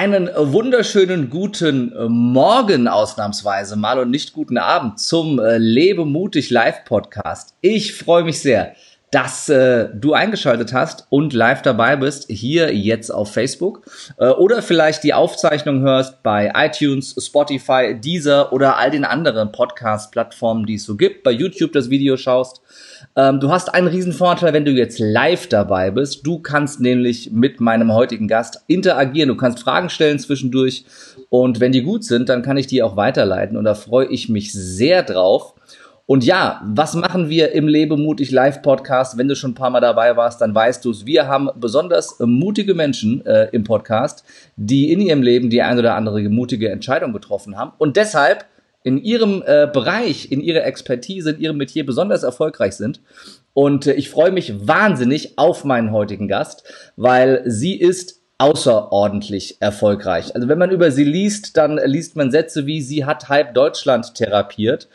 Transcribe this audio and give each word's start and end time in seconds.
Einen 0.00 0.30
wunderschönen 0.32 1.28
guten 1.28 1.92
Morgen 2.06 2.86
ausnahmsweise 2.86 3.74
mal 3.74 3.98
und 3.98 4.12
nicht 4.12 4.32
guten 4.32 4.56
Abend 4.56 5.00
zum 5.00 5.40
äh, 5.40 5.58
Lebe 5.58 6.04
mutig 6.04 6.50
Live 6.50 6.84
Podcast. 6.84 7.56
Ich 7.62 7.94
freue 7.94 8.22
mich 8.22 8.38
sehr, 8.38 8.76
dass 9.10 9.48
äh, 9.48 9.88
du 9.94 10.12
eingeschaltet 10.12 10.74
hast 10.74 11.06
und 11.08 11.32
live 11.32 11.62
dabei 11.62 11.96
bist, 11.96 12.26
hier 12.28 12.74
jetzt 12.74 13.10
auf 13.10 13.32
Facebook 13.32 13.82
äh, 14.18 14.28
oder 14.28 14.60
vielleicht 14.60 15.02
die 15.02 15.14
Aufzeichnung 15.14 15.80
hörst 15.80 16.22
bei 16.22 16.52
iTunes, 16.54 17.14
Spotify, 17.18 17.98
Deezer 17.98 18.52
oder 18.52 18.76
all 18.76 18.90
den 18.90 19.04
anderen 19.04 19.50
Podcast-Plattformen, 19.50 20.66
die 20.66 20.74
es 20.74 20.84
so 20.84 20.96
gibt, 20.96 21.22
bei 21.22 21.30
YouTube 21.30 21.72
das 21.72 21.88
Video 21.88 22.18
schaust. 22.18 22.60
Ähm, 23.16 23.40
du 23.40 23.50
hast 23.50 23.72
einen 23.72 23.88
riesen 23.88 24.12
Vorteil, 24.12 24.52
wenn 24.52 24.66
du 24.66 24.72
jetzt 24.72 24.98
live 24.98 25.48
dabei 25.48 25.90
bist. 25.90 26.26
Du 26.26 26.40
kannst 26.40 26.80
nämlich 26.80 27.30
mit 27.32 27.60
meinem 27.60 27.94
heutigen 27.94 28.28
Gast 28.28 28.62
interagieren. 28.66 29.28
Du 29.28 29.36
kannst 29.36 29.60
Fragen 29.60 29.88
stellen 29.88 30.18
zwischendurch 30.18 30.84
und 31.30 31.60
wenn 31.60 31.72
die 31.72 31.82
gut 31.82 32.04
sind, 32.04 32.28
dann 32.28 32.42
kann 32.42 32.58
ich 32.58 32.66
die 32.66 32.82
auch 32.82 32.96
weiterleiten 32.96 33.56
und 33.56 33.64
da 33.64 33.74
freue 33.74 34.06
ich 34.06 34.28
mich 34.28 34.52
sehr 34.52 35.02
drauf. 35.02 35.54
Und 36.10 36.24
ja, 36.24 36.62
was 36.64 36.94
machen 36.94 37.28
wir 37.28 37.52
im 37.52 37.68
Lebemutig 37.68 38.30
Live 38.30 38.62
Podcast? 38.62 39.18
Wenn 39.18 39.28
du 39.28 39.36
schon 39.36 39.50
ein 39.50 39.54
paar 39.54 39.68
Mal 39.68 39.82
dabei 39.82 40.16
warst, 40.16 40.40
dann 40.40 40.54
weißt 40.54 40.82
du 40.82 40.90
es. 40.90 41.04
Wir 41.04 41.28
haben 41.28 41.50
besonders 41.56 42.18
mutige 42.20 42.74
Menschen 42.74 43.26
äh, 43.26 43.50
im 43.52 43.62
Podcast, 43.62 44.24
die 44.56 44.90
in 44.90 45.02
ihrem 45.02 45.20
Leben 45.20 45.50
die 45.50 45.60
ein 45.60 45.78
oder 45.78 45.96
andere 45.96 46.22
mutige 46.30 46.70
Entscheidung 46.70 47.12
getroffen 47.12 47.58
haben. 47.58 47.72
Und 47.76 47.98
deshalb 47.98 48.46
in 48.84 48.96
ihrem 48.96 49.42
äh, 49.44 49.68
Bereich, 49.70 50.32
in 50.32 50.40
ihrer 50.40 50.64
Expertise, 50.64 51.32
in 51.32 51.40
ihrem 51.40 51.58
Metier 51.58 51.84
besonders 51.84 52.22
erfolgreich 52.22 52.72
sind. 52.72 53.02
Und 53.52 53.86
äh, 53.86 53.92
ich 53.92 54.08
freue 54.08 54.32
mich 54.32 54.66
wahnsinnig 54.66 55.36
auf 55.36 55.66
meinen 55.66 55.92
heutigen 55.92 56.26
Gast, 56.26 56.64
weil 56.96 57.42
sie 57.44 57.78
ist 57.78 58.22
außerordentlich 58.38 59.60
erfolgreich. 59.60 60.34
Also 60.34 60.48
wenn 60.48 60.58
man 60.58 60.70
über 60.70 60.90
sie 60.90 61.04
liest, 61.04 61.58
dann 61.58 61.78
liest 61.84 62.16
man 62.16 62.30
Sätze 62.30 62.64
wie 62.64 62.80
sie 62.80 63.04
hat 63.04 63.28
halb 63.28 63.52
Deutschland 63.52 64.14
therapiert 64.14 64.88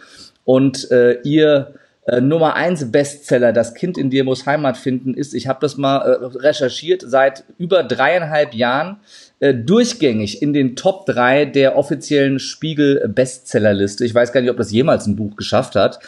und 0.46 0.90
äh, 0.92 1.22
ihr 1.22 1.74
äh, 2.06 2.20
Nummer 2.20 2.56
eins 2.56 2.92
Bestseller, 2.92 3.54
Das 3.54 3.74
Kind 3.74 3.98
in 3.98 4.10
dir 4.10 4.26
muss 4.26 4.46
Heimat 4.46 4.76
finden, 4.76 5.14
ist, 5.14 5.34
ich 5.34 5.48
habe 5.48 5.60
das 5.62 5.78
mal 5.78 6.00
äh, 6.00 6.26
recherchiert, 6.38 7.02
seit 7.06 7.46
über 7.58 7.84
dreieinhalb 7.84 8.54
Jahren 8.54 8.98
äh, 9.40 9.54
durchgängig 9.54 10.42
in 10.42 10.52
den 10.52 10.76
Top 10.76 11.06
3 11.06 11.46
der 11.46 11.78
offiziellen 11.78 12.40
Spiegel 12.40 13.08
Bestsellerliste. 13.08 14.04
Ich 14.04 14.14
weiß 14.14 14.34
gar 14.34 14.42
nicht, 14.42 14.50
ob 14.50 14.58
das 14.58 14.72
jemals 14.72 15.08
ein 15.08 15.16
Buch 15.16 15.38
geschafft 15.38 15.76
hat 15.76 16.00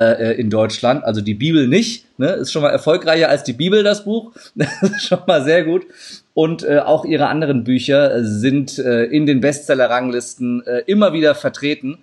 äh, 0.00 0.38
in 0.40 0.50
Deutschland. 0.50 1.02
Also 1.02 1.20
die 1.20 1.34
Bibel 1.34 1.66
nicht, 1.66 2.06
ne? 2.16 2.28
ist 2.34 2.52
schon 2.52 2.62
mal 2.62 2.70
erfolgreicher 2.70 3.28
als 3.28 3.42
die 3.42 3.52
Bibel 3.52 3.82
das 3.82 4.04
Buch. 4.04 4.32
Schon 4.98 5.20
mal 5.26 5.42
sehr 5.42 5.64
gut. 5.64 5.84
Und 6.32 6.62
äh, 6.62 6.78
auch 6.78 7.04
ihre 7.04 7.26
anderen 7.26 7.64
Bücher 7.64 8.22
sind 8.24 8.78
äh, 8.78 9.04
in 9.04 9.26
den 9.26 9.40
Bestseller-Ranglisten 9.40 10.64
äh, 10.64 10.82
immer 10.86 11.12
wieder 11.12 11.34
vertreten. 11.34 11.98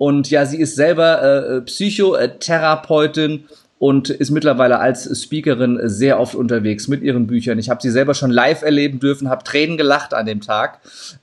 Und 0.00 0.30
ja, 0.30 0.46
sie 0.46 0.56
ist 0.56 0.76
selber 0.76 1.22
äh, 1.22 1.60
Psychotherapeutin 1.60 3.44
und 3.78 4.08
ist 4.08 4.30
mittlerweile 4.30 4.78
als 4.78 5.22
Speakerin 5.22 5.78
sehr 5.82 6.18
oft 6.18 6.34
unterwegs 6.34 6.88
mit 6.88 7.02
ihren 7.02 7.26
Büchern. 7.26 7.58
Ich 7.58 7.68
habe 7.68 7.82
sie 7.82 7.90
selber 7.90 8.14
schon 8.14 8.30
live 8.30 8.62
erleben 8.62 8.98
dürfen, 8.98 9.28
habe 9.28 9.44
Tränen 9.44 9.76
gelacht 9.76 10.14
an 10.14 10.24
dem 10.24 10.40
Tag, 10.40 10.78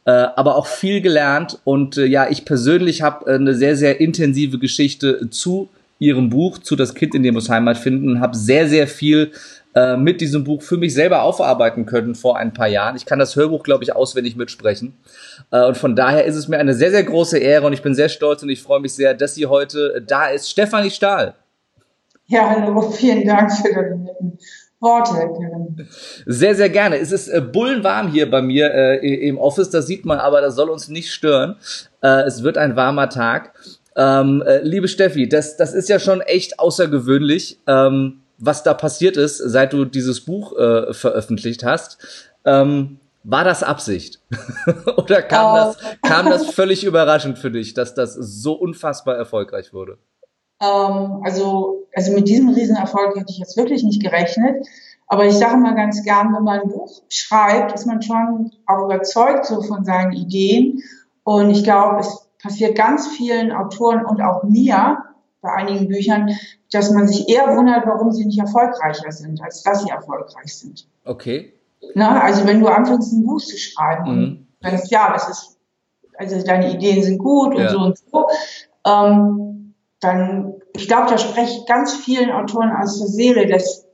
äh, 0.05 0.11
aber 0.11 0.55
auch 0.55 0.67
viel 0.67 1.01
gelernt. 1.01 1.57
Und 1.63 1.97
äh, 1.97 2.05
ja, 2.05 2.29
ich 2.29 2.45
persönlich 2.45 3.01
habe 3.01 3.25
äh, 3.25 3.33
eine 3.33 3.55
sehr, 3.55 3.75
sehr 3.75 3.99
intensive 3.99 4.59
Geschichte 4.59 5.27
zu 5.31 5.69
ihrem 5.97 6.29
Buch, 6.29 6.59
zu 6.59 6.75
Das 6.75 6.93
Kind, 6.93 7.15
in 7.15 7.23
dem 7.23 7.33
muss 7.33 7.49
Heimat 7.49 7.79
finden, 7.79 8.19
habe 8.19 8.37
sehr, 8.37 8.69
sehr 8.69 8.87
viel 8.87 9.31
äh, 9.77 9.95
mit 9.95 10.21
diesem 10.21 10.43
Buch 10.43 10.63
für 10.63 10.77
mich 10.77 10.95
selber 10.95 11.21
aufarbeiten 11.21 11.85
können 11.85 12.15
vor 12.15 12.35
ein 12.35 12.51
paar 12.51 12.67
Jahren. 12.67 12.95
Ich 12.95 13.05
kann 13.05 13.19
das 13.19 13.35
Hörbuch, 13.35 13.61
glaube 13.61 13.83
ich, 13.83 13.95
auswendig 13.95 14.35
mitsprechen. 14.35 14.97
Äh, 15.51 15.65
und 15.65 15.77
von 15.77 15.95
daher 15.95 16.25
ist 16.25 16.35
es 16.35 16.47
mir 16.47 16.57
eine 16.57 16.73
sehr, 16.73 16.89
sehr 16.89 17.03
große 17.03 17.37
Ehre 17.37 17.67
und 17.67 17.73
ich 17.73 17.83
bin 17.83 17.93
sehr 17.93 18.09
stolz 18.09 18.41
und 18.41 18.49
ich 18.49 18.63
freue 18.63 18.79
mich 18.79 18.95
sehr, 18.95 19.13
dass 19.13 19.35
sie 19.35 19.45
heute 19.45 20.03
da 20.05 20.29
ist. 20.29 20.49
Stefanie 20.49 20.89
Stahl. 20.89 21.35
Ja, 22.25 22.49
hallo, 22.49 22.81
vielen 22.89 23.27
Dank 23.27 23.51
für 23.53 23.71
deine 23.71 23.97
netten 23.97 24.39
Worte. 24.79 25.29
Sehr, 26.25 26.55
sehr 26.55 26.69
gerne. 26.69 26.97
Es 26.97 27.11
ist 27.11 27.27
äh, 27.27 27.39
bullenwarm 27.39 28.07
hier 28.07 28.31
bei 28.31 28.41
mir 28.41 28.73
äh, 28.73 29.27
im 29.27 29.37
Office, 29.37 29.69
das 29.69 29.85
sieht 29.85 30.05
man, 30.05 30.17
aber 30.17 30.41
das 30.41 30.55
soll 30.55 30.71
uns 30.71 30.87
nicht 30.87 31.11
stören. 31.11 31.55
Äh, 32.01 32.23
es 32.23 32.41
wird 32.41 32.57
ein 32.57 32.75
warmer 32.75 33.09
Tag. 33.09 33.53
Ähm, 33.95 34.43
äh, 34.43 34.59
liebe 34.63 34.87
Steffi, 34.87 35.29
das, 35.29 35.55
das 35.55 35.75
ist 35.75 35.87
ja 35.87 35.99
schon 35.99 36.21
echt 36.21 36.59
außergewöhnlich. 36.59 37.59
Ähm, 37.67 38.21
was 38.37 38.63
da 38.63 38.73
passiert 38.73 39.17
ist, 39.17 39.37
seit 39.37 39.73
du 39.73 39.85
dieses 39.85 40.21
Buch 40.21 40.57
äh, 40.57 40.93
veröffentlicht 40.93 41.63
hast. 41.63 41.97
Ähm, 42.45 42.99
war 43.23 43.43
das 43.43 43.63
Absicht? 43.63 44.21
Oder 44.97 45.21
kam, 45.21 45.51
oh. 45.51 45.55
das, 45.55 45.77
kam 46.01 46.25
das 46.27 46.49
völlig 46.51 46.83
überraschend 46.83 47.37
für 47.37 47.51
dich, 47.51 47.73
dass 47.73 47.93
das 47.93 48.13
so 48.13 48.53
unfassbar 48.53 49.17
erfolgreich 49.17 49.73
wurde? 49.73 49.97
Ähm, 50.61 51.21
also, 51.23 51.87
also 51.93 52.13
mit 52.13 52.27
diesem 52.27 52.49
Riesenerfolg 52.49 53.17
hätte 53.17 53.31
ich 53.31 53.39
jetzt 53.39 53.57
wirklich 53.57 53.83
nicht 53.83 54.01
gerechnet. 54.01 54.65
Aber 55.07 55.25
ich 55.25 55.35
sage 55.35 55.57
mal 55.57 55.75
ganz 55.75 56.03
gern, 56.03 56.33
wenn 56.33 56.43
man 56.43 56.61
ein 56.61 56.69
Buch 56.69 57.01
schreibt, 57.09 57.73
ist 57.73 57.85
man 57.85 58.01
schon 58.01 58.51
auch 58.65 58.85
überzeugt 58.85 59.45
so 59.45 59.61
von 59.61 59.85
seinen 59.85 60.11
Ideen. 60.13 60.81
Und 61.23 61.49
ich 61.49 61.63
glaube, 61.63 61.99
es 61.99 62.29
passiert 62.41 62.77
ganz 62.77 63.07
vielen 63.07 63.51
Autoren 63.51 64.05
und 64.05 64.21
auch 64.21 64.43
mir, 64.43 64.97
bei 65.41 65.51
einigen 65.53 65.87
Büchern, 65.87 66.31
dass 66.71 66.91
man 66.91 67.07
sich 67.07 67.29
eher 67.29 67.55
wundert, 67.55 67.85
warum 67.85 68.11
sie 68.11 68.25
nicht 68.25 68.39
erfolgreicher 68.39 69.11
sind, 69.11 69.41
als 69.41 69.63
dass 69.63 69.83
sie 69.83 69.89
erfolgreich 69.89 70.55
sind. 70.55 70.87
Okay. 71.05 71.53
Na, 71.93 72.21
also 72.21 72.45
wenn 72.47 72.59
du 72.59 72.67
anfängst, 72.67 73.13
ein 73.13 73.25
Buch 73.25 73.39
zu 73.39 73.57
schreiben 73.57 74.15
mhm. 74.15 74.47
und 74.61 74.71
denkst, 74.71 74.89
ja, 74.89 75.13
das 75.13 75.29
ist, 75.29 75.57
also 76.17 76.43
deine 76.43 76.73
Ideen 76.73 77.03
sind 77.03 77.19
gut 77.19 77.53
und 77.53 77.61
ja. 77.61 77.69
so 77.69 77.79
und 77.79 77.97
so, 77.97 78.27
ähm, 78.85 79.73
dann, 79.99 80.53
ich 80.73 80.87
glaube, 80.87 81.09
da 81.09 81.17
spreche 81.17 81.59
ich 81.59 81.65
ganz 81.65 81.93
vielen 81.93 82.31
Autoren 82.31 82.71
aus 82.71 82.99
der 82.99 83.07
Seele, 83.07 83.47
dass 83.47 83.85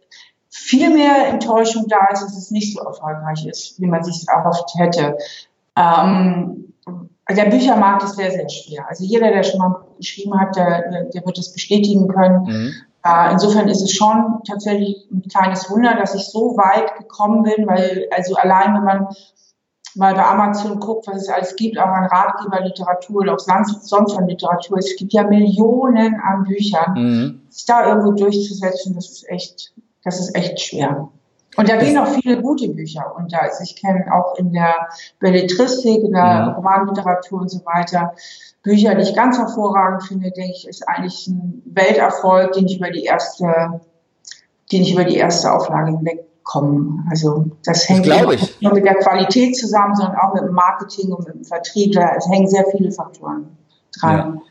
viel 0.49 0.89
mehr 0.89 1.27
Enttäuschung 1.27 1.87
da 1.87 2.09
ist, 2.11 2.21
dass 2.21 2.37
es 2.37 2.51
nicht 2.51 2.73
so 2.75 2.81
erfolgreich 2.81 3.45
ist, 3.45 3.79
wie 3.81 3.87
man 3.87 4.03
sich 4.03 4.25
erhofft 4.27 4.69
hätte. 4.77 5.17
Ähm, 5.75 6.72
der 7.29 7.45
Büchermarkt 7.45 8.03
ist 8.03 8.15
sehr, 8.15 8.31
sehr 8.31 8.49
schwer. 8.49 8.85
Also 8.87 9.03
jeder, 9.03 9.29
der 9.29 9.43
schon 9.43 9.59
mal 9.59 9.67
ein 9.67 9.73
Buch 9.73 9.97
geschrieben 9.97 10.39
hat, 10.39 10.55
der, 10.55 11.05
der 11.05 11.25
wird 11.25 11.37
das 11.37 11.53
bestätigen 11.53 12.07
können. 12.07 12.43
Mhm. 12.43 12.73
Äh, 13.05 13.31
insofern 13.31 13.67
ist 13.67 13.81
es 13.81 13.91
schon 13.91 14.41
tatsächlich 14.47 15.07
ein 15.11 15.23
kleines 15.29 15.69
Wunder, 15.69 15.95
dass 15.95 16.15
ich 16.15 16.23
so 16.23 16.55
weit 16.57 16.97
gekommen 16.97 17.43
bin, 17.43 17.67
weil 17.67 18.07
also 18.15 18.35
allein 18.35 18.75
wenn 18.75 18.83
man 18.83 19.07
mal 19.95 20.15
bei 20.15 20.25
Amazon 20.25 20.79
guckt, 20.79 21.07
was 21.07 21.17
es 21.17 21.29
alles 21.29 21.55
gibt, 21.55 21.77
auch 21.77 21.87
an 21.87 22.05
Ratgeberliteratur 22.05 23.21
oder 23.21 23.33
auch 23.35 23.39
sonst 23.39 24.17
an 24.17 24.27
Literatur, 24.27 24.77
es 24.77 24.95
gibt 24.95 25.13
ja 25.13 25.23
Millionen 25.23 26.19
an 26.19 26.43
Büchern. 26.43 26.93
Mhm. 26.95 27.41
Sich 27.49 27.65
da 27.65 27.87
irgendwo 27.87 28.11
durchzusetzen, 28.13 28.95
das 28.95 29.09
ist 29.09 29.29
echt, 29.29 29.73
das 30.03 30.19
ist 30.19 30.35
echt 30.35 30.59
schwer. 30.59 31.09
Und 31.55 31.69
da 31.69 31.77
gehen 31.77 31.97
auch 31.97 32.07
viele 32.07 32.41
gute 32.41 32.69
Bücher 32.69 33.13
unter. 33.15 33.41
Also 33.41 33.63
ich 33.63 33.75
kenne 33.75 34.05
auch 34.13 34.37
in 34.37 34.51
der 34.51 34.87
Belletristik, 35.19 36.03
in 36.03 36.13
der 36.13 36.23
ja. 36.23 36.51
Romanliteratur 36.53 37.41
und 37.41 37.49
so 37.49 37.59
weiter 37.65 38.13
Bücher, 38.63 38.95
die 38.95 39.01
ich 39.01 39.15
ganz 39.15 39.37
hervorragend 39.37 40.03
finde, 40.03 40.31
denke 40.31 40.53
ich, 40.55 40.67
ist 40.67 40.87
eigentlich 40.87 41.27
ein 41.27 41.61
Welterfolg, 41.65 42.53
den 42.53 42.65
ich 42.65 42.77
über 42.77 42.89
die 42.89 43.03
erste, 43.03 43.81
den 44.71 44.81
ich 44.81 44.93
über 44.93 45.03
die 45.03 45.17
erste 45.17 45.51
Auflage 45.51 45.91
hinwegkomme. 45.91 47.05
Also 47.09 47.45
das 47.65 47.87
hängt 47.89 48.07
das 48.07 48.25
nicht 48.25 48.61
nur 48.61 48.73
mit 48.73 48.85
der 48.85 48.95
Qualität 48.95 49.57
zusammen, 49.57 49.95
sondern 49.95 50.15
auch 50.15 50.33
mit 50.33 50.43
dem 50.43 50.53
Marketing 50.53 51.11
und 51.11 51.27
mit 51.27 51.35
dem 51.35 51.43
Vertrieb. 51.43 51.93
Da 51.93 52.15
hängen 52.31 52.47
sehr 52.47 52.65
viele 52.71 52.89
Faktoren 52.91 53.57
dran. 53.99 54.17
Ja. 54.17 54.41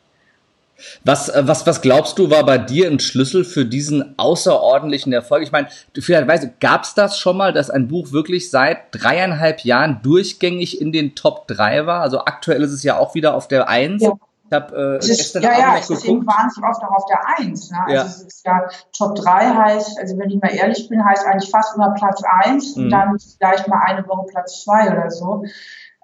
Was, 1.05 1.29
äh, 1.29 1.43
was, 1.47 1.67
was 1.67 1.81
glaubst 1.81 2.19
du, 2.19 2.31
war 2.31 2.45
bei 2.45 2.59
dir 2.59 2.89
ein 2.89 3.01
Schlüssel 3.01 3.45
für 3.45 3.65
diesen 3.65 4.19
außerordentlichen 4.19 5.13
Erfolg? 5.13 5.43
Ich 5.43 5.53
meine, 5.53 5.69
vielleicht 5.99 6.29
weißt 6.29 6.45
du, 6.45 6.53
gab 6.61 6.85
es 6.85 6.95
das 6.95 7.19
schon 7.19 7.37
mal, 7.37 7.53
dass 7.53 7.71
ein 7.71 7.89
Buch 7.89 8.13
wirklich 8.13 8.51
seit 8.51 8.79
dreieinhalb 8.93 9.61
Jahren 9.61 10.01
durchgängig 10.03 10.81
in 10.81 10.93
den 10.93 11.15
Top 11.15 11.47
3 11.49 11.87
war? 11.87 12.01
Also 12.01 12.21
aktuell 12.21 12.63
ist 12.63 12.73
es 12.73 12.83
ja 12.83 12.99
auch 12.99 13.15
wieder 13.15 13.35
auf 13.35 13.49
der 13.49 13.69
1. 13.69 14.03
Ja. 14.03 14.13
Ich 14.53 14.55
hab, 14.55 14.73
äh, 14.73 14.97
es 14.97 15.09
ist, 15.09 15.35
ja, 15.37 15.59
ja, 15.59 15.77
es 15.79 15.89
ist 15.89 16.05
eben 16.05 16.27
wahnsinnig 16.27 16.69
oft 16.69 16.83
auch 16.85 16.97
auf 16.97 17.07
der 17.07 17.21
1. 17.39 17.71
Ne? 17.71 17.79
Also 17.85 17.95
ja. 17.95 18.03
es 18.03 18.23
ist 18.23 18.47
ja 18.47 18.69
Top 18.97 19.15
3 19.15 19.55
heißt, 19.55 19.99
also 19.99 20.19
wenn 20.19 20.29
ich 20.29 20.43
mal 20.43 20.53
ehrlich 20.53 20.89
bin, 20.91 21.03
heißt 21.03 21.27
eigentlich 21.27 21.51
fast 21.51 21.75
immer 21.75 21.95
Platz 21.95 22.23
1 22.45 22.77
mhm. 22.77 22.85
und 22.85 22.91
dann 22.91 23.19
vielleicht 23.19 23.67
mal 23.69 23.81
eine 23.87 24.07
Woche 24.07 24.27
Platz 24.31 24.63
2 24.65 24.93
oder 24.93 25.11
so. 25.11 25.45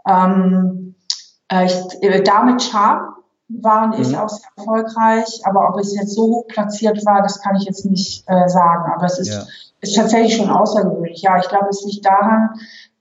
Ähm, 0.09 0.95
äh, 1.53 1.67
ich, 1.67 2.03
äh, 2.03 2.23
damit 2.23 2.63
Charm 2.63 3.18
waren 3.49 3.93
ist 3.95 4.13
mhm. 4.13 4.19
auch 4.19 4.29
sehr 4.29 4.49
erfolgreich, 4.57 5.41
aber 5.45 5.69
ob 5.69 5.81
es 5.81 5.95
jetzt 5.95 6.15
so 6.15 6.23
hoch 6.23 6.47
platziert 6.49 7.05
war, 7.07 7.23
das 7.23 7.41
kann 7.41 7.57
ich 7.57 7.65
jetzt 7.65 7.87
nicht 7.87 8.25
äh, 8.27 8.49
sagen. 8.49 8.93
Aber 8.95 9.07
es 9.07 9.19
ist, 9.19 9.33
ja. 9.33 9.43
ist 9.81 9.97
tatsächlich 9.97 10.37
schon 10.37 10.51
außergewöhnlich. 10.51 11.23
Ja, 11.23 11.39
ich 11.39 11.49
glaube, 11.49 11.69
es 11.71 11.85
liegt 11.85 12.05
daran, 12.05 12.51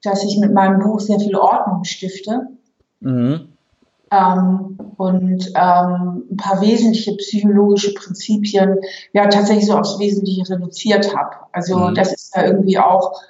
dass 0.04 0.24
ich 0.24 0.38
mit 0.40 0.54
meinem 0.54 0.80
Buch 0.80 1.00
sehr 1.00 1.20
viel 1.20 1.36
Ordnung 1.36 1.84
stifte. 1.84 2.48
Mhm. 3.02 3.50
Ähm, 4.10 4.78
und 4.96 5.52
ähm, 5.54 6.24
ein 6.32 6.38
paar 6.38 6.62
wesentliche 6.62 7.14
psychologische 7.18 7.94
Prinzipien 7.94 8.78
ja 9.12 9.28
tatsächlich 9.28 9.66
so 9.66 9.78
aufs 9.78 10.00
Wesentliche 10.00 10.50
reduziert 10.50 11.14
habe. 11.16 11.36
Also 11.52 11.78
mhm. 11.78 11.96
das 11.96 12.14
ist 12.14 12.36
ja 12.36 12.46
irgendwie 12.46 12.80
auch 12.80 13.22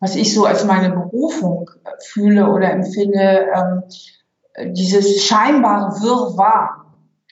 was 0.00 0.16
ich 0.16 0.32
so 0.32 0.44
als 0.44 0.64
meine 0.64 0.90
Berufung 0.90 1.70
fühle 2.00 2.50
oder 2.50 2.70
empfinde, 2.70 3.46
ähm, 3.54 3.82
dieses 4.66 5.24
scheinbare 5.24 6.00
Wirrwarr 6.02 6.86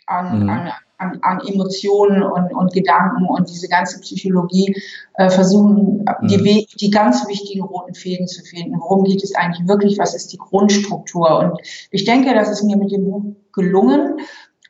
an, 0.06 0.42
mhm. 0.42 0.48
an, 0.48 0.72
an, 0.98 1.18
an 1.22 1.40
Emotionen 1.46 2.22
und, 2.22 2.54
und 2.54 2.72
Gedanken 2.72 3.26
und 3.26 3.48
diese 3.48 3.68
ganze 3.68 4.00
Psychologie 4.00 4.74
äh, 5.14 5.28
versuchen, 5.30 6.04
mhm. 6.20 6.28
die, 6.28 6.66
die 6.80 6.90
ganz 6.90 7.26
wichtigen 7.28 7.62
roten 7.62 7.94
Fäden 7.94 8.26
zu 8.26 8.42
finden. 8.42 8.78
Worum 8.80 9.04
geht 9.04 9.22
es 9.22 9.34
eigentlich 9.34 9.66
wirklich? 9.68 9.98
Was 9.98 10.14
ist 10.14 10.32
die 10.32 10.38
Grundstruktur? 10.38 11.38
Und 11.38 11.60
ich 11.90 12.04
denke, 12.04 12.34
das 12.34 12.50
ist 12.50 12.62
mir 12.64 12.76
mit 12.76 12.92
dem 12.92 13.04
Buch 13.04 13.24
gelungen. 13.52 14.20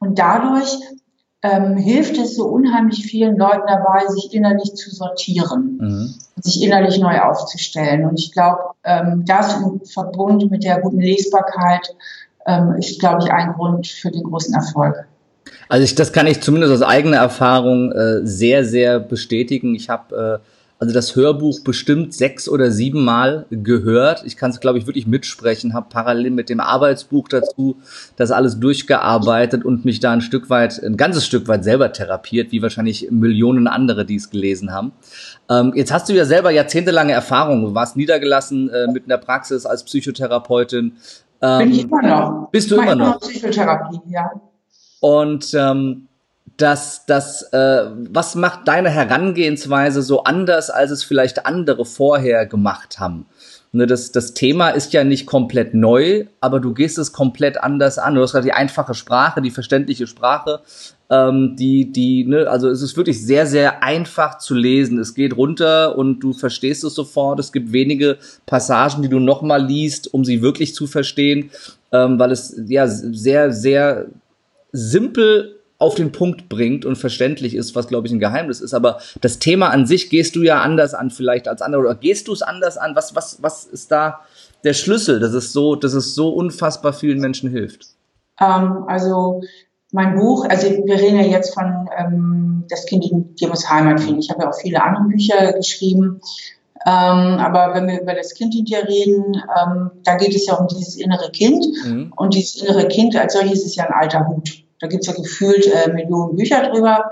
Und 0.00 0.18
dadurch 0.18 0.78
ähm, 1.42 1.76
hilft 1.76 2.18
es 2.18 2.34
so 2.34 2.46
unheimlich 2.46 3.06
vielen 3.06 3.36
Leuten 3.36 3.66
dabei, 3.66 4.06
sich 4.08 4.32
innerlich 4.32 4.74
zu 4.74 4.90
sortieren, 4.90 5.78
mhm. 5.80 6.14
sich 6.36 6.62
innerlich 6.62 6.98
neu 6.98 7.20
aufzustellen. 7.20 8.04
Und 8.06 8.18
ich 8.18 8.32
glaube, 8.32 8.58
ähm, 8.84 9.24
das 9.26 9.60
im 9.60 9.80
Verbund 9.84 10.50
mit 10.50 10.64
der 10.64 10.80
guten 10.80 11.00
Lesbarkeit 11.00 11.94
ähm, 12.46 12.74
ist, 12.78 13.00
glaube 13.00 13.22
ich, 13.24 13.30
ein 13.30 13.52
Grund 13.52 13.86
für 13.86 14.10
den 14.10 14.22
großen 14.22 14.54
Erfolg. 14.54 15.06
Also 15.68 15.84
ich, 15.84 15.94
das 15.94 16.12
kann 16.12 16.26
ich 16.26 16.40
zumindest 16.40 16.72
aus 16.72 16.82
eigener 16.82 17.18
Erfahrung 17.18 17.92
äh, 17.92 18.26
sehr, 18.26 18.64
sehr 18.64 19.00
bestätigen. 19.00 19.74
Ich 19.74 19.88
habe 19.88 20.40
äh, 20.42 20.48
also 20.78 20.92
das 20.92 21.16
Hörbuch 21.16 21.60
bestimmt 21.60 22.12
sechs 22.12 22.50
oder 22.50 22.70
sieben 22.70 23.02
Mal 23.02 23.46
gehört. 23.50 24.24
Ich 24.26 24.36
kann 24.36 24.50
es, 24.50 24.60
glaube 24.60 24.78
ich, 24.78 24.86
wirklich 24.86 25.06
mitsprechen, 25.06 25.72
habe 25.72 25.86
parallel 25.88 26.30
mit 26.30 26.50
dem 26.50 26.60
Arbeitsbuch 26.60 27.28
dazu 27.28 27.76
das 28.16 28.30
alles 28.30 28.60
durchgearbeitet 28.60 29.64
und 29.64 29.86
mich 29.86 30.00
da 30.00 30.12
ein 30.12 30.20
Stück 30.20 30.50
weit, 30.50 30.82
ein 30.82 30.98
ganzes 30.98 31.24
Stück 31.24 31.48
weit 31.48 31.64
selber 31.64 31.92
therapiert, 31.92 32.52
wie 32.52 32.60
wahrscheinlich 32.60 33.10
Millionen 33.10 33.68
andere, 33.68 34.04
die 34.04 34.16
es 34.16 34.28
gelesen 34.28 34.70
haben. 34.70 34.92
Ähm, 35.48 35.72
jetzt 35.74 35.92
hast 35.92 36.10
du 36.10 36.12
ja 36.12 36.26
selber 36.26 36.50
jahrzehntelange 36.50 37.12
Erfahrung, 37.12 37.62
du 37.62 37.74
warst 37.74 37.96
niedergelassen 37.96 38.68
äh, 38.68 38.86
mit 38.92 39.06
einer 39.06 39.18
Praxis 39.18 39.64
als 39.64 39.82
Psychotherapeutin. 39.84 40.92
Ähm, 41.42 41.58
Bin 41.58 41.72
ich 41.72 41.84
immer 41.84 42.02
noch. 42.02 42.50
Bist 42.50 42.70
du 42.70 42.76
immer 42.76 42.94
noch? 42.94 43.20
Psychotherapie, 43.20 44.00
ja. 44.08 44.30
Und 45.00 45.52
ähm, 45.54 46.08
das, 46.56 47.04
das, 47.06 47.42
äh, 47.52 47.90
was 48.10 48.34
macht 48.34 48.66
deine 48.66 48.90
Herangehensweise 48.90 50.02
so 50.02 50.24
anders, 50.24 50.70
als 50.70 50.90
es 50.90 51.04
vielleicht 51.04 51.44
andere 51.46 51.84
vorher 51.84 52.46
gemacht 52.46 52.98
haben? 52.98 53.26
Ne, 53.72 53.86
das, 53.86 54.10
das 54.10 54.32
Thema 54.32 54.70
ist 54.70 54.94
ja 54.94 55.04
nicht 55.04 55.26
komplett 55.26 55.74
neu, 55.74 56.24
aber 56.40 56.60
du 56.60 56.72
gehst 56.72 56.96
es 56.96 57.12
komplett 57.12 57.62
anders 57.62 57.98
an. 57.98 58.14
Du 58.14 58.22
hast 58.22 58.32
gerade 58.32 58.46
die 58.46 58.52
einfache 58.52 58.94
Sprache, 58.94 59.42
die 59.42 59.50
verständliche 59.50 60.06
Sprache, 60.06 60.62
ähm, 61.08 61.56
die, 61.56 61.92
die, 61.92 62.24
ne, 62.24 62.48
also 62.48 62.68
es 62.68 62.82
ist 62.82 62.96
wirklich 62.96 63.24
sehr, 63.24 63.46
sehr 63.46 63.82
einfach 63.82 64.38
zu 64.38 64.54
lesen. 64.54 64.98
Es 64.98 65.14
geht 65.14 65.36
runter 65.36 65.96
und 65.96 66.20
du 66.20 66.32
verstehst 66.32 66.84
es 66.84 66.94
sofort. 66.94 67.38
Es 67.38 67.52
gibt 67.52 67.72
wenige 67.72 68.18
Passagen, 68.44 69.02
die 69.02 69.08
du 69.08 69.20
nochmal 69.20 69.64
liest, 69.64 70.12
um 70.12 70.24
sie 70.24 70.42
wirklich 70.42 70.74
zu 70.74 70.86
verstehen, 70.86 71.50
ähm, 71.92 72.18
weil 72.18 72.32
es 72.32 72.60
ja 72.66 72.88
sehr, 72.88 73.52
sehr 73.52 74.06
simpel 74.72 75.56
auf 75.78 75.94
den 75.94 76.10
Punkt 76.10 76.48
bringt 76.48 76.84
und 76.84 76.96
verständlich 76.96 77.54
ist, 77.54 77.74
was 77.74 77.86
glaube 77.86 78.06
ich 78.06 78.12
ein 78.12 78.18
Geheimnis 78.18 78.60
ist. 78.60 78.74
Aber 78.74 78.98
das 79.20 79.38
Thema 79.38 79.68
an 79.68 79.86
sich 79.86 80.10
gehst 80.10 80.34
du 80.34 80.42
ja 80.42 80.62
anders 80.62 80.94
an 80.94 81.10
vielleicht 81.10 81.48
als 81.48 81.62
andere 81.62 81.82
oder 81.82 81.94
gehst 81.94 82.28
du 82.28 82.32
es 82.32 82.42
anders 82.42 82.78
an? 82.78 82.96
Was, 82.96 83.14
was, 83.14 83.42
was 83.42 83.64
ist 83.64 83.92
da 83.92 84.20
der 84.64 84.72
Schlüssel, 84.72 85.20
dass 85.20 85.34
es 85.34 85.52
so, 85.52 85.76
dass 85.76 85.92
es 85.92 86.14
so 86.14 86.30
unfassbar 86.30 86.92
vielen 86.92 87.20
Menschen 87.20 87.50
hilft? 87.50 87.88
Ähm, 88.40 88.84
also 88.86 89.42
mein 89.96 90.14
Buch, 90.14 90.44
also 90.46 90.68
wir 90.68 91.00
reden 91.00 91.16
ja 91.16 91.22
jetzt 91.22 91.54
von 91.54 91.88
ähm, 91.98 92.64
Das 92.68 92.84
Kind 92.84 93.10
in 93.10 93.34
muss 93.48 93.68
Heimat 93.68 93.98
finden. 93.98 94.20
Ich 94.20 94.28
habe 94.28 94.42
ja 94.42 94.50
auch 94.50 94.60
viele 94.60 94.82
andere 94.82 95.04
Bücher 95.04 95.54
geschrieben. 95.54 96.20
Ähm, 96.84 97.38
aber 97.38 97.74
wenn 97.74 97.88
wir 97.88 98.02
über 98.02 98.12
das 98.12 98.34
Kind 98.34 98.54
in 98.54 98.66
dir 98.66 98.86
reden, 98.86 99.42
ähm, 99.58 99.90
da 100.04 100.16
geht 100.16 100.34
es 100.36 100.46
ja 100.46 100.54
um 100.54 100.68
dieses 100.68 100.96
innere 100.96 101.30
Kind. 101.30 101.66
Mhm. 101.84 102.12
Und 102.14 102.34
dieses 102.34 102.62
innere 102.62 102.88
Kind 102.88 103.16
als 103.16 103.32
solches 103.32 103.64
ist 103.64 103.76
ja 103.76 103.84
ein 103.84 103.94
alter 103.94 104.28
Hut. 104.28 104.64
Da 104.80 104.86
gibt 104.86 105.02
es 105.02 105.08
ja 105.08 105.14
gefühlt 105.14 105.66
äh, 105.66 105.90
Millionen 105.90 106.36
Bücher 106.36 106.62
drüber. 106.68 107.10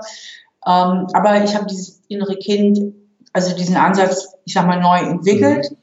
Ähm, 0.67 1.07
aber 1.13 1.43
ich 1.43 1.55
habe 1.55 1.65
dieses 1.65 2.03
innere 2.07 2.37
Kind, 2.37 2.93
also 3.33 3.55
diesen 3.55 3.77
Ansatz, 3.77 4.35
ich 4.45 4.53
sag 4.53 4.67
mal, 4.67 4.79
neu 4.79 4.99
entwickelt. 4.99 5.71
Mhm. 5.71 5.77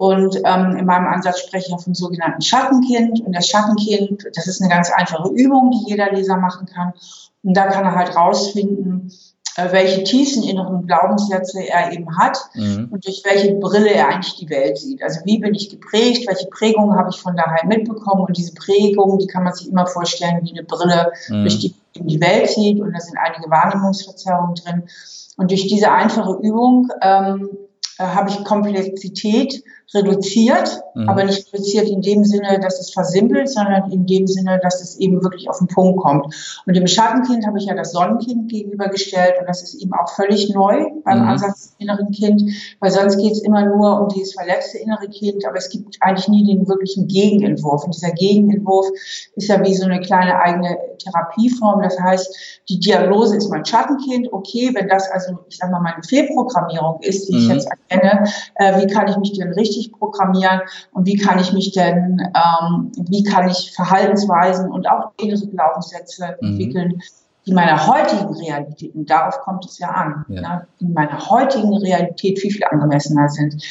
Und 0.00 0.40
ähm, 0.46 0.76
in 0.78 0.86
meinem 0.86 1.08
Ansatz 1.08 1.40
spreche 1.40 1.66
ich 1.68 1.74
auch 1.74 1.82
vom 1.82 1.94
sogenannten 1.94 2.40
Schattenkind. 2.40 3.20
Und 3.20 3.36
das 3.36 3.48
Schattenkind, 3.48 4.24
das 4.32 4.46
ist 4.46 4.62
eine 4.62 4.70
ganz 4.70 4.90
einfache 4.90 5.28
Übung, 5.28 5.72
die 5.72 5.90
jeder 5.90 6.10
Leser 6.10 6.38
machen 6.38 6.66
kann. 6.66 6.94
Und 7.42 7.54
da 7.54 7.66
kann 7.66 7.84
er 7.84 7.94
halt 7.94 8.16
rausfinden, 8.16 9.12
äh, 9.56 9.72
welche 9.72 10.02
tiefen 10.02 10.42
inneren 10.42 10.86
Glaubenssätze 10.86 11.68
er 11.68 11.92
eben 11.92 12.16
hat 12.16 12.38
mhm. 12.54 12.88
und 12.90 13.04
durch 13.04 13.20
welche 13.26 13.52
Brille 13.56 13.90
er 13.90 14.08
eigentlich 14.08 14.36
die 14.36 14.48
Welt 14.48 14.78
sieht. 14.78 15.02
Also 15.02 15.20
wie 15.26 15.38
bin 15.38 15.54
ich 15.54 15.68
geprägt, 15.68 16.26
welche 16.26 16.46
Prägungen 16.46 16.98
habe 16.98 17.10
ich 17.12 17.20
von 17.20 17.36
daheim 17.36 17.68
mitbekommen 17.68 18.24
und 18.24 18.38
diese 18.38 18.54
Prägungen, 18.54 19.18
die 19.18 19.26
kann 19.26 19.44
man 19.44 19.52
sich 19.52 19.68
immer 19.68 19.86
vorstellen 19.86 20.40
wie 20.44 20.52
eine 20.52 20.62
Brille, 20.62 21.12
mhm. 21.28 21.42
durch 21.42 21.58
die 21.58 21.74
in 21.92 22.06
die 22.06 22.22
Welt 22.22 22.48
sieht 22.48 22.80
und 22.80 22.94
da 22.94 23.00
sind 23.00 23.18
einige 23.18 23.50
Wahrnehmungsverzerrungen 23.50 24.54
drin. 24.54 24.84
Und 25.36 25.50
durch 25.50 25.66
diese 25.66 25.92
einfache 25.92 26.38
Übung 26.40 26.88
ähm, 27.02 27.50
äh, 28.00 28.04
habe 28.04 28.30
ich 28.30 28.42
Komplexität 28.44 29.62
reduziert, 29.94 30.82
mhm. 30.94 31.08
aber 31.08 31.24
nicht 31.24 31.52
reduziert 31.52 31.88
in 31.88 32.00
dem 32.00 32.24
Sinne, 32.24 32.60
dass 32.60 32.80
es 32.80 32.92
versimpelt, 32.92 33.48
sondern 33.48 33.90
in 33.90 34.06
dem 34.06 34.26
Sinne, 34.26 34.60
dass 34.62 34.80
es 34.80 34.96
eben 34.98 35.22
wirklich 35.22 35.48
auf 35.50 35.58
den 35.58 35.68
Punkt 35.68 36.00
kommt. 36.00 36.34
Und 36.66 36.76
dem 36.76 36.86
Schattenkind 36.86 37.46
habe 37.46 37.58
ich 37.58 37.66
ja 37.66 37.74
das 37.74 37.92
Sonnenkind 37.92 38.48
gegenübergestellt 38.50 39.34
und 39.40 39.48
das 39.48 39.62
ist 39.62 39.74
eben 39.74 39.92
auch 39.94 40.08
völlig 40.10 40.52
neu 40.54 40.86
beim 41.04 41.22
mhm. 41.22 41.28
Ansatz 41.28 41.74
inneren 41.78 42.10
Kind, 42.10 42.42
weil 42.80 42.90
sonst 42.90 43.18
geht 43.18 43.32
es 43.32 43.42
immer 43.42 43.64
nur 43.66 44.00
um 44.00 44.08
dieses 44.08 44.34
verletzte 44.34 44.78
innere 44.78 45.08
Kind, 45.08 45.44
aber 45.46 45.56
es 45.56 45.70
gibt 45.70 45.96
eigentlich 46.00 46.28
nie 46.28 46.44
den 46.44 46.68
wirklichen 46.68 47.08
Gegenentwurf. 47.08 47.84
Und 47.84 47.94
dieser 47.94 48.12
Gegenentwurf 48.12 48.86
ist 49.34 49.48
ja 49.48 49.62
wie 49.64 49.74
so 49.74 49.86
eine 49.86 50.00
kleine 50.00 50.40
eigene 50.40 50.76
Therapieform. 50.98 51.82
Das 51.82 51.98
heißt, 51.98 52.62
die 52.68 52.78
Diagnose 52.78 53.36
ist 53.36 53.48
mein 53.48 53.64
Schattenkind. 53.64 54.32
Okay, 54.32 54.70
wenn 54.74 54.88
das 54.88 55.10
also, 55.10 55.38
ich 55.48 55.56
sag 55.56 55.70
mal, 55.70 55.80
meine 55.80 56.02
Fehlprogrammierung 56.02 57.00
ist, 57.00 57.28
die 57.28 57.34
mhm. 57.34 57.38
ich 57.38 57.48
jetzt 57.48 57.68
erkenne, 57.68 58.24
äh, 58.56 58.80
wie 58.80 58.86
kann 58.86 59.08
ich 59.08 59.16
mich 59.16 59.32
denn 59.32 59.52
richtig 59.52 59.79
programmieren 59.88 60.60
und 60.92 61.06
wie 61.06 61.16
kann 61.16 61.38
ich 61.38 61.52
mich 61.52 61.72
denn, 61.72 62.20
ähm, 62.20 62.92
wie 63.08 63.22
kann 63.24 63.48
ich 63.48 63.72
Verhaltensweisen 63.74 64.70
und 64.70 64.88
auch 64.88 65.12
innere 65.20 65.46
Glaubenssätze 65.46 66.36
mhm. 66.40 66.48
entwickeln, 66.48 67.02
die 67.46 67.54
meiner 67.54 67.86
heutigen 67.86 68.34
Realität, 68.34 68.94
und 68.94 69.08
darauf 69.08 69.40
kommt 69.40 69.64
es 69.64 69.78
ja 69.78 69.88
an, 69.88 70.24
ja. 70.28 70.40
Ne, 70.40 70.66
in 70.80 70.92
meiner 70.92 71.30
heutigen 71.30 71.74
Realität 71.78 72.38
viel, 72.38 72.50
viel 72.50 72.64
angemessener 72.64 73.28
sind. 73.28 73.62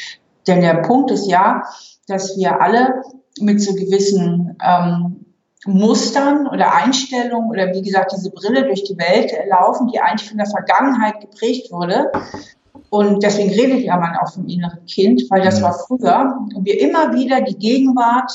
Denn 0.48 0.62
der 0.62 0.82
Punkt 0.82 1.12
ist 1.12 1.30
ja, 1.30 1.64
dass 2.08 2.36
wir 2.38 2.62
alle 2.62 3.04
mit 3.40 3.62
so 3.62 3.74
gewissen 3.74 4.58
ähm, 4.62 5.26
Mustern 5.66 6.48
oder 6.48 6.74
Einstellungen 6.74 7.50
oder 7.50 7.74
wie 7.74 7.82
gesagt 7.82 8.14
diese 8.16 8.32
Brille 8.32 8.64
durch 8.64 8.84
die 8.84 8.98
Welt 8.98 9.32
laufen, 9.50 9.88
die 9.88 10.00
eigentlich 10.00 10.28
von 10.28 10.38
der 10.38 10.48
Vergangenheit 10.48 11.20
geprägt 11.20 11.72
wurde. 11.72 12.12
Und 12.90 13.24
deswegen 13.24 13.50
redet 13.52 13.82
ja 13.82 13.98
man 13.98 14.16
auch 14.18 14.32
vom 14.34 14.48
inneren 14.48 14.86
Kind, 14.86 15.24
weil 15.30 15.42
das 15.42 15.62
war 15.62 15.74
früher 15.74 16.38
und 16.56 16.66
wir 16.66 16.80
immer 16.82 17.14
wieder 17.14 17.42
die 17.42 17.58
Gegenwart 17.58 18.32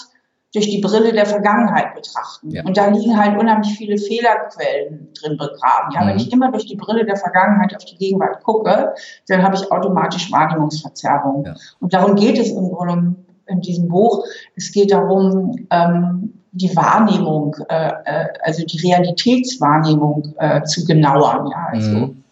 durch 0.54 0.70
die 0.70 0.80
Brille 0.80 1.12
der 1.12 1.26
Vergangenheit 1.26 1.94
betrachten. 1.94 2.50
Ja. 2.50 2.64
Und 2.64 2.76
da 2.76 2.86
liegen 2.86 3.18
halt 3.18 3.38
unheimlich 3.38 3.76
viele 3.76 3.98
Fehlerquellen 3.98 5.08
drin 5.20 5.36
begraben. 5.36 5.92
Ja, 5.92 6.02
mhm. 6.02 6.08
wenn 6.08 6.16
ich 6.16 6.32
immer 6.32 6.52
durch 6.52 6.66
die 6.66 6.76
Brille 6.76 7.04
der 7.04 7.16
Vergangenheit 7.16 7.74
auf 7.74 7.84
die 7.84 7.96
Gegenwart 7.96 8.42
gucke, 8.44 8.94
dann 9.26 9.42
habe 9.42 9.56
ich 9.56 9.72
automatisch 9.72 10.30
Wahrnehmungsverzerrung. 10.30 11.44
Ja. 11.44 11.54
Und 11.80 11.92
darum 11.92 12.14
geht 12.14 12.38
es 12.38 12.52
im 12.52 12.70
Grunde 12.70 13.16
in 13.46 13.60
diesem 13.60 13.88
Buch. 13.88 14.24
Es 14.54 14.70
geht 14.70 14.92
darum, 14.92 15.66
ähm, 15.70 16.32
die 16.52 16.74
Wahrnehmung, 16.76 17.56
äh, 17.68 17.90
äh, 18.04 18.28
also 18.42 18.64
die 18.64 18.78
Realitätswahrnehmung 18.78 20.34
äh, 20.38 20.62
zu 20.62 20.84
genauern. 20.84 21.48
Ja, 21.50 21.66
also 21.72 21.90
mhm 21.90 22.23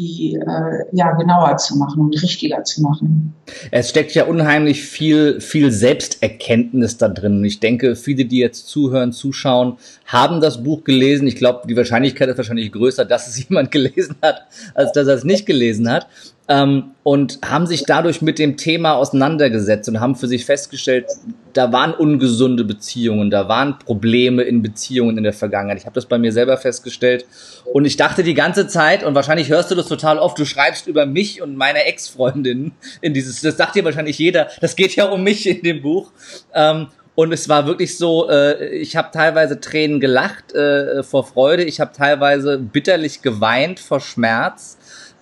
die 0.00 0.34
äh, 0.34 0.84
ja 0.92 1.12
genauer 1.12 1.56
zu 1.58 1.76
machen 1.76 2.00
und 2.00 2.22
richtiger 2.22 2.64
zu 2.64 2.82
machen. 2.82 3.34
Es 3.70 3.90
steckt 3.90 4.14
ja 4.14 4.24
unheimlich 4.24 4.82
viel 4.82 5.40
viel 5.40 5.70
Selbsterkenntnis 5.70 6.96
da 6.96 7.08
drin. 7.08 7.44
Ich 7.44 7.60
denke, 7.60 7.96
viele, 7.96 8.24
die 8.24 8.38
jetzt 8.38 8.68
zuhören, 8.68 9.12
zuschauen, 9.12 9.76
haben 10.06 10.40
das 10.40 10.62
Buch 10.62 10.84
gelesen. 10.84 11.26
Ich 11.26 11.36
glaube, 11.36 11.66
die 11.68 11.76
Wahrscheinlichkeit 11.76 12.28
ist 12.28 12.38
wahrscheinlich 12.38 12.72
größer, 12.72 13.04
dass 13.04 13.28
es 13.28 13.48
jemand 13.48 13.70
gelesen 13.70 14.16
hat, 14.22 14.46
als 14.74 14.92
dass 14.92 15.06
er 15.06 15.14
es 15.14 15.24
nicht 15.24 15.46
gelesen 15.46 15.90
hat 15.90 16.06
ähm, 16.50 16.96
und 17.04 17.38
haben 17.48 17.66
sich 17.66 17.84
dadurch 17.84 18.22
mit 18.22 18.40
dem 18.40 18.56
Thema 18.56 18.94
auseinandergesetzt 18.94 19.88
und 19.88 20.00
haben 20.00 20.16
für 20.16 20.26
sich 20.26 20.44
festgestellt, 20.44 21.06
da 21.52 21.72
waren 21.72 21.94
ungesunde 21.94 22.64
Beziehungen, 22.64 23.30
da 23.30 23.48
waren 23.48 23.78
Probleme 23.78 24.42
in 24.42 24.60
Beziehungen 24.60 25.16
in 25.16 25.22
der 25.22 25.32
Vergangenheit. 25.32 25.78
Ich 25.78 25.86
habe 25.86 25.94
das 25.94 26.06
bei 26.06 26.18
mir 26.18 26.32
selber 26.32 26.56
festgestellt 26.56 27.24
und 27.72 27.84
ich 27.84 27.96
dachte 27.96 28.24
die 28.24 28.34
ganze 28.34 28.66
Zeit 28.66 29.04
und 29.04 29.14
wahrscheinlich 29.14 29.48
hörst 29.48 29.70
du 29.70 29.76
das 29.76 29.86
total 29.86 30.18
oft, 30.18 30.36
du 30.40 30.44
schreibst 30.44 30.88
über 30.88 31.06
mich 31.06 31.40
und 31.40 31.54
meine 31.54 31.84
Ex-Freundin 31.84 32.72
in 33.00 33.14
dieses, 33.14 33.40
das 33.40 33.56
sagt 33.56 33.76
dir 33.76 33.84
wahrscheinlich 33.84 34.18
jeder, 34.18 34.48
das 34.60 34.74
geht 34.74 34.96
ja 34.96 35.04
um 35.04 35.22
mich 35.22 35.46
in 35.46 35.62
dem 35.62 35.82
Buch. 35.82 36.10
Ähm, 36.52 36.88
und 37.14 37.32
es 37.32 37.48
war 37.48 37.66
wirklich 37.66 37.96
so, 37.96 38.28
äh, 38.28 38.70
ich 38.70 38.96
habe 38.96 39.10
teilweise 39.12 39.60
Tränen 39.60 40.00
gelacht 40.00 40.52
äh, 40.52 41.04
vor 41.04 41.24
Freude, 41.24 41.62
ich 41.62 41.78
habe 41.78 41.92
teilweise 41.92 42.58
bitterlich 42.58 43.22
geweint 43.22 43.78
vor 43.78 44.00
Schmerz. 44.00 44.78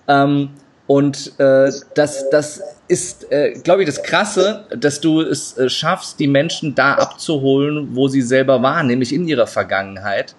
Ähm, 0.07 0.51
Und 0.89 1.39
äh, 1.39 1.71
das, 1.93 2.31
das 2.31 2.63
ist, 2.87 3.31
äh, 3.31 3.53
glaube 3.63 3.83
ich, 3.83 3.85
das 3.85 4.01
Krasse, 4.01 4.65
dass 4.75 4.99
du 4.99 5.21
es 5.21 5.55
äh, 5.55 5.69
schaffst, 5.69 6.19
die 6.19 6.25
Menschen 6.25 6.73
da 6.73 6.95
abzuholen, 6.95 7.89
wo 7.95 8.07
sie 8.07 8.23
selber 8.23 8.63
waren, 8.63 8.87
nämlich 8.87 9.13
in 9.13 9.27
ihrer 9.27 9.45
Vergangenheit. 9.45 10.33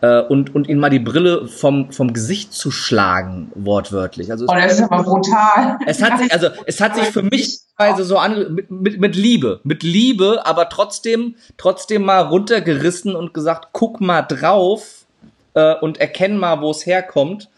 Äh, 0.00 0.22
und, 0.22 0.56
und 0.56 0.68
ihnen 0.68 0.80
mal 0.80 0.90
die 0.90 0.98
Brille 0.98 1.46
vom, 1.46 1.92
vom 1.92 2.12
Gesicht 2.12 2.52
zu 2.52 2.72
schlagen, 2.72 3.52
wortwörtlich. 3.54 4.32
Also 4.32 4.46
oh, 4.48 4.54
das 4.56 4.72
ist 4.72 4.82
aber 4.82 5.04
brutal. 5.04 5.78
Es 5.86 6.02
hat 6.02 6.18
sich, 6.18 6.32
also 6.32 6.48
es 6.66 6.80
hat 6.80 6.96
sich 6.96 7.04
für 7.04 7.22
mich 7.22 7.60
also 7.76 8.02
so 8.02 8.18
an, 8.18 8.56
mit, 8.56 8.72
mit, 8.72 8.98
mit 8.98 9.14
Liebe, 9.14 9.60
mit 9.62 9.84
Liebe, 9.84 10.44
aber 10.44 10.68
trotzdem, 10.68 11.36
trotzdem 11.58 12.02
mal 12.02 12.22
runtergerissen 12.22 13.14
und 13.14 13.34
gesagt, 13.34 13.68
guck 13.70 14.00
mal 14.00 14.22
drauf 14.22 15.06
äh, 15.54 15.76
und 15.76 16.00
erkenn 16.00 16.38
mal, 16.38 16.60
wo 16.60 16.72
es 16.72 16.86
herkommt. 16.86 17.48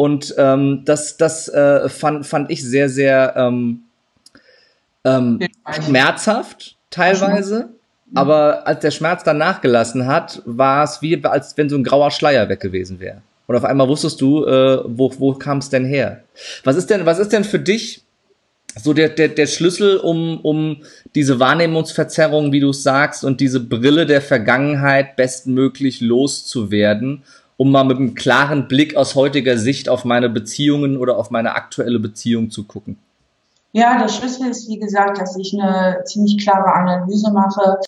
Und 0.00 0.34
ähm, 0.38 0.80
das, 0.86 1.18
das 1.18 1.46
äh, 1.48 1.90
fand, 1.90 2.24
fand 2.24 2.50
ich 2.50 2.64
sehr, 2.64 2.88
sehr 2.88 3.34
ähm, 3.36 3.82
ähm, 5.04 5.40
schmerzhaft 5.84 6.78
teilweise. 6.88 7.68
Aber 8.14 8.66
als 8.66 8.80
der 8.80 8.92
Schmerz 8.92 9.24
dann 9.24 9.36
nachgelassen 9.36 10.06
hat, 10.06 10.40
war 10.46 10.84
es 10.84 11.02
wie, 11.02 11.22
als 11.22 11.54
wenn 11.58 11.68
so 11.68 11.76
ein 11.76 11.84
grauer 11.84 12.10
Schleier 12.12 12.48
weg 12.48 12.60
gewesen 12.60 12.98
wäre. 12.98 13.20
Und 13.46 13.56
auf 13.56 13.64
einmal 13.64 13.88
wusstest 13.88 14.22
du, 14.22 14.46
äh, 14.46 14.80
wo, 14.86 15.12
wo 15.18 15.34
kam 15.34 15.58
es 15.58 15.68
denn 15.68 15.84
her? 15.84 16.24
Was 16.64 16.76
ist 16.76 16.88
denn, 16.88 17.04
was 17.04 17.18
ist 17.18 17.34
denn 17.34 17.44
für 17.44 17.58
dich 17.58 18.02
so 18.82 18.94
der, 18.94 19.10
der, 19.10 19.28
der 19.28 19.46
Schlüssel, 19.46 19.98
um, 19.98 20.40
um 20.40 20.78
diese 21.14 21.40
Wahrnehmungsverzerrung, 21.40 22.52
wie 22.52 22.60
du 22.60 22.70
es 22.70 22.82
sagst, 22.82 23.22
und 23.22 23.42
diese 23.42 23.60
Brille 23.60 24.06
der 24.06 24.22
Vergangenheit 24.22 25.16
bestmöglich 25.16 26.00
loszuwerden 26.00 27.22
um 27.60 27.72
mal 27.72 27.84
mit 27.84 27.98
einem 27.98 28.14
klaren 28.14 28.68
Blick 28.68 28.96
aus 28.96 29.14
heutiger 29.14 29.58
Sicht 29.58 29.90
auf 29.90 30.06
meine 30.06 30.30
Beziehungen 30.30 30.96
oder 30.96 31.18
auf 31.18 31.30
meine 31.30 31.56
aktuelle 31.56 31.98
Beziehung 31.98 32.50
zu 32.50 32.64
gucken? 32.64 32.96
Ja, 33.72 33.98
der 33.98 34.08
Schlüssel 34.08 34.48
ist, 34.48 34.66
wie 34.70 34.78
gesagt, 34.78 35.20
dass 35.20 35.36
ich 35.36 35.52
eine 35.52 36.02
ziemlich 36.04 36.38
klare 36.42 36.72
Analyse 36.72 37.30
mache, 37.30 37.78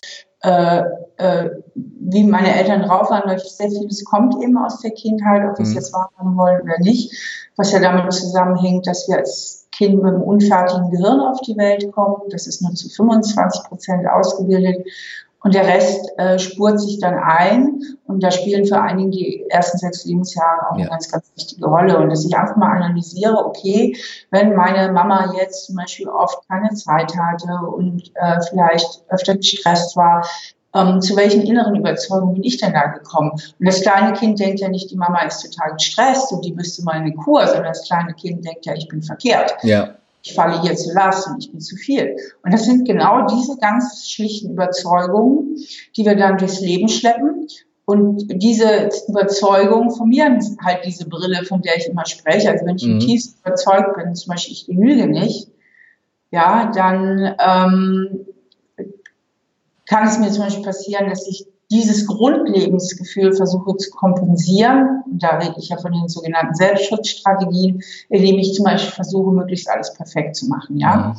äh, 0.43 0.83
äh, 1.17 1.49
wie 1.73 2.23
meine 2.23 2.55
Eltern 2.55 2.83
drauf 2.83 3.09
waren, 3.09 3.27
weil 3.27 3.39
sehr 3.39 3.71
vieles 3.71 4.05
kommt 4.05 4.35
eben 4.43 4.55
aus 4.59 4.79
der 4.81 4.91
Kindheit, 4.91 5.41
ob 5.49 5.57
wir 5.57 5.63
es 5.63 5.69
mhm. 5.69 5.75
jetzt 5.77 5.91
wahrhaben 5.91 6.37
wollen 6.37 6.61
oder 6.61 6.77
nicht, 6.77 7.11
was 7.55 7.71
ja 7.71 7.79
damit 7.79 8.13
zusammenhängt, 8.13 8.85
dass 8.85 9.07
wir 9.07 9.17
als 9.17 9.67
Kind 9.71 9.95
mit 10.03 10.13
einem 10.13 10.21
unfertigen 10.21 10.91
Gehirn 10.91 11.19
auf 11.19 11.41
die 11.41 11.57
Welt 11.57 11.91
kommen. 11.93 12.17
Das 12.29 12.45
ist 12.45 12.61
nur 12.61 12.75
zu 12.75 12.89
25 12.89 13.63
Prozent 13.63 14.07
ausgebildet 14.07 14.85
und 15.43 15.53
der 15.53 15.67
Rest 15.67 16.09
äh, 16.17 16.39
spurt 16.39 16.79
sich 16.79 16.99
dann 16.99 17.15
ein. 17.15 17.81
Und 18.05 18.23
da 18.23 18.31
spielen 18.31 18.65
vor 18.65 18.81
allen 18.81 18.97
Dingen 18.97 19.11
die 19.11 19.45
ersten 19.49 19.77
sechs 19.77 20.05
Lebensjahre 20.05 20.71
auch 20.71 20.77
ja. 20.77 20.83
eine 20.83 20.89
ganz, 20.89 21.11
ganz 21.11 21.31
wichtige 21.35 21.65
Rolle. 21.65 21.99
Und 21.99 22.09
dass 22.09 22.25
ich 22.25 22.35
einfach 22.35 22.55
mal 22.55 22.71
analysiere, 22.77 23.45
okay, 23.45 23.95
wenn 24.31 24.55
meine 24.55 24.91
Mama 24.93 25.33
jetzt 25.37 25.65
zum 25.65 25.75
Beispiel 25.75 26.07
oft 26.07 26.47
keine 26.47 26.69
Zeit 26.71 27.13
hatte 27.17 27.65
und 27.65 28.11
äh, 28.15 28.39
vielleicht 28.49 29.03
öfter 29.09 29.35
gestresst 29.35 29.97
war, 29.97 30.25
ähm, 30.73 31.01
zu 31.01 31.15
welchen 31.17 31.41
inneren 31.41 31.75
Überzeugungen 31.75 32.35
bin 32.35 32.43
ich 32.43 32.57
denn 32.57 32.73
da 32.73 32.87
gekommen? 32.87 33.31
Und 33.31 33.67
das 33.67 33.81
kleine 33.81 34.13
Kind 34.13 34.39
denkt 34.39 34.61
ja 34.61 34.69
nicht, 34.69 34.91
die 34.91 34.97
Mama 34.97 35.19
ist 35.23 35.41
total 35.41 35.73
gestresst 35.73 36.31
und 36.31 36.45
die 36.45 36.53
müsste 36.53 36.83
mal 36.83 36.93
eine 36.93 37.13
Kur, 37.13 37.45
sondern 37.47 37.65
das 37.65 37.85
kleine 37.85 38.13
Kind 38.13 38.45
denkt 38.45 38.65
ja, 38.65 38.73
ich 38.73 38.87
bin 38.87 39.03
verkehrt. 39.03 39.53
Ja 39.61 39.95
ich 40.23 40.33
falle 40.33 40.61
hier 40.61 40.75
zu 40.75 40.93
Last 40.93 41.27
und 41.27 41.43
ich 41.43 41.51
bin 41.51 41.59
zu 41.59 41.75
viel. 41.75 42.15
Und 42.43 42.53
das 42.53 42.63
sind 42.63 42.87
genau 42.87 43.27
diese 43.27 43.57
ganz 43.57 44.09
schlichten 44.09 44.51
Überzeugungen, 44.51 45.57
die 45.97 46.05
wir 46.05 46.15
dann 46.15 46.37
durchs 46.37 46.61
Leben 46.61 46.87
schleppen. 46.87 47.47
Und 47.85 48.23
diese 48.41 48.89
Überzeugungen 49.09 49.91
formieren 49.91 50.39
halt 50.63 50.85
diese 50.85 51.09
Brille, 51.09 51.43
von 51.43 51.61
der 51.61 51.75
ich 51.75 51.87
immer 51.87 52.05
spreche. 52.05 52.49
Also 52.49 52.65
wenn 52.65 52.77
ich 52.77 52.85
mhm. 52.85 52.99
tiefst 52.99 53.39
überzeugt 53.41 53.97
bin, 53.97 54.15
zum 54.15 54.31
Beispiel 54.31 54.53
ich 54.53 54.65
genüge 54.65 55.07
nicht, 55.07 55.49
ja, 56.31 56.71
dann 56.73 57.35
ähm, 57.39 58.25
kann 59.85 60.07
es 60.07 60.19
mir 60.19 60.31
zum 60.31 60.45
Beispiel 60.45 60.63
passieren, 60.63 61.09
dass 61.09 61.27
ich 61.27 61.45
dieses 61.73 62.05
Grundlebensgefühl 62.05 63.33
versuche 63.33 63.75
zu 63.77 63.89
kompensieren, 63.91 65.03
und 65.09 65.23
da 65.23 65.37
rede 65.37 65.55
ich 65.57 65.69
ja 65.69 65.77
von 65.77 65.91
den 65.91 66.07
sogenannten 66.07 66.53
Selbstschutzstrategien, 66.53 67.81
indem 68.09 68.37
ich 68.37 68.53
zum 68.53 68.65
Beispiel 68.65 68.91
versuche, 68.91 69.31
möglichst 69.31 69.67
alles 69.69 69.93
perfekt 69.93 70.35
zu 70.35 70.47
machen, 70.47 70.77
ja. 70.79 70.95
ja. 70.95 71.15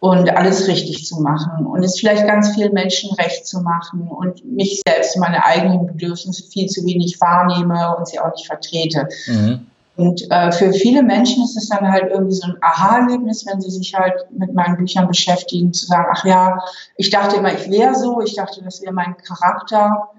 Und 0.00 0.28
alles 0.36 0.68
richtig 0.68 1.06
zu 1.06 1.22
machen 1.22 1.64
und 1.64 1.82
es 1.82 1.98
vielleicht 1.98 2.26
ganz 2.26 2.54
vielen 2.54 2.74
Menschen 2.74 3.14
recht 3.14 3.46
zu 3.46 3.60
machen 3.60 4.08
und 4.08 4.44
mich 4.44 4.82
selbst, 4.86 5.16
meine 5.16 5.42
eigenen 5.46 5.86
Bedürfnisse 5.86 6.42
viel 6.42 6.66
zu 6.68 6.84
wenig 6.84 7.18
wahrnehme 7.22 7.96
und 7.96 8.06
sie 8.08 8.18
auch 8.18 8.30
nicht 8.32 8.46
vertrete. 8.46 9.08
Mhm. 9.26 9.66
Und 9.96 10.28
äh, 10.30 10.50
für 10.50 10.72
viele 10.72 11.02
Menschen 11.02 11.44
ist 11.44 11.56
es 11.56 11.68
dann 11.68 11.90
halt 11.90 12.10
irgendwie 12.10 12.34
so 12.34 12.48
ein 12.48 12.56
Aha-Erlebnis, 12.60 13.46
wenn 13.46 13.60
sie 13.60 13.70
sich 13.70 13.94
halt 13.94 14.14
mit 14.30 14.52
meinen 14.52 14.76
Büchern 14.76 15.06
beschäftigen, 15.06 15.72
zu 15.72 15.86
sagen, 15.86 16.08
ach 16.12 16.24
ja, 16.24 16.58
ich 16.96 17.10
dachte 17.10 17.36
immer, 17.36 17.52
ich 17.52 17.70
wäre 17.70 17.94
so, 17.94 18.20
ich 18.20 18.34
dachte, 18.34 18.62
das 18.64 18.82
wäre 18.82 18.92
mein 18.92 19.16
Charakter 19.18 20.10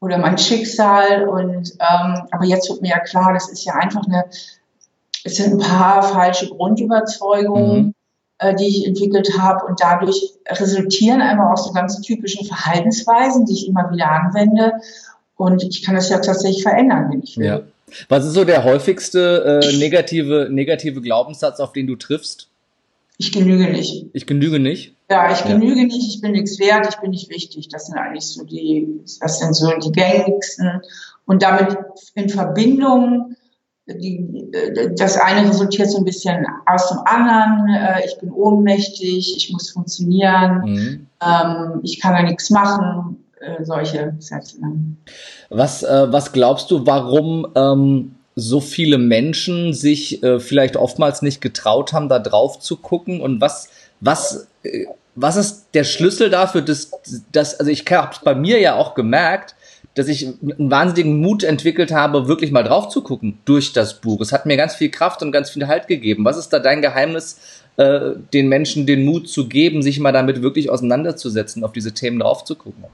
oder 0.00 0.18
mein 0.18 0.38
Schicksal. 0.38 1.28
Und 1.28 1.72
ähm, 1.80 2.28
aber 2.30 2.44
jetzt 2.44 2.68
wird 2.68 2.82
mir 2.82 2.90
ja 2.90 3.00
klar, 3.00 3.32
das 3.34 3.48
ist 3.48 3.64
ja 3.64 3.74
einfach 3.74 4.04
eine, 4.06 4.24
es 5.24 5.36
sind 5.36 5.54
ein 5.54 5.68
paar 5.68 6.02
falsche 6.02 6.48
Grundüberzeugungen. 6.48 7.86
Mhm. 7.86 7.94
Äh, 8.40 8.54
die 8.54 8.68
ich 8.68 8.86
entwickelt 8.86 9.36
habe 9.36 9.66
und 9.66 9.80
dadurch 9.80 10.34
resultieren 10.48 11.20
einfach 11.20 11.50
auch 11.50 11.56
so 11.56 11.72
ganz 11.72 12.00
typische 12.02 12.44
Verhaltensweisen, 12.44 13.46
die 13.46 13.54
ich 13.54 13.66
immer 13.66 13.90
wieder 13.90 14.12
anwende 14.12 14.74
und 15.34 15.64
ich 15.64 15.84
kann 15.84 15.96
das 15.96 16.08
ja 16.08 16.20
tatsächlich 16.20 16.62
verändern, 16.62 17.10
wenn 17.10 17.22
ich 17.22 17.36
will. 17.36 17.46
Ja. 17.46 17.60
Was 18.08 18.24
ist 18.24 18.34
so 18.34 18.44
der 18.44 18.64
häufigste 18.64 19.60
äh, 19.62 19.76
negative, 19.76 20.48
negative 20.50 21.00
Glaubenssatz, 21.00 21.60
auf 21.60 21.72
den 21.72 21.86
du 21.86 21.96
triffst? 21.96 22.48
Ich 23.18 23.32
genüge 23.32 23.68
nicht. 23.70 24.06
Ich 24.12 24.26
genüge 24.26 24.60
nicht? 24.60 24.94
Ja, 25.10 25.32
ich 25.32 25.42
genüge 25.42 25.80
ja. 25.80 25.86
nicht, 25.86 26.14
ich 26.14 26.20
bin 26.20 26.32
nichts 26.32 26.58
wert, 26.58 26.86
ich 26.88 26.96
bin 26.96 27.10
nicht 27.10 27.30
wichtig. 27.30 27.68
Das 27.68 27.86
sind 27.86 27.98
eigentlich 27.98 28.26
so 28.26 28.44
die, 28.44 29.00
das 29.20 29.40
sind 29.40 29.54
so 29.54 29.70
die 29.78 29.90
gängigsten. 29.90 30.80
Und 31.26 31.42
damit 31.42 31.76
in 32.14 32.28
Verbindung, 32.28 33.34
die, 33.86 34.50
das 34.96 35.16
eine 35.16 35.48
resultiert 35.48 35.90
so 35.90 35.98
ein 35.98 36.04
bisschen 36.04 36.46
aus 36.66 36.90
dem 36.90 36.98
anderen. 37.06 37.68
Äh, 37.68 38.06
ich 38.06 38.18
bin 38.18 38.30
ohnmächtig, 38.30 39.36
ich 39.36 39.50
muss 39.50 39.70
funktionieren, 39.70 40.62
mhm. 40.64 41.06
ähm, 41.20 41.80
ich 41.82 42.00
kann 42.00 42.14
da 42.14 42.22
nichts 42.22 42.50
machen 42.50 43.17
äh, 43.56 43.64
solche 43.64 44.14
Sätze. 44.18 44.58
Was, 45.50 45.82
äh, 45.82 46.06
was 46.12 46.32
glaubst 46.32 46.70
du, 46.70 46.86
warum 46.86 47.48
ähm, 47.54 48.14
so 48.34 48.60
viele 48.60 48.98
Menschen 48.98 49.72
sich 49.72 50.22
äh, 50.22 50.38
vielleicht 50.40 50.76
oftmals 50.76 51.22
nicht 51.22 51.40
getraut 51.40 51.92
haben, 51.92 52.08
da 52.08 52.18
drauf 52.18 52.60
zu 52.60 52.76
gucken? 52.76 53.20
Und 53.20 53.40
was, 53.40 53.68
was, 54.00 54.48
äh, 54.62 54.86
was 55.14 55.36
ist 55.36 55.68
der 55.74 55.84
Schlüssel 55.84 56.30
dafür, 56.30 56.62
dass, 56.62 56.90
dass 57.32 57.58
also 57.58 57.70
ich 57.70 57.84
habe 57.90 58.12
es 58.12 58.20
bei 58.20 58.34
mir 58.34 58.60
ja 58.60 58.76
auch 58.76 58.94
gemerkt, 58.94 59.54
dass 59.98 60.06
ich 60.06 60.26
einen 60.26 60.70
wahnsinnigen 60.70 61.20
Mut 61.20 61.42
entwickelt 61.42 61.90
habe, 61.90 62.28
wirklich 62.28 62.52
mal 62.52 62.62
drauf 62.62 62.88
zu 62.88 63.02
gucken 63.02 63.38
durch 63.44 63.72
das 63.72 64.00
Buch. 64.00 64.20
Es 64.20 64.30
hat 64.30 64.46
mir 64.46 64.56
ganz 64.56 64.76
viel 64.76 64.90
Kraft 64.90 65.22
und 65.22 65.32
ganz 65.32 65.50
viel 65.50 65.66
Halt 65.66 65.88
gegeben. 65.88 66.24
Was 66.24 66.36
ist 66.36 66.50
da 66.50 66.60
dein 66.60 66.82
Geheimnis, 66.82 67.40
äh, 67.78 68.12
den 68.32 68.48
Menschen 68.48 68.86
den 68.86 69.04
Mut 69.04 69.28
zu 69.28 69.48
geben, 69.48 69.82
sich 69.82 69.98
mal 69.98 70.12
damit 70.12 70.40
wirklich 70.40 70.70
auseinanderzusetzen, 70.70 71.64
auf 71.64 71.72
diese 71.72 71.94
Themen 71.94 72.20
drauf 72.20 72.44
zu 72.44 72.54
gucken? 72.54 72.84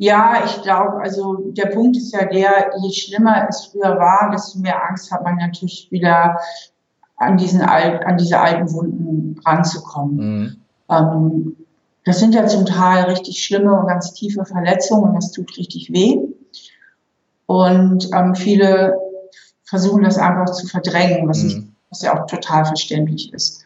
Ja, 0.00 0.44
ich 0.44 0.62
glaube, 0.62 1.00
also 1.00 1.50
der 1.50 1.66
Punkt 1.66 1.96
ist 1.96 2.12
ja 2.12 2.24
der, 2.24 2.70
je 2.80 2.92
schlimmer 2.92 3.48
es 3.48 3.66
früher 3.66 3.98
war, 3.98 4.30
desto 4.32 4.60
mehr 4.60 4.88
Angst 4.88 5.10
hat 5.10 5.24
man 5.24 5.36
natürlich 5.36 5.88
wieder 5.90 6.38
an 7.16 7.36
diesen 7.36 7.62
alt, 7.62 8.06
an 8.06 8.16
diese 8.16 8.38
alten 8.38 8.72
Wunden 8.72 9.40
ranzukommen. 9.44 10.16
Mhm. 10.16 10.56
Ähm, 10.88 11.56
das 12.04 12.20
sind 12.20 12.32
ja 12.32 12.46
zum 12.46 12.64
Teil 12.64 13.04
richtig 13.06 13.42
schlimme 13.42 13.74
und 13.74 13.88
ganz 13.88 14.14
tiefe 14.14 14.44
Verletzungen 14.44 15.10
und 15.10 15.16
das 15.16 15.32
tut 15.32 15.58
richtig 15.58 15.92
weh. 15.92 16.16
Und 17.46 18.08
ähm, 18.14 18.36
viele 18.36 18.96
versuchen 19.64 20.04
das 20.04 20.16
einfach 20.16 20.46
zu 20.52 20.68
verdrängen, 20.68 21.28
was, 21.28 21.42
mhm. 21.42 21.48
ich, 21.48 21.62
was 21.90 22.02
ja 22.02 22.14
auch 22.14 22.26
total 22.26 22.64
verständlich 22.66 23.32
ist. 23.32 23.64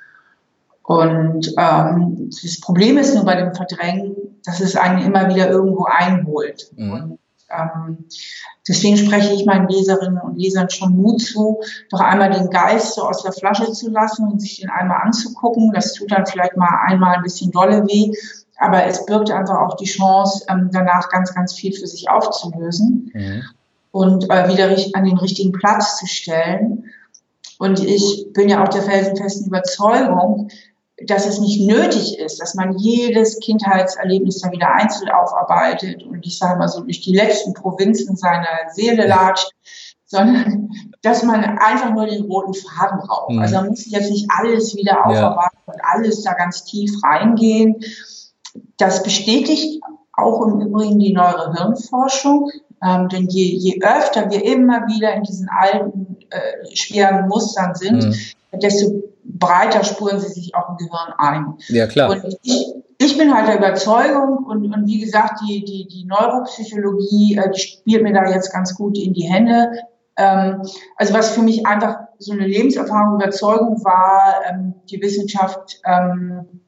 Und 0.83 1.53
ähm, 1.59 2.31
das 2.43 2.59
Problem 2.61 2.97
ist 2.97 3.15
nur 3.15 3.25
bei 3.25 3.37
dem 3.37 3.55
Verdrängen, 3.55 4.17
dass 4.45 4.61
es 4.61 4.77
einen 4.77 5.03
immer 5.03 5.29
wieder 5.29 5.49
irgendwo 5.49 5.85
einholt. 5.85 6.71
Mhm. 6.77 6.93
Und 6.93 7.19
ähm, 7.51 8.07
deswegen 8.67 8.97
spreche 8.97 9.33
ich 9.33 9.45
meinen 9.45 9.69
Leserinnen 9.69 10.21
und 10.21 10.37
Lesern 10.37 10.71
schon 10.71 10.97
Mut 10.97 11.21
zu, 11.21 11.61
doch 11.91 12.01
einmal 12.01 12.31
den 12.31 12.51
Geist 12.51 12.95
so 12.95 13.03
aus 13.03 13.23
der 13.23 13.33
Flasche 13.33 13.71
zu 13.73 13.91
lassen 13.91 14.29
und 14.29 14.41
sich 14.41 14.61
den 14.61 14.71
einmal 14.71 15.03
anzugucken. 15.03 15.73
Das 15.73 15.93
tut 15.95 16.13
dann 16.13 16.27
vielleicht 16.27 16.57
mal 16.57 16.81
einmal 16.87 17.17
ein 17.17 17.23
bisschen 17.23 17.51
dolle 17.51 17.87
weh, 17.87 18.13
aber 18.59 18.85
es 18.85 19.05
birgt 19.07 19.31
einfach 19.31 19.59
auch 19.59 19.77
die 19.77 19.87
Chance, 19.87 20.45
ähm, 20.49 20.71
danach 20.73 21.09
ganz, 21.09 21.35
ganz 21.35 21.55
viel 21.55 21.73
für 21.73 21.87
sich 21.87 22.09
aufzulösen 22.09 23.11
mhm. 23.13 23.43
und 23.91 24.31
äh, 24.31 24.49
wieder 24.49 24.69
an 24.95 25.05
den 25.05 25.19
richtigen 25.19 25.53
Platz 25.53 25.99
zu 25.99 26.07
stellen. 26.07 26.85
Und 27.59 27.81
ich 27.85 28.27
bin 28.33 28.49
ja 28.49 28.63
auch 28.63 28.69
der 28.69 28.83
felsenfesten 28.83 29.47
Überzeugung, 29.47 30.49
dass 31.07 31.27
es 31.27 31.41
nicht 31.41 31.67
nötig 31.67 32.19
ist, 32.19 32.41
dass 32.41 32.55
man 32.55 32.77
jedes 32.79 33.41
Kindheitserlebnis 33.41 34.41
dann 34.41 34.53
wieder 34.53 34.73
einzeln 34.75 35.11
aufarbeitet 35.11 36.03
und 36.05 36.25
ich 36.27 36.39
sage 36.39 36.59
mal 36.59 36.69
so 36.69 36.81
durch 36.83 37.01
die 37.01 37.15
letzten 37.15 37.55
Provinzen 37.55 38.17
seiner 38.17 38.71
Seele 38.73 39.07
latscht, 39.07 39.51
sondern 40.07 40.71
dass 41.01 41.23
man 41.23 41.43
einfach 41.59 41.93
nur 41.93 42.07
den 42.07 42.25
roten 42.25 42.55
Faden 42.55 42.99
braucht. 42.99 43.31
Mhm. 43.31 43.39
Also 43.41 43.57
man 43.57 43.69
muss 43.69 43.91
jetzt 43.91 44.11
nicht 44.11 44.29
alles 44.37 44.77
wieder 44.77 45.07
aufarbeiten 45.07 45.59
ja. 45.67 45.73
und 45.73 45.81
alles 45.83 46.23
da 46.23 46.35
ganz 46.35 46.65
tief 46.65 46.93
reingehen. 47.03 47.77
Das 48.77 49.03
bestätigt 49.03 49.83
auch 50.13 50.47
im 50.47 50.61
Übrigen 50.61 50.99
die 50.99 51.13
neuere 51.13 51.55
Hirnforschung. 51.55 52.51
Ähm, 52.85 53.09
denn 53.09 53.29
je, 53.29 53.45
je 53.57 53.81
öfter 53.83 54.31
wir 54.31 54.45
immer 54.45 54.87
wieder 54.89 55.15
in 55.15 55.23
diesen 55.23 55.49
alten, 55.49 56.19
äh, 56.31 56.77
schweren 56.77 57.29
Mustern 57.29 57.75
sind, 57.75 58.05
mhm. 58.05 58.15
Desto 58.61 59.03
breiter 59.25 59.85
spuren 59.85 60.21
sie 60.21 60.29
sich 60.29 60.55
auch 60.55 60.71
im 60.71 60.77
Gehirn 60.77 61.15
ein. 61.19 61.55
Ja, 61.69 61.87
klar. 61.87 62.11
Und 62.11 62.39
ich, 62.43 62.67
ich 62.99 63.19
bin 63.19 63.35
halt 63.35 63.49
der 63.49 63.59
Überzeugung 63.59 64.45
und, 64.45 64.73
und 64.73 64.87
wie 64.87 65.01
gesagt, 65.01 65.41
die, 65.43 65.65
die, 65.65 65.87
die 65.89 66.05
Neuropsychologie, 66.05 67.37
äh, 67.37 67.51
die 67.51 67.61
spielt 67.61 68.03
mir 68.03 68.13
da 68.13 68.31
jetzt 68.31 68.53
ganz 68.53 68.75
gut 68.75 68.99
in 68.99 69.13
die 69.13 69.29
Hände. 69.29 69.73
Ähm, 70.17 70.63
also 70.97 71.15
was 71.15 71.31
für 71.31 71.43
mich 71.43 71.67
einfach 71.67 71.97
so 72.19 72.33
eine 72.33 72.47
Lebenserfahrung, 72.47 73.21
Überzeugung 73.21 73.83
war, 73.85 74.43
ähm, 74.49 74.75
die 74.91 75.01
Wissenschaft 75.01 75.81
ähm, 75.85 76.61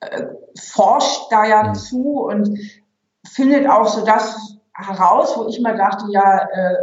äh, 0.00 0.22
forscht 0.58 1.30
da 1.30 1.44
ja 1.46 1.68
mhm. 1.68 1.74
zu 1.74 2.22
und 2.22 2.58
findet 3.26 3.68
auch 3.68 3.88
so 3.88 4.04
das 4.04 4.58
heraus, 4.72 5.36
wo 5.36 5.48
ich 5.48 5.60
mal 5.60 5.76
dachte, 5.76 6.06
ja, 6.10 6.48
äh, 6.52 6.76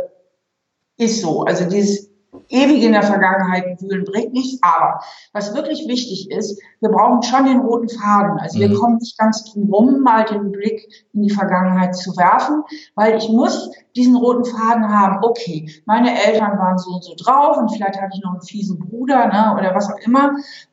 ist 0.97 1.21
so. 1.21 1.43
Also 1.43 1.65
dieses 1.65 2.10
ewig 2.49 2.83
in 2.83 2.91
der 2.93 3.03
Vergangenheit 3.03 3.81
wühlen 3.81 4.05
bringt 4.05 4.33
nichts. 4.33 4.59
Aber 4.61 5.01
was 5.33 5.53
wirklich 5.55 5.87
wichtig 5.87 6.29
ist, 6.31 6.61
wir 6.79 6.89
brauchen 6.89 7.23
schon 7.23 7.45
den 7.45 7.59
roten 7.59 7.89
Faden. 7.89 8.39
Also 8.39 8.57
mhm. 8.57 8.61
wir 8.61 8.79
kommen 8.79 8.97
nicht 8.97 9.17
ganz 9.17 9.51
drum 9.51 9.71
rum, 9.71 10.01
mal 10.01 10.25
den 10.25 10.51
Blick 10.51 10.87
in 11.13 11.23
die 11.23 11.29
Vergangenheit 11.29 11.95
zu 11.95 12.15
werfen, 12.17 12.63
weil 12.95 13.17
ich 13.17 13.29
muss 13.29 13.71
diesen 13.95 14.15
roten 14.15 14.45
Faden 14.45 14.89
haben. 14.89 15.19
Okay, 15.23 15.69
meine 15.85 16.11
Eltern 16.23 16.57
waren 16.57 16.77
so 16.77 16.91
und 16.91 17.03
so 17.03 17.13
drauf 17.17 17.57
und 17.57 17.71
vielleicht 17.71 17.99
hatte 17.99 18.11
ich 18.15 18.23
noch 18.23 18.31
einen 18.31 18.41
fiesen 18.41 18.79
Bruder 18.79 19.27
ne, 19.27 19.55
oder 19.57 19.75
was 19.75 19.89
auch 19.91 19.99
immer. 20.05 20.31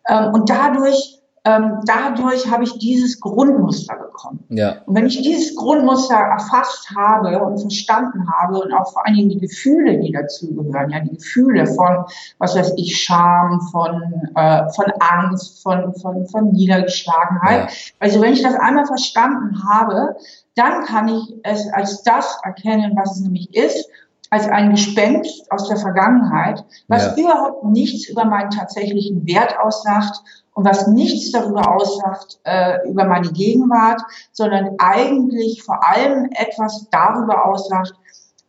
Ähm, 0.08 0.32
und 0.32 0.48
dadurch 0.48 1.17
ähm, 1.48 1.80
dadurch 1.86 2.50
habe 2.50 2.64
ich 2.64 2.78
dieses 2.78 3.20
Grundmuster 3.20 3.96
bekommen. 3.96 4.44
Ja. 4.50 4.82
Und 4.84 4.94
wenn 4.96 5.06
ich 5.06 5.22
dieses 5.22 5.56
Grundmuster 5.56 6.14
erfasst 6.14 6.90
habe 6.94 7.42
und 7.42 7.58
verstanden 7.58 8.28
habe 8.30 8.60
und 8.60 8.72
auch 8.72 8.92
vor 8.92 9.06
allen 9.06 9.16
Dingen 9.16 9.30
die 9.30 9.40
Gefühle, 9.40 9.98
die 9.98 10.12
dazugehören, 10.12 10.90
ja, 10.90 11.00
die 11.00 11.16
Gefühle 11.16 11.66
von, 11.66 12.04
was 12.38 12.54
weiß 12.54 12.74
ich, 12.76 13.00
Scham, 13.02 13.60
von, 13.72 14.28
äh, 14.34 14.70
von 14.72 14.92
Angst, 15.00 15.62
von, 15.62 15.94
von, 15.94 16.26
von 16.26 16.52
Niedergeschlagenheit. 16.52 17.70
Ja. 17.70 17.76
Also 18.00 18.20
wenn 18.20 18.34
ich 18.34 18.42
das 18.42 18.54
einmal 18.54 18.86
verstanden 18.86 19.62
habe, 19.66 20.16
dann 20.54 20.84
kann 20.84 21.08
ich 21.08 21.34
es 21.44 21.72
als 21.72 22.02
das 22.02 22.38
erkennen, 22.42 22.92
was 22.96 23.16
es 23.16 23.20
nämlich 23.22 23.54
ist 23.54 23.88
als 24.30 24.47
ein 24.49 24.70
Gespenst 24.70 25.50
aus 25.50 25.68
der 25.68 25.76
Vergangenheit, 25.76 26.64
was 26.88 27.16
ja. 27.16 27.25
überhaupt 27.25 27.64
nichts 27.64 28.08
über 28.08 28.25
meinen 28.25 28.50
tatsächlichen 28.50 29.26
Wert 29.26 29.58
aussagt 29.58 30.20
und 30.54 30.64
was 30.64 30.87
nichts 30.88 31.30
darüber 31.32 31.75
aussagt, 31.75 32.38
äh, 32.44 32.88
über 32.88 33.04
meine 33.04 33.30
Gegenwart, 33.30 34.02
sondern 34.32 34.70
eigentlich 34.78 35.62
vor 35.62 35.78
allem 35.88 36.28
etwas 36.32 36.88
darüber 36.90 37.47
aussagt, 37.47 37.94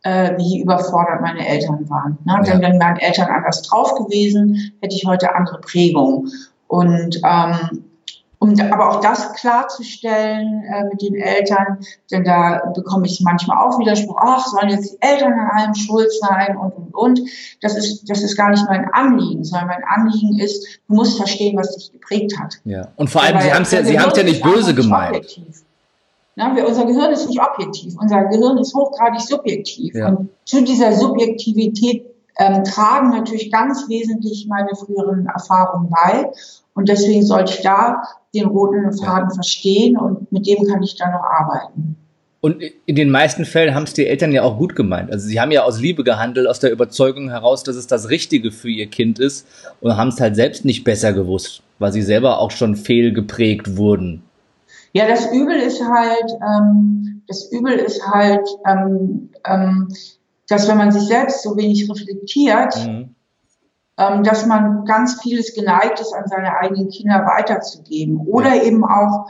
äh, 0.02 0.36
wie 0.36 0.60
überfordert 0.62 1.20
meine 1.20 1.46
Eltern 1.46 1.88
waren. 1.88 2.18
Ne? 2.24 2.34
Ja. 2.34 2.42
Denn 2.42 2.62
wenn 2.62 2.78
meine 2.78 3.00
Eltern 3.00 3.28
anders 3.28 3.62
drauf 3.62 3.94
gewesen, 3.94 4.72
hätte 4.80 4.94
ich 4.94 5.06
heute 5.06 5.34
andere 5.34 5.60
Prägungen. 5.60 6.30
Und 6.68 7.20
ähm, 7.24 7.84
um 8.40 8.58
aber 8.58 8.88
auch 8.88 9.00
das 9.02 9.34
klarzustellen 9.34 10.64
äh, 10.64 10.84
mit 10.84 11.02
den 11.02 11.14
Eltern, 11.14 11.78
denn 12.10 12.24
da 12.24 12.72
bekomme 12.74 13.06
ich 13.06 13.20
manchmal 13.20 13.58
auch 13.58 13.78
Widerspruch, 13.78 14.16
ach, 14.18 14.46
sollen 14.46 14.70
jetzt 14.70 14.94
die 14.94 14.96
Eltern 15.02 15.34
an 15.34 15.50
allem 15.50 15.74
schuld 15.74 16.10
sein 16.20 16.56
und, 16.56 16.72
und, 16.72 16.94
und. 16.94 17.20
Das 17.60 17.76
ist, 17.76 18.08
das 18.08 18.22
ist 18.22 18.36
gar 18.36 18.48
nicht 18.48 18.64
mein 18.66 18.88
Anliegen, 18.94 19.44
sondern 19.44 19.68
mein 19.68 19.84
Anliegen 19.84 20.38
ist, 20.38 20.66
du 20.88 20.94
musst 20.94 21.18
verstehen, 21.18 21.58
was 21.58 21.76
dich 21.76 21.92
geprägt 21.92 22.32
hat. 22.40 22.56
Ja. 22.64 22.88
Und 22.96 23.10
vor 23.10 23.22
allem, 23.22 23.34
Weil, 23.34 23.42
Sie 23.42 23.52
haben 23.52 23.62
es 23.62 23.72
ja, 23.72 23.84
Sie 23.84 24.00
haben 24.00 24.10
es 24.10 24.16
ja 24.16 24.24
nicht 24.24 24.42
böse 24.42 24.74
gemeint. 24.74 25.16
Objektiv. 25.16 25.62
Na, 26.34 26.56
wir, 26.56 26.66
unser 26.66 26.86
Gehirn 26.86 27.12
ist 27.12 27.28
nicht 27.28 27.42
objektiv, 27.42 27.94
unser 28.00 28.24
Gehirn 28.24 28.56
ist 28.56 28.74
hochgradig 28.74 29.20
subjektiv. 29.20 29.94
Ja. 29.94 30.08
Und 30.08 30.30
zu 30.46 30.62
dieser 30.62 30.94
Subjektivität 30.94 32.06
ähm, 32.38 32.64
tragen 32.64 33.10
natürlich 33.10 33.52
ganz 33.52 33.86
wesentlich 33.90 34.46
meine 34.48 34.74
früheren 34.74 35.26
Erfahrungen 35.26 35.90
bei. 35.90 36.32
Und 36.74 36.88
deswegen 36.88 37.22
sollte 37.22 37.52
ich 37.52 37.60
da 37.60 38.02
den 38.34 38.46
roten 38.46 38.92
Faden 38.92 39.30
verstehen 39.30 39.96
und 39.96 40.30
mit 40.30 40.46
dem 40.46 40.64
kann 40.66 40.82
ich 40.82 40.96
dann 40.96 41.12
noch 41.12 41.22
arbeiten. 41.22 41.96
Und 42.42 42.62
in 42.86 42.96
den 42.96 43.10
meisten 43.10 43.44
Fällen 43.44 43.74
haben 43.74 43.82
es 43.82 43.92
die 43.92 44.06
Eltern 44.06 44.32
ja 44.32 44.42
auch 44.42 44.56
gut 44.56 44.74
gemeint. 44.74 45.12
Also 45.12 45.28
sie 45.28 45.38
haben 45.40 45.50
ja 45.50 45.62
aus 45.64 45.78
Liebe 45.78 46.04
gehandelt, 46.04 46.46
aus 46.46 46.58
der 46.58 46.72
Überzeugung 46.72 47.28
heraus, 47.28 47.64
dass 47.64 47.76
es 47.76 47.86
das 47.86 48.08
Richtige 48.08 48.50
für 48.50 48.70
ihr 48.70 48.86
Kind 48.86 49.18
ist 49.18 49.46
und 49.82 49.96
haben 49.96 50.08
es 50.08 50.20
halt 50.20 50.36
selbst 50.36 50.64
nicht 50.64 50.82
besser 50.84 51.12
gewusst, 51.12 51.62
weil 51.78 51.92
sie 51.92 52.00
selber 52.00 52.38
auch 52.38 52.50
schon 52.50 52.76
fehlgeprägt 52.76 53.76
wurden. 53.76 54.22
Ja, 54.92 55.06
das 55.06 55.30
Übel 55.32 55.56
ist 55.56 55.82
halt, 55.82 56.32
ähm, 56.42 57.22
das 57.28 57.52
Übel 57.52 57.74
ist 57.74 58.02
halt, 58.06 58.48
ähm, 58.66 59.28
ähm, 59.44 59.88
dass 60.48 60.66
wenn 60.66 60.78
man 60.78 60.92
sich 60.92 61.02
selbst 61.02 61.42
so 61.42 61.56
wenig 61.56 61.88
reflektiert, 61.90 62.74
mhm 62.86 63.14
dass 64.24 64.46
man 64.46 64.84
ganz 64.84 65.20
vieles 65.20 65.54
geneigt 65.54 66.00
ist, 66.00 66.14
an 66.14 66.26
seine 66.26 66.56
eigenen 66.56 66.88
Kinder 66.88 67.26
weiterzugeben 67.26 68.18
oder 68.26 68.54
ja. 68.54 68.62
eben 68.62 68.84
auch 68.84 69.26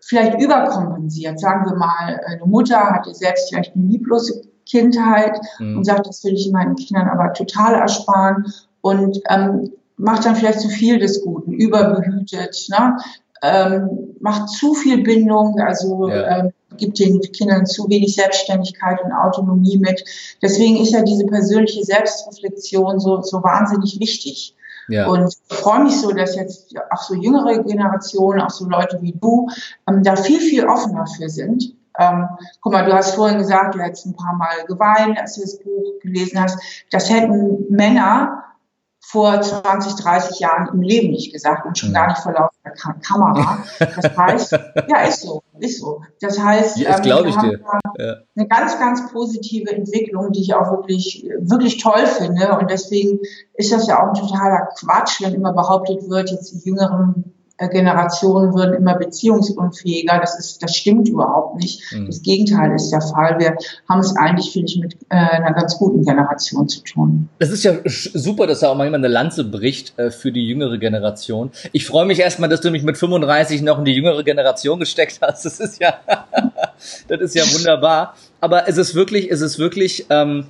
vielleicht 0.00 0.40
überkompensiert. 0.40 1.38
Sagen 1.38 1.66
wir 1.68 1.76
mal, 1.76 2.20
eine 2.26 2.46
Mutter 2.46 2.78
hatte 2.90 3.14
selbst 3.14 3.48
vielleicht 3.48 3.74
eine 3.74 3.84
lieblose 3.86 4.42
Kindheit 4.66 5.38
mhm. 5.58 5.78
und 5.78 5.84
sagt, 5.84 6.06
das 6.06 6.24
will 6.24 6.34
ich 6.34 6.50
meinen 6.52 6.76
Kindern 6.76 7.08
aber 7.08 7.32
total 7.32 7.74
ersparen 7.74 8.46
und 8.80 9.20
ähm, 9.28 9.72
macht 9.96 10.24
dann 10.24 10.36
vielleicht 10.36 10.60
zu 10.60 10.68
viel 10.68 10.98
des 10.98 11.22
Guten, 11.22 11.52
überbehütet, 11.52 12.68
ne? 12.70 12.96
ähm, 13.42 14.13
macht 14.24 14.48
zu 14.48 14.72
viel 14.72 15.02
Bindung, 15.02 15.60
also 15.60 16.08
ja. 16.08 16.38
ähm, 16.38 16.52
gibt 16.78 16.98
den 16.98 17.20
Kindern 17.20 17.66
zu 17.66 17.88
wenig 17.90 18.14
Selbstständigkeit 18.14 18.98
und 19.04 19.12
Autonomie 19.12 19.76
mit. 19.76 20.02
Deswegen 20.40 20.78
ist 20.78 20.92
ja 20.92 21.02
diese 21.02 21.26
persönliche 21.26 21.84
Selbstreflexion 21.84 22.98
so, 23.00 23.20
so 23.20 23.42
wahnsinnig 23.42 24.00
wichtig. 24.00 24.56
Ja. 24.88 25.08
Und 25.08 25.28
ich 25.28 25.56
freue 25.58 25.84
mich 25.84 26.00
so, 26.00 26.10
dass 26.12 26.36
jetzt 26.36 26.74
auch 26.90 27.02
so 27.02 27.14
jüngere 27.14 27.62
Generationen, 27.62 28.40
auch 28.40 28.50
so 28.50 28.64
Leute 28.66 28.98
wie 29.02 29.12
du, 29.12 29.50
ähm, 29.86 30.02
da 30.02 30.16
viel, 30.16 30.40
viel 30.40 30.64
offener 30.64 31.06
für 31.06 31.28
sind. 31.28 31.74
Ähm, 31.98 32.26
guck 32.62 32.72
mal, 32.72 32.86
du 32.86 32.94
hast 32.94 33.14
vorhin 33.14 33.38
gesagt, 33.38 33.74
du 33.74 33.80
hättest 33.80 34.06
ein 34.06 34.16
paar 34.16 34.36
Mal 34.36 34.64
geweint, 34.66 35.18
als 35.18 35.34
du 35.34 35.42
das 35.42 35.58
Buch 35.58 36.00
gelesen 36.00 36.40
hast. 36.40 36.58
Das 36.90 37.10
hätten 37.10 37.66
Männer 37.68 38.43
vor 39.06 39.40
20, 39.40 39.94
30 39.96 40.40
Jahren 40.40 40.68
im 40.72 40.80
Leben 40.80 41.10
nicht 41.10 41.32
gesagt 41.32 41.66
und 41.66 41.78
schon 41.78 41.92
gar 41.92 42.08
nicht 42.08 42.18
vor 42.18 42.32
laufender 42.32 42.98
Kamera. 43.06 43.58
Das 43.78 44.16
heißt, 44.16 44.52
ja, 44.88 45.02
ist 45.02 45.22
so, 45.22 45.42
ist 45.60 45.80
so. 45.80 46.02
Das 46.20 46.38
heißt, 46.38 46.78
ja, 46.78 46.98
ähm, 46.98 47.04
wir 47.04 47.36
haben 47.36 47.50
ja. 47.98 48.16
eine 48.36 48.48
ganz, 48.48 48.78
ganz 48.78 49.12
positive 49.12 49.70
Entwicklung, 49.70 50.32
die 50.32 50.40
ich 50.40 50.54
auch 50.54 50.70
wirklich, 50.70 51.28
wirklich 51.40 51.82
toll 51.82 52.06
finde. 52.06 52.58
Und 52.58 52.70
deswegen 52.70 53.20
ist 53.54 53.72
das 53.72 53.86
ja 53.86 54.02
auch 54.02 54.08
ein 54.08 54.14
totaler 54.14 54.68
Quatsch, 54.78 55.20
wenn 55.22 55.34
immer 55.34 55.52
behauptet 55.52 56.08
wird, 56.08 56.30
jetzt 56.30 56.52
die 56.52 56.68
Jüngeren 56.68 57.33
Generationen 57.56 58.52
würden 58.52 58.74
immer 58.74 58.96
beziehungsunfähiger. 58.96 60.18
Das 60.18 60.38
ist, 60.38 60.62
das 60.62 60.74
stimmt 60.74 61.08
überhaupt 61.08 61.56
nicht. 61.56 61.92
Mhm. 61.92 62.06
Das 62.06 62.22
Gegenteil 62.22 62.74
ist 62.74 62.90
der 62.90 63.00
Fall. 63.00 63.38
Wir 63.38 63.56
haben 63.88 64.00
es 64.00 64.16
eigentlich, 64.16 64.52
finde 64.52 64.72
ich, 64.72 64.78
mit 64.80 64.94
äh, 65.08 65.14
einer 65.14 65.52
ganz 65.52 65.78
guten 65.78 66.02
Generation 66.02 66.68
zu 66.68 66.80
tun. 66.80 67.28
Es 67.38 67.50
ist 67.50 67.62
ja 67.62 67.74
super, 67.84 68.48
dass 68.48 68.60
da 68.60 68.70
auch 68.70 68.76
mal 68.76 68.84
jemand 68.84 69.04
eine 69.04 69.12
Lanze 69.12 69.44
bricht 69.44 69.96
äh, 69.98 70.10
für 70.10 70.32
die 70.32 70.46
jüngere 70.46 70.78
Generation. 70.78 71.52
Ich 71.72 71.86
freue 71.86 72.06
mich 72.06 72.18
erstmal, 72.18 72.48
dass 72.48 72.60
du 72.60 72.72
mich 72.72 72.82
mit 72.82 72.98
35 72.98 73.62
noch 73.62 73.78
in 73.78 73.84
die 73.84 73.92
jüngere 73.92 74.24
Generation 74.24 74.80
gesteckt 74.80 75.20
hast. 75.22 75.44
Das 75.44 75.60
ist 75.60 75.80
ja, 75.80 75.94
das 77.08 77.20
ist 77.20 77.34
ja 77.36 77.44
wunderbar. 77.56 78.16
Aber 78.40 78.68
es 78.68 78.78
ist 78.78 78.96
wirklich, 78.96 79.30
es 79.30 79.40
ist 79.40 79.60
wirklich, 79.60 80.06
ähm, 80.10 80.46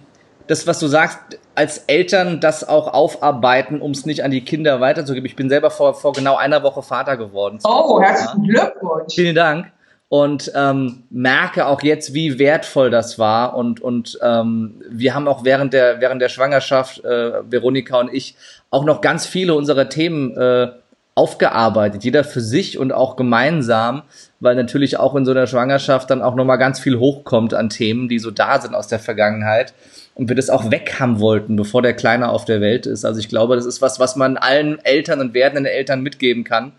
das, 0.47 0.67
was 0.67 0.79
du 0.79 0.87
sagst, 0.87 1.19
als 1.55 1.79
Eltern 1.87 2.41
das 2.41 2.67
auch 2.67 2.93
aufarbeiten, 2.93 3.81
um 3.81 3.93
es 3.93 4.07
nicht 4.07 4.25
an 4.25 4.31
die 4.31 4.43
Kinder 4.43 4.81
weiterzugeben. 4.81 5.27
Ich 5.27 5.37
bin 5.37 5.49
selber 5.49 5.71
vor, 5.71 5.95
vor 5.95 6.13
genau 6.13 6.37
einer 6.37 6.63
Woche 6.63 6.83
Vater 6.83 7.17
geworden. 7.17 7.59
Oh, 7.65 8.01
herzlichen 8.01 8.45
Glückwunsch. 8.45 9.15
Vielen 9.15 9.35
Dank. 9.35 9.73
Und 10.09 10.53
ähm, 10.55 11.05
merke 11.11 11.67
auch 11.67 11.83
jetzt, 11.83 12.15
wie 12.15 12.39
wertvoll 12.39 12.91
das 12.91 13.19
war. 13.19 13.57
Und, 13.57 13.81
und 13.81 14.19
ähm, 14.23 14.83
wir 14.89 15.15
haben 15.15 15.27
auch 15.27 15.45
während 15.45 15.73
der, 15.73 16.01
während 16.01 16.21
der 16.21 16.29
Schwangerschaft, 16.29 17.05
äh, 17.05 17.51
Veronika 17.51 17.99
und 17.99 18.13
ich, 18.13 18.37
auch 18.71 18.85
noch 18.85 19.01
ganz 19.01 19.27
viele 19.27 19.55
unserer 19.55 19.89
Themen 19.89 20.37
äh, 20.37 20.69
aufgearbeitet. 21.15 22.05
Jeder 22.05 22.23
für 22.25 22.41
sich 22.41 22.79
und 22.79 22.93
auch 22.93 23.17
gemeinsam, 23.17 24.03
weil 24.41 24.57
natürlich 24.57 24.99
auch 24.99 25.15
in 25.15 25.25
so 25.25 25.31
einer 25.31 25.47
Schwangerschaft 25.47 26.11
dann 26.11 26.23
auch 26.23 26.35
nochmal 26.35 26.59
ganz 26.59 26.81
viel 26.81 26.99
hochkommt 26.99 27.55
an 27.55 27.71
Themen, 27.71 28.09
die 28.09 28.19
so 28.19 28.31
da 28.31 28.61
sind 28.61 28.75
aus 28.75 28.89
der 28.89 28.99
Vergangenheit 28.99 29.73
und 30.15 30.29
wir 30.29 30.37
das 30.37 30.51
auch 30.51 30.71
weg 30.71 31.01
haben 31.01 31.21
wollten, 31.21 31.57
bevor 31.57 31.83
der 31.83 31.95
Kleine 31.95 32.29
auf 32.31 32.45
der 32.45 32.61
Welt 32.61 32.87
ist. 32.87 33.05
Also 33.05 33.21
ich 33.21 33.29
glaube, 33.29 33.57
das 33.57 33.67
ist 33.67 33.83
was, 33.83 33.99
was 33.99 34.17
man 34.17 34.37
allen 34.37 34.79
Eltern 34.85 35.21
und 35.21 35.35
werdenden 35.35 35.67
Eltern 35.67 36.03
mitgeben 36.03 36.45
kann. 36.45 36.73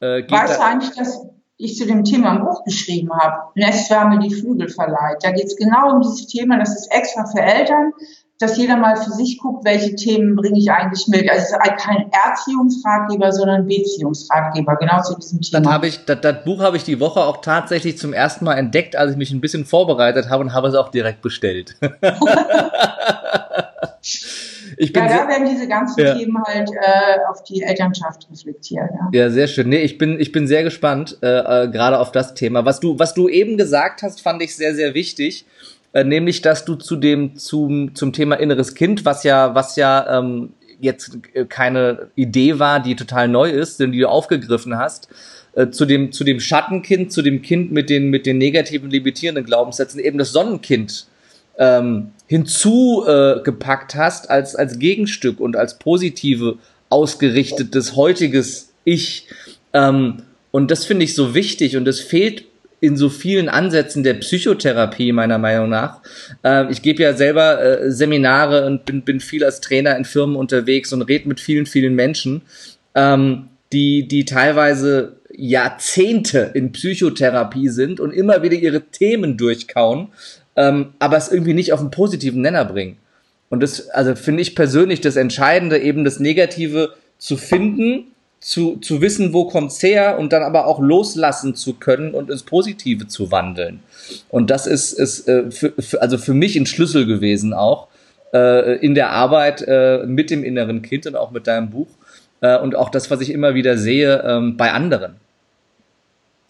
Äh, 0.00 0.22
weißt 0.28 0.56
du 0.56 0.62
eigentlich, 0.62 0.96
dass 0.96 1.26
ich 1.56 1.76
zu 1.76 1.86
dem 1.86 2.04
Thema 2.04 2.32
ein 2.32 2.40
Buch 2.40 2.64
geschrieben 2.64 3.10
habe, 3.12 3.42
Nestwärme 3.54 4.18
die 4.18 4.34
Flügel 4.34 4.68
verleiht. 4.68 5.18
Da 5.22 5.30
geht 5.30 5.46
es 5.46 5.56
genau 5.56 5.94
um 5.94 6.00
dieses 6.00 6.26
Thema, 6.26 6.58
das 6.58 6.74
ist 6.74 6.90
extra 6.90 7.26
für 7.26 7.40
Eltern, 7.40 7.92
dass 8.40 8.56
jeder 8.56 8.76
mal 8.78 8.96
für 8.96 9.10
sich 9.10 9.38
guckt, 9.38 9.66
welche 9.66 9.94
Themen 9.94 10.34
bringe 10.34 10.58
ich 10.58 10.70
eigentlich 10.70 11.06
mit. 11.08 11.28
Also 11.30 11.42
es 11.42 11.50
ist 11.50 11.58
halt 11.58 11.78
kein 11.78 12.10
Erziehungsratgeber, 12.10 13.32
sondern 13.32 13.66
Beziehungsratgeber, 13.66 14.76
genau 14.76 15.02
zu 15.02 15.14
diesem 15.16 15.42
Thema. 15.42 15.60
Dann 15.62 15.70
habe 15.72 15.88
ich, 15.88 16.06
das, 16.06 16.22
das 16.22 16.42
Buch 16.42 16.60
habe 16.60 16.78
ich 16.78 16.84
die 16.84 17.00
Woche 17.00 17.20
auch 17.20 17.42
tatsächlich 17.42 17.98
zum 17.98 18.14
ersten 18.14 18.46
Mal 18.46 18.54
entdeckt, 18.54 18.96
als 18.96 19.12
ich 19.12 19.18
mich 19.18 19.30
ein 19.30 19.42
bisschen 19.42 19.66
vorbereitet 19.66 20.30
habe 20.30 20.42
und 20.42 20.54
habe 20.54 20.68
es 20.68 20.74
auch 20.74 20.88
direkt 20.88 21.20
bestellt. 21.20 21.76
ich 24.78 24.90
bin 24.94 25.04
ja, 25.04 25.08
da 25.08 25.28
werden 25.28 25.46
diese 25.46 25.68
ganzen 25.68 26.00
ja. 26.00 26.14
Themen 26.14 26.42
halt 26.42 26.70
äh, 26.70 27.18
auf 27.30 27.44
die 27.44 27.60
Elternschaft 27.60 28.26
reflektiert. 28.32 28.88
Ja. 29.12 29.24
ja, 29.24 29.28
sehr 29.28 29.48
schön. 29.48 29.68
Nee, 29.68 29.82
ich 29.82 29.98
bin, 29.98 30.18
ich 30.18 30.32
bin 30.32 30.46
sehr 30.46 30.62
gespannt, 30.62 31.18
äh, 31.20 31.26
äh, 31.26 31.68
gerade 31.68 31.98
auf 31.98 32.10
das 32.10 32.32
Thema. 32.32 32.64
Was 32.64 32.80
du, 32.80 32.98
was 32.98 33.12
du 33.12 33.28
eben 33.28 33.58
gesagt 33.58 34.02
hast, 34.02 34.22
fand 34.22 34.42
ich 34.42 34.56
sehr, 34.56 34.74
sehr 34.74 34.94
wichtig. 34.94 35.44
Äh, 35.92 36.04
nämlich, 36.04 36.40
dass 36.42 36.64
du 36.64 36.76
zu 36.76 36.96
dem, 36.96 37.36
zum, 37.36 37.94
zum 37.94 38.12
Thema 38.12 38.36
inneres 38.36 38.74
Kind, 38.74 39.04
was 39.04 39.24
ja, 39.24 39.54
was 39.54 39.76
ja 39.76 40.18
ähm, 40.18 40.50
jetzt 40.80 41.18
äh, 41.34 41.44
keine 41.44 42.10
Idee 42.14 42.58
war, 42.58 42.80
die 42.80 42.96
total 42.96 43.28
neu 43.28 43.50
ist, 43.50 43.80
die 43.80 43.98
du 43.98 44.08
aufgegriffen 44.08 44.76
hast, 44.76 45.08
äh, 45.54 45.70
zu 45.70 45.84
dem, 45.84 46.12
zu 46.12 46.22
dem 46.22 46.38
Schattenkind, 46.38 47.12
zu 47.12 47.22
dem 47.22 47.42
Kind 47.42 47.72
mit 47.72 47.90
den, 47.90 48.08
mit 48.10 48.24
den 48.26 48.38
negativen, 48.38 48.90
limitierenden 48.90 49.44
Glaubenssätzen 49.44 49.98
eben 49.98 50.18
das 50.18 50.32
Sonnenkind 50.32 51.06
ähm, 51.58 52.12
hinzugepackt 52.26 53.94
äh, 53.94 53.98
hast 53.98 54.30
als, 54.30 54.54
als 54.54 54.78
Gegenstück 54.78 55.40
und 55.40 55.56
als 55.56 55.78
positive 55.78 56.58
ausgerichtetes 56.88 57.96
heutiges 57.96 58.72
Ich. 58.84 59.26
Ähm, 59.72 60.22
und 60.52 60.70
das 60.70 60.84
finde 60.84 61.04
ich 61.04 61.14
so 61.14 61.34
wichtig 61.34 61.76
und 61.76 61.84
das 61.84 62.00
fehlt 62.00 62.44
in 62.80 62.96
so 62.96 63.08
vielen 63.08 63.48
Ansätzen 63.48 64.02
der 64.02 64.14
Psychotherapie 64.14 65.12
meiner 65.12 65.38
Meinung 65.38 65.68
nach. 65.68 66.00
Äh, 66.42 66.70
ich 66.70 66.82
gebe 66.82 67.02
ja 67.02 67.14
selber 67.14 67.62
äh, 67.62 67.90
Seminare 67.92 68.66
und 68.66 68.84
bin, 68.84 69.02
bin 69.02 69.20
viel 69.20 69.44
als 69.44 69.60
Trainer 69.60 69.96
in 69.96 70.04
Firmen 70.04 70.36
unterwegs 70.36 70.92
und 70.92 71.02
rede 71.02 71.28
mit 71.28 71.40
vielen, 71.40 71.66
vielen 71.66 71.94
Menschen, 71.94 72.42
ähm, 72.94 73.48
die, 73.72 74.08
die 74.08 74.24
teilweise 74.24 75.16
Jahrzehnte 75.32 76.50
in 76.54 76.72
Psychotherapie 76.72 77.68
sind 77.68 78.00
und 78.00 78.12
immer 78.12 78.42
wieder 78.42 78.56
ihre 78.56 78.80
Themen 78.80 79.36
durchkauen 79.36 80.08
ähm, 80.60 80.92
aber 80.98 81.16
es 81.16 81.30
irgendwie 81.30 81.54
nicht 81.54 81.72
auf 81.72 81.80
einen 81.80 81.90
positiven 81.90 82.42
Nenner 82.42 82.64
bringen. 82.64 82.96
Und 83.48 83.62
das, 83.62 83.88
also 83.88 84.14
finde 84.14 84.42
ich 84.42 84.54
persönlich 84.54 85.00
das 85.00 85.16
Entscheidende, 85.16 85.78
eben 85.78 86.04
das 86.04 86.20
Negative 86.20 86.94
zu 87.18 87.36
finden, 87.36 88.12
zu, 88.40 88.76
zu 88.76 89.00
wissen, 89.02 89.32
wo 89.32 89.44
kommt's 89.44 89.82
her 89.82 90.18
und 90.18 90.32
dann 90.32 90.42
aber 90.42 90.66
auch 90.66 90.80
loslassen 90.80 91.54
zu 91.54 91.74
können 91.74 92.14
und 92.14 92.30
ins 92.30 92.42
Positive 92.42 93.06
zu 93.06 93.30
wandeln. 93.30 93.82
Und 94.30 94.50
das 94.50 94.66
ist, 94.66 94.92
ist 94.92 95.28
äh, 95.28 95.50
für, 95.50 95.72
für, 95.78 96.00
also 96.00 96.16
für 96.16 96.34
mich 96.34 96.56
ein 96.56 96.66
Schlüssel 96.66 97.06
gewesen 97.06 97.52
auch 97.52 97.88
äh, 98.32 98.76
in 98.78 98.94
der 98.94 99.10
Arbeit 99.10 99.62
äh, 99.66 100.04
mit 100.06 100.30
dem 100.30 100.42
inneren 100.42 100.80
Kind 100.80 101.06
und 101.06 101.16
auch 101.16 101.30
mit 101.30 101.46
deinem 101.46 101.70
Buch. 101.70 101.88
Äh, 102.40 102.58
und 102.58 102.74
auch 102.74 102.88
das, 102.88 103.10
was 103.10 103.20
ich 103.20 103.30
immer 103.30 103.54
wieder 103.54 103.76
sehe 103.76 104.22
ähm, 104.26 104.56
bei 104.56 104.72
anderen. 104.72 105.16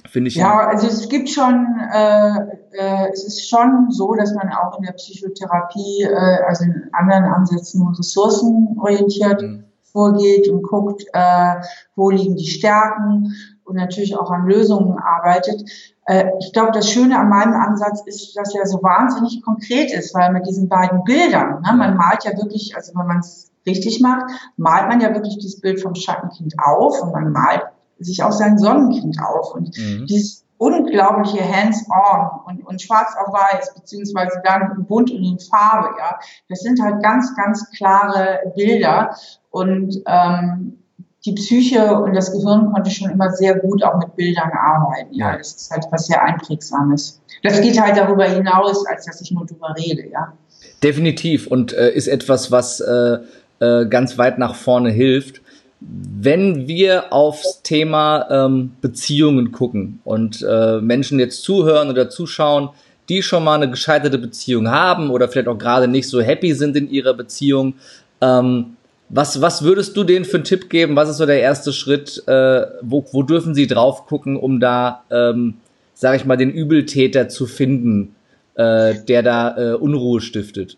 Finde 0.08 0.28
ich. 0.28 0.36
Ja, 0.36 0.68
also 0.68 0.86
es 0.86 1.08
gibt 1.08 1.28
schon, 1.28 1.66
äh, 1.92 2.30
äh, 2.72 3.10
es 3.12 3.24
ist 3.24 3.48
schon 3.48 3.90
so, 3.90 4.14
dass 4.14 4.32
man 4.34 4.48
auch 4.48 4.78
in 4.78 4.84
der 4.84 4.92
Psychotherapie, 4.92 6.02
äh, 6.02 6.44
also 6.46 6.64
in 6.64 6.88
anderen 6.92 7.24
Ansätzen 7.24 7.86
ressourcenorientiert 7.96 9.42
mhm. 9.42 9.64
Vorgeht 9.92 10.48
und 10.48 10.62
guckt, 10.62 11.04
äh, 11.12 11.54
wo 11.96 12.10
liegen 12.10 12.36
die 12.36 12.46
Stärken 12.46 13.34
und 13.64 13.76
natürlich 13.76 14.16
auch 14.16 14.30
an 14.30 14.46
Lösungen 14.46 14.98
arbeitet. 14.98 15.62
Äh, 16.06 16.30
ich 16.40 16.52
glaube, 16.52 16.72
das 16.72 16.90
Schöne 16.90 17.18
an 17.18 17.28
meinem 17.28 17.54
Ansatz 17.54 18.02
ist, 18.06 18.36
dass 18.36 18.54
er 18.54 18.66
so 18.66 18.82
wahnsinnig 18.82 19.42
konkret 19.42 19.92
ist, 19.92 20.14
weil 20.14 20.32
mit 20.32 20.46
diesen 20.46 20.68
beiden 20.68 21.04
Bildern, 21.04 21.62
ne, 21.62 21.72
man 21.76 21.96
malt 21.96 22.24
ja 22.24 22.36
wirklich, 22.36 22.74
also 22.76 22.92
wenn 22.96 23.06
man 23.06 23.18
es 23.20 23.50
richtig 23.66 24.00
macht, 24.00 24.30
malt 24.56 24.88
man 24.88 25.00
ja 25.00 25.14
wirklich 25.14 25.36
dieses 25.38 25.60
Bild 25.60 25.80
vom 25.80 25.94
Schattenkind 25.94 26.54
auf 26.58 27.02
und 27.02 27.12
man 27.12 27.32
malt 27.32 27.62
sich 27.98 28.22
auch 28.22 28.32
sein 28.32 28.58
Sonnenkind 28.58 29.18
auf. 29.22 29.54
Und 29.54 29.76
mhm. 29.76 30.06
dieses 30.06 30.44
unglaubliche 30.60 31.42
Hands-on 31.42 32.28
und, 32.44 32.66
und 32.66 32.82
schwarz 32.82 33.14
auf 33.18 33.32
weiß, 33.32 33.72
beziehungsweise 33.74 34.42
dann 34.44 34.84
bunt 34.86 35.10
und 35.10 35.24
in 35.24 35.38
Farbe, 35.38 35.88
ja, 35.98 36.18
das 36.50 36.60
sind 36.60 36.78
halt 36.82 37.02
ganz, 37.02 37.34
ganz 37.34 37.70
klare 37.70 38.40
Bilder. 38.54 39.16
Und 39.48 40.02
ähm, 40.06 40.78
die 41.24 41.32
Psyche 41.32 41.98
und 41.98 42.14
das 42.14 42.30
Gehirn 42.32 42.72
konnte 42.72 42.90
schon 42.90 43.10
immer 43.10 43.30
sehr 43.32 43.58
gut 43.58 43.82
auch 43.82 43.98
mit 43.98 44.14
Bildern 44.16 44.50
arbeiten. 44.52 45.14
Ja, 45.14 45.34
das 45.34 45.54
ist 45.54 45.70
halt 45.70 45.86
was 45.90 46.06
sehr 46.06 46.22
Einprägsames. 46.22 47.22
Das 47.42 47.62
geht 47.62 47.80
halt 47.80 47.96
darüber 47.96 48.24
hinaus, 48.24 48.86
als 48.86 49.06
dass 49.06 49.22
ich 49.22 49.30
nur 49.30 49.46
drüber 49.46 49.74
rede, 49.78 50.10
ja. 50.10 50.34
Definitiv 50.82 51.46
und 51.46 51.72
äh, 51.72 51.90
ist 51.90 52.06
etwas, 52.06 52.52
was 52.52 52.80
äh, 52.80 53.18
äh, 53.60 53.86
ganz 53.86 54.18
weit 54.18 54.36
nach 54.36 54.54
vorne 54.54 54.90
hilft 54.90 55.40
wenn 55.80 56.68
wir 56.68 57.12
aufs 57.12 57.62
Thema 57.62 58.26
ähm, 58.30 58.72
Beziehungen 58.80 59.50
gucken 59.50 60.00
und 60.04 60.44
äh, 60.46 60.80
Menschen 60.80 61.18
jetzt 61.18 61.42
zuhören 61.42 61.88
oder 61.88 62.10
zuschauen, 62.10 62.68
die 63.08 63.22
schon 63.22 63.44
mal 63.44 63.54
eine 63.54 63.70
gescheiterte 63.70 64.18
Beziehung 64.18 64.70
haben 64.70 65.10
oder 65.10 65.28
vielleicht 65.28 65.48
auch 65.48 65.58
gerade 65.58 65.88
nicht 65.88 66.08
so 66.08 66.20
happy 66.20 66.52
sind 66.52 66.76
in 66.76 66.90
ihrer 66.90 67.14
Beziehung, 67.14 67.74
ähm, 68.20 68.76
was, 69.08 69.40
was 69.40 69.62
würdest 69.62 69.96
du 69.96 70.04
denen 70.04 70.24
für 70.24 70.36
einen 70.36 70.44
Tipp 70.44 70.70
geben? 70.70 70.94
Was 70.94 71.08
ist 71.08 71.16
so 71.16 71.26
der 71.26 71.40
erste 71.40 71.72
Schritt? 71.72 72.22
Äh, 72.28 72.66
wo, 72.82 73.04
wo 73.10 73.24
dürfen 73.24 73.54
sie 73.54 73.66
drauf 73.66 74.06
gucken, 74.06 74.36
um 74.36 74.60
da, 74.60 75.02
ähm, 75.10 75.54
sage 75.94 76.16
ich 76.16 76.24
mal, 76.24 76.36
den 76.36 76.50
Übeltäter 76.50 77.28
zu 77.28 77.46
finden, 77.46 78.14
äh, 78.54 78.94
der 79.08 79.22
da 79.22 79.56
äh, 79.56 79.74
Unruhe 79.74 80.20
stiftet? 80.20 80.76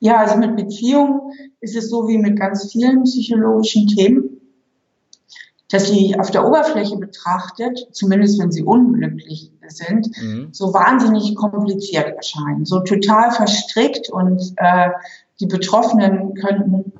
Ja, 0.00 0.18
also 0.18 0.36
mit 0.36 0.56
Beziehungen 0.56 1.20
ist 1.60 1.76
es 1.76 1.88
so 1.88 2.06
wie 2.06 2.18
mit 2.18 2.38
ganz 2.38 2.70
vielen 2.70 3.04
psychologischen 3.04 3.86
Themen 3.86 4.39
dass 5.70 5.88
sie 5.88 6.18
auf 6.18 6.30
der 6.30 6.46
Oberfläche 6.46 6.96
betrachtet, 6.96 7.88
zumindest 7.92 8.40
wenn 8.40 8.50
sie 8.50 8.62
unglücklich 8.62 9.52
sind, 9.68 10.10
mhm. 10.20 10.48
so 10.52 10.74
wahnsinnig 10.74 11.34
kompliziert 11.36 12.16
erscheinen, 12.16 12.64
so 12.64 12.80
total 12.80 13.30
verstrickt 13.30 14.10
und 14.10 14.52
äh, 14.56 14.90
die 15.38 15.46
Betroffenen 15.46 16.34
könnten 16.34 16.92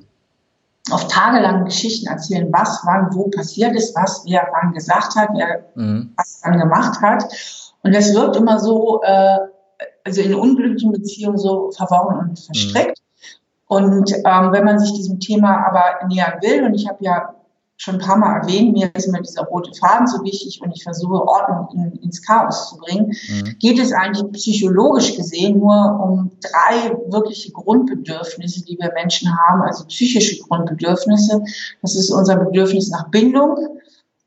auf 0.91 1.09
tagelang 1.09 1.65
Geschichten 1.65 2.09
erzählen, 2.09 2.49
was 2.53 2.81
wann 2.85 3.15
wo 3.15 3.29
passiert 3.29 3.75
ist, 3.75 3.95
was 3.95 4.23
wer 4.25 4.49
wann 4.53 4.73
gesagt 4.73 5.15
hat, 5.17 5.29
wer 5.35 5.65
mhm. 5.75 6.13
was 6.17 6.41
dann 6.41 6.59
gemacht 6.59 7.01
hat. 7.03 7.25
Und 7.83 7.95
das 7.95 8.15
wirkt 8.15 8.37
immer 8.37 8.59
so, 8.59 9.03
äh, 9.03 9.39
also 10.05 10.21
in 10.21 10.35
unglücklichen 10.35 10.93
Beziehungen 10.93 11.39
so 11.39 11.71
verworren 11.73 12.31
und 12.31 12.39
verstrickt. 12.39 12.99
Mhm. 12.99 13.27
Und 13.67 14.13
ähm, 14.13 14.53
wenn 14.53 14.65
man 14.65 14.79
sich 14.79 14.93
diesem 14.95 15.21
Thema 15.21 15.65
aber 15.67 16.07
nähern 16.09 16.41
will, 16.43 16.65
und 16.65 16.75
ich 16.75 16.89
habe 16.89 17.05
ja 17.05 17.35
schon 17.81 17.95
ein 17.95 18.01
paar 18.01 18.19
Mal 18.19 18.41
erwähnt, 18.41 18.75
mir 18.75 18.91
ist 18.95 19.07
immer 19.07 19.23
dieser 19.23 19.45
rote 19.45 19.73
Faden 19.73 20.07
so 20.07 20.23
wichtig 20.23 20.61
und 20.63 20.71
ich 20.77 20.83
versuche 20.83 21.27
Ordnung 21.27 21.67
in, 21.73 22.03
ins 22.03 22.21
Chaos 22.21 22.69
zu 22.69 22.77
bringen, 22.77 23.07
mhm. 23.07 23.57
geht 23.59 23.79
es 23.79 23.91
eigentlich 23.91 24.31
psychologisch 24.33 25.17
gesehen 25.17 25.59
nur 25.59 25.99
um 25.99 26.31
drei 26.43 26.95
wirkliche 27.07 27.53
Grundbedürfnisse, 27.53 28.67
die 28.67 28.77
wir 28.79 28.93
Menschen 28.93 29.35
haben, 29.35 29.63
also 29.63 29.87
psychische 29.87 30.43
Grundbedürfnisse. 30.43 31.43
Das 31.81 31.97
ist 31.97 32.11
unser 32.11 32.37
Bedürfnis 32.37 32.91
nach 32.91 33.09
Bindung, 33.09 33.57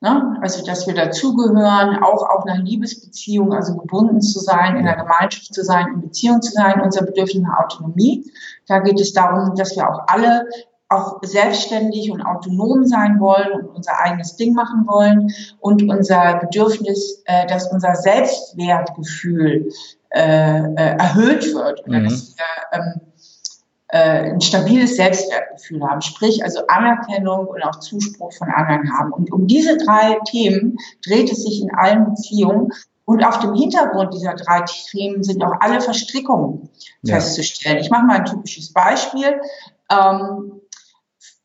ne? 0.02 0.36
also 0.42 0.66
dass 0.66 0.88
wir 0.88 0.96
dazugehören, 0.96 2.02
auch 2.02 2.28
auf 2.28 2.48
einer 2.48 2.64
Liebesbeziehung, 2.64 3.54
also 3.54 3.78
gebunden 3.78 4.20
zu 4.20 4.40
sein, 4.40 4.78
in 4.78 4.88
einer 4.88 5.04
Gemeinschaft 5.04 5.54
zu 5.54 5.64
sein, 5.64 5.90
in 5.94 6.02
Beziehung 6.02 6.42
zu 6.42 6.52
sein, 6.54 6.82
unser 6.82 7.06
Bedürfnis 7.06 7.44
nach 7.44 7.66
Autonomie. 7.66 8.26
Da 8.66 8.80
geht 8.80 9.00
es 9.00 9.14
darum, 9.14 9.54
dass 9.54 9.76
wir 9.76 9.88
auch 9.88 10.08
alle 10.08 10.48
auch 10.94 11.20
selbstständig 11.24 12.12
und 12.12 12.22
autonom 12.22 12.86
sein 12.86 13.20
wollen 13.20 13.52
und 13.54 13.76
unser 13.76 14.00
eigenes 14.00 14.36
Ding 14.36 14.54
machen 14.54 14.86
wollen 14.88 15.34
und 15.60 15.90
unser 15.90 16.40
Bedürfnis, 16.40 17.24
äh, 17.26 17.48
dass 17.48 17.72
unser 17.72 17.96
Selbstwertgefühl 17.96 19.70
äh, 20.12 20.60
äh, 20.60 20.98
erhöht 20.98 21.54
wird 21.56 21.88
oder 21.88 22.00
mhm. 22.00 22.04
dass 22.04 22.36
wir 22.38 22.80
ähm, 22.80 23.02
äh, 23.94 24.32
ein 24.32 24.42
stabiles 24.42 24.96
Selbstwertgefühl 24.96 25.84
haben, 25.84 26.02
sprich 26.02 26.44
also 26.44 26.66
Anerkennung 26.68 27.46
und 27.46 27.64
auch 27.64 27.80
Zuspruch 27.80 28.34
von 28.34 28.50
anderen 28.50 28.92
haben. 28.92 29.14
Und 29.14 29.32
um 29.32 29.46
diese 29.46 29.78
drei 29.78 30.18
Themen 30.26 30.78
dreht 31.06 31.32
es 31.32 31.44
sich 31.44 31.62
in 31.62 31.72
allen 31.76 32.06
Beziehungen. 32.06 32.72
Und 33.06 33.24
auf 33.24 33.38
dem 33.40 33.54
Hintergrund 33.54 34.14
dieser 34.14 34.34
drei 34.34 34.64
Themen 34.90 35.24
sind 35.24 35.44
auch 35.44 35.54
alle 35.60 35.80
Verstrickungen 35.80 36.70
ja. 37.04 37.16
festzustellen. 37.16 37.78
Ich 37.78 37.92
mache 37.92 38.06
mal 38.06 38.18
ein 38.18 38.26
typisches 38.26 38.74
Beispiel. 38.74 39.40
Ähm, 39.92 40.54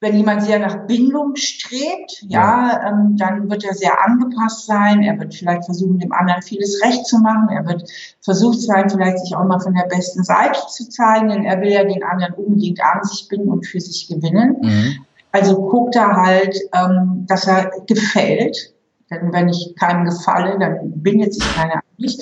wenn 0.00 0.14
jemand 0.14 0.42
sehr 0.42 0.61
nach 0.61 0.87
Bindung 0.87 1.34
strebt, 1.34 2.22
ja, 2.28 2.88
ähm, 2.88 3.16
dann 3.16 3.50
wird 3.50 3.64
er 3.64 3.74
sehr 3.74 4.04
angepasst 4.04 4.66
sein. 4.66 5.02
Er 5.02 5.18
wird 5.18 5.34
vielleicht 5.34 5.64
versuchen, 5.64 5.98
dem 5.98 6.12
anderen 6.12 6.42
vieles 6.42 6.80
recht 6.84 7.04
zu 7.06 7.18
machen. 7.18 7.48
Er 7.50 7.66
wird 7.66 7.90
versucht 8.20 8.61
sein, 8.61 8.88
vielleicht 8.88 9.18
sich 9.18 9.34
auch 9.34 9.44
mal 9.44 9.58
von 9.58 9.74
der 9.74 9.88
besten 9.88 10.22
Seite 10.22 10.61
zu 10.68 10.88
zeigen, 10.88 11.28
denn 11.28 11.44
er 11.44 11.61
will 11.61 11.72
ja 11.72 11.82
den 11.82 12.04
anderen 12.04 12.34
unbedingt 12.34 12.80
an 12.80 13.02
sich 13.02 13.26
binden 13.28 13.48
und 13.48 13.66
für 13.66 13.80
sich 13.80 14.06
gewinnen. 14.06 14.56
Mhm. 14.62 15.04
Also 15.32 15.61
guckt 15.68 15.96
er 15.96 16.16
halt, 16.16 16.56
ähm, 16.72 17.24
dass 17.26 17.48
er 17.48 17.72
gefällt. 17.87 18.72
Denn 19.11 19.32
wenn 19.32 19.48
ich 19.48 19.74
keinem 19.76 20.04
gefalle, 20.04 20.58
dann 20.58 20.92
bindet 21.02 21.34
sich 21.34 21.54
keiner 21.54 21.76
an 21.76 21.82
mich. 21.96 22.18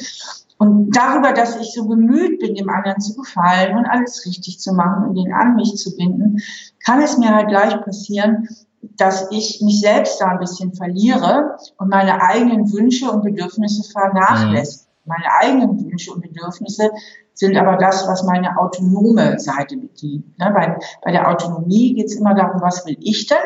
Und 0.59 0.97
darüber, 0.97 1.33
dass 1.33 1.57
ich 1.57 1.73
so 1.75 1.87
bemüht 1.87 2.41
bin, 2.41 2.55
dem 2.55 2.71
anderen 2.71 3.01
zu 3.01 3.15
gefallen 3.15 3.77
und 3.77 3.85
alles 3.85 4.25
richtig 4.25 4.59
zu 4.59 4.73
machen 4.73 5.09
und 5.09 5.17
ihn 5.17 5.33
an 5.33 5.55
mich 5.55 5.77
zu 5.77 5.97
binden, 5.97 6.39
kann 6.85 7.03
es 7.03 7.19
mir 7.19 7.35
halt 7.35 7.49
gleich 7.49 7.79
passieren, 7.83 8.49
dass 8.97 9.31
ich 9.31 9.61
mich 9.63 9.81
selbst 9.81 10.21
da 10.21 10.27
ein 10.27 10.39
bisschen 10.39 10.73
verliere 10.75 11.57
und 11.77 11.91
meine 11.91 12.23
eigenen 12.23 12.73
Wünsche 12.73 13.11
und 13.11 13.23
Bedürfnisse 13.23 13.91
vernachlässige. 13.91 14.85
Mhm. 14.85 15.09
Meine 15.09 15.33
eigenen 15.41 15.85
Wünsche 15.85 16.13
und 16.13 16.23
Bedürfnisse 16.23 16.91
sind 17.35 17.57
aber 17.57 17.77
das, 17.77 18.09
was 18.09 18.25
meine 18.25 18.59
autonome 18.59 19.39
Seite 19.39 19.77
bedient. 19.77 20.39
Ne? 20.39 20.51
Bei, 20.55 20.79
bei 21.03 21.13
der 21.13 21.29
Autonomie 21.29 21.95
geht 21.95 22.07
es 22.07 22.17
immer 22.17 22.35
darum, 22.35 22.61
was 22.63 22.87
will 22.87 22.97
ich 23.01 23.27
denn 23.27 23.37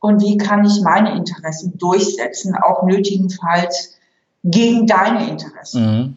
und 0.00 0.20
wie 0.20 0.36
kann 0.36 0.64
ich 0.64 0.80
meine 0.82 1.16
Interessen 1.16 1.76
durchsetzen, 1.78 2.54
auch 2.54 2.84
nötigenfalls 2.84 3.98
gegen 4.44 4.86
deine 4.86 5.28
Interessen. 5.28 5.82
Mhm. 5.82 6.16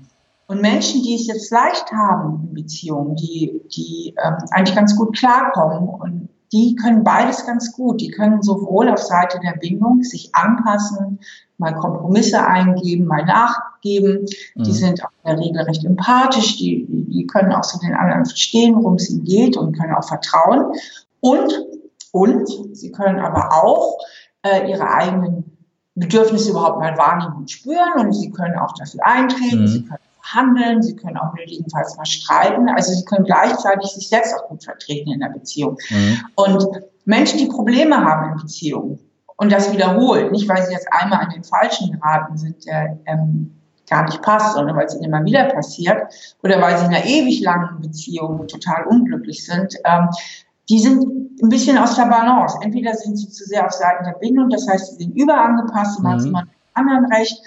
Und 0.51 0.59
Menschen, 0.59 1.01
die 1.01 1.15
es 1.15 1.27
jetzt 1.27 1.49
leicht 1.49 1.93
haben 1.93 2.49
in 2.49 2.53
Beziehungen, 2.53 3.15
die, 3.15 3.61
die 3.73 4.13
ähm, 4.21 4.35
eigentlich 4.51 4.75
ganz 4.75 4.97
gut 4.97 5.17
klarkommen 5.17 5.87
und 5.87 6.27
die 6.51 6.75
können 6.75 7.05
beides 7.05 7.45
ganz 7.45 7.71
gut. 7.71 8.01
Die 8.01 8.11
können 8.11 8.43
sowohl 8.43 8.89
auf 8.89 8.99
Seite 8.99 9.39
der 9.39 9.57
Bindung 9.57 10.03
sich 10.03 10.35
anpassen, 10.35 11.19
mal 11.57 11.73
Kompromisse 11.75 12.45
eingeben, 12.45 13.05
mal 13.05 13.23
nachgeben. 13.23 14.25
Mhm. 14.55 14.63
Die 14.63 14.73
sind 14.73 15.01
auch 15.05 15.11
in 15.23 15.29
der 15.29 15.39
Regel 15.39 15.61
recht 15.61 15.85
empathisch. 15.85 16.57
Die, 16.57 16.85
die 16.85 17.27
können 17.27 17.53
auch 17.53 17.63
so 17.63 17.79
den 17.79 17.93
anderen 17.93 18.25
verstehen, 18.25 18.75
worum 18.75 18.95
es 18.95 19.09
ihnen 19.09 19.23
geht 19.23 19.55
und 19.55 19.79
können 19.79 19.95
auch 19.95 20.05
vertrauen. 20.05 20.73
Und, 21.21 21.53
und 22.11 22.75
sie 22.75 22.91
können 22.91 23.19
aber 23.19 23.53
auch 23.63 23.99
äh, 24.41 24.69
ihre 24.69 24.89
eigenen 24.89 25.45
Bedürfnisse 25.95 26.51
überhaupt 26.51 26.79
mal 26.79 26.97
wahrnehmen 26.97 27.37
und 27.37 27.51
spüren 27.51 27.93
und 28.01 28.11
sie 28.11 28.31
können 28.31 28.59
auch 28.59 28.73
dafür 28.73 29.05
eintreten, 29.05 29.61
mhm. 29.61 29.67
sie 29.67 29.85
können 29.85 29.99
handeln, 30.23 30.81
sie 30.81 30.95
können 30.95 31.17
auch 31.17 31.33
nötigenfalls 31.33 31.97
mal 31.97 32.05
streiten, 32.05 32.69
also 32.69 32.93
sie 32.93 33.05
können 33.05 33.25
gleichzeitig 33.25 33.89
sich 33.89 34.09
selbst 34.09 34.33
auch 34.35 34.47
gut 34.49 34.63
vertreten 34.63 35.11
in 35.11 35.19
der 35.19 35.29
Beziehung. 35.29 35.77
Mhm. 35.89 36.19
Und 36.35 36.67
Menschen, 37.05 37.39
die 37.39 37.47
Probleme 37.47 37.97
haben 37.97 38.31
in 38.31 38.37
Beziehungen 38.37 38.99
und 39.37 39.51
das 39.51 39.71
wiederholt, 39.71 40.31
nicht 40.31 40.47
weil 40.47 40.63
sie 40.65 40.73
jetzt 40.73 40.87
einmal 40.91 41.19
an 41.19 41.31
den 41.31 41.43
Falschen 41.43 41.91
geraten 41.91 42.37
sind, 42.37 42.65
der 42.65 42.99
ähm, 43.05 43.55
gar 43.89 44.05
nicht 44.05 44.21
passt, 44.21 44.55
sondern 44.55 44.75
weil 44.75 44.85
es 44.85 44.95
ihnen 44.95 45.05
immer 45.05 45.23
wieder 45.25 45.45
passiert 45.45 46.13
oder 46.43 46.61
weil 46.61 46.77
sie 46.77 46.85
in 46.85 46.93
einer 46.93 47.05
ewig 47.05 47.41
langen 47.41 47.81
Beziehung 47.81 48.47
total 48.47 48.85
unglücklich 48.85 49.45
sind, 49.45 49.75
ähm, 49.83 50.09
die 50.69 50.79
sind 50.79 51.03
ein 51.43 51.49
bisschen 51.49 51.77
aus 51.77 51.95
der 51.95 52.05
Balance. 52.05 52.57
Entweder 52.61 52.93
sind 52.93 53.17
sie 53.17 53.29
zu 53.29 53.43
sehr 53.43 53.65
auf 53.65 53.73
Seiten 53.73 54.05
der 54.05 54.13
Bindung, 54.13 54.49
das 54.49 54.67
heißt, 54.67 54.91
sie 54.91 55.03
sind 55.03 55.17
überangepasst 55.17 55.97
und 55.97 56.05
mhm. 56.05 56.09
haben 56.09 56.17
es 56.19 56.25
immer 56.25 56.47
anderen 56.73 57.05
Recht, 57.11 57.41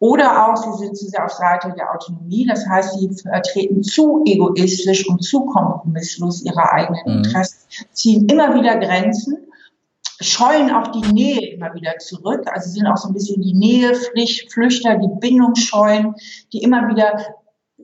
oder 0.00 0.46
auch, 0.46 0.56
sie 0.56 0.84
sind 0.84 0.96
zu 0.96 1.06
sehr 1.06 1.24
auf 1.24 1.32
Seite 1.32 1.74
der 1.76 1.92
Autonomie, 1.92 2.46
das 2.46 2.66
heißt, 2.66 2.98
sie 2.98 3.10
vertreten 3.20 3.82
zu 3.82 4.22
egoistisch 4.26 5.08
und 5.08 5.22
zu 5.24 5.46
kompromisslos 5.46 6.42
ihre 6.44 6.70
eigenen 6.70 7.02
mhm. 7.04 7.24
Interessen, 7.24 7.68
ziehen 7.92 8.26
immer 8.26 8.54
wieder 8.54 8.76
Grenzen, 8.78 9.38
scheuen 10.20 10.70
auch 10.70 10.88
die 10.88 11.12
Nähe 11.12 11.52
immer 11.52 11.74
wieder 11.74 11.98
zurück, 11.98 12.42
also 12.52 12.70
sind 12.70 12.86
auch 12.86 12.96
so 12.96 13.08
ein 13.08 13.14
bisschen 13.14 13.42
die 13.42 13.54
Näheflüchter, 13.54 14.96
die 14.96 15.20
Bindung 15.20 15.54
scheuen, 15.56 16.14
die 16.52 16.62
immer 16.62 16.88
wieder 16.88 17.18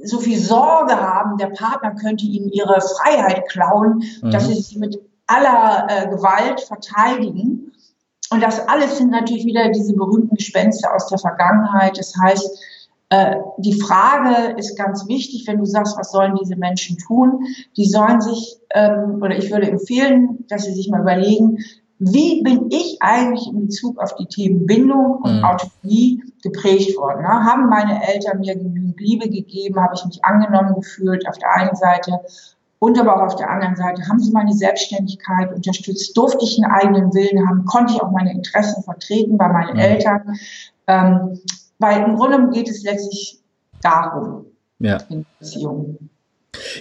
so 0.03 0.19
viel 0.19 0.39
Sorge 0.39 0.95
haben, 0.95 1.37
der 1.39 1.49
Partner 1.49 1.95
könnte 1.95 2.27
ihnen 2.27 2.51
ihre 2.51 2.81
Freiheit 2.81 3.49
klauen, 3.49 4.05
mhm. 4.23 4.31
dass 4.31 4.47
sie 4.49 4.55
sich 4.55 4.77
mit 4.77 4.99
aller 5.27 5.87
äh, 5.89 6.09
Gewalt 6.09 6.61
verteidigen. 6.61 7.73
Und 8.35 8.43
das 8.43 8.67
alles 8.67 8.99
sind 8.99 9.13
natürlich 9.13 9.45
wieder 9.45 9.71
diese 9.71 9.95
berühmten 9.95 10.35
Gespenster 10.35 10.93
aus 10.93 11.07
der 11.07 11.19
Vergangenheit. 11.19 11.97
Das 11.97 12.15
heißt, 12.21 12.59
äh, 13.11 13.37
die 13.59 13.81
Frage 13.81 14.57
ist 14.59 14.77
ganz 14.77 15.07
wichtig, 15.07 15.45
wenn 15.47 15.59
du 15.59 15.65
sagst, 15.65 15.97
was 15.97 16.11
sollen 16.11 16.37
diese 16.43 16.57
Menschen 16.57 16.99
tun? 16.99 17.47
Die 17.77 17.85
sollen 17.85 18.21
sich, 18.21 18.57
ähm, 18.75 19.21
oder 19.23 19.39
ich 19.39 19.53
würde 19.53 19.71
empfehlen, 19.71 20.45
dass 20.49 20.65
sie 20.65 20.73
sich 20.73 20.91
mal 20.91 21.03
überlegen, 21.03 21.59
wie 22.01 22.43
bin 22.43 22.71
ich 22.71 22.99
eigentlich 23.01 23.47
in 23.47 23.67
Bezug 23.67 24.01
auf 24.01 24.17
die 24.17 24.27
Themen 24.27 24.67
Bindung 24.67 25.21
und 25.23 25.39
mhm. 25.39 25.45
Autonomie 25.45 26.21
geprägt 26.43 26.97
worden? 26.99 27.25
Haben 27.25 27.69
meine 27.69 28.05
Eltern 28.13 28.41
mir 28.41 28.57
genügend 28.57 28.99
Liebe 28.99 29.29
gegeben? 29.29 29.81
Habe 29.81 29.95
ich 29.95 30.05
mich 30.05 30.25
angenommen 30.25 30.75
gefühlt 30.75 31.29
auf 31.29 31.39
der 31.39 31.55
einen 31.55 31.77
Seite? 31.77 32.19
Und 32.85 33.01
aber 33.01 33.17
auch 33.17 33.23
auf 33.29 33.37
der 33.37 33.49
anderen 33.49 33.77
Seite 33.77 34.07
haben 34.09 34.21
sie 34.21 34.31
meine 34.31 34.53
Selbstständigkeit 34.53 35.51
unterstützt, 35.55 36.15
durfte 36.19 36.45
ich 36.45 36.63
einen 36.63 36.71
eigenen 36.71 37.15
Willen 37.15 37.49
haben, 37.49 37.65
konnte 37.65 37.95
ich 37.95 38.03
auch 38.03 38.11
meine 38.11 38.31
Interessen 38.31 38.83
vertreten 38.83 39.39
bei 39.39 39.49
meinen 39.49 39.73
mhm. 39.73 39.79
Eltern. 39.79 40.37
Ähm, 40.87 41.41
weil 41.79 42.03
im 42.03 42.17
Grunde 42.17 42.51
geht 42.53 42.69
es 42.69 42.83
letztlich 42.83 43.39
darum 43.81 44.45
ja. 44.81 44.99
in 45.09 45.25
Beziehungen. 45.39 46.11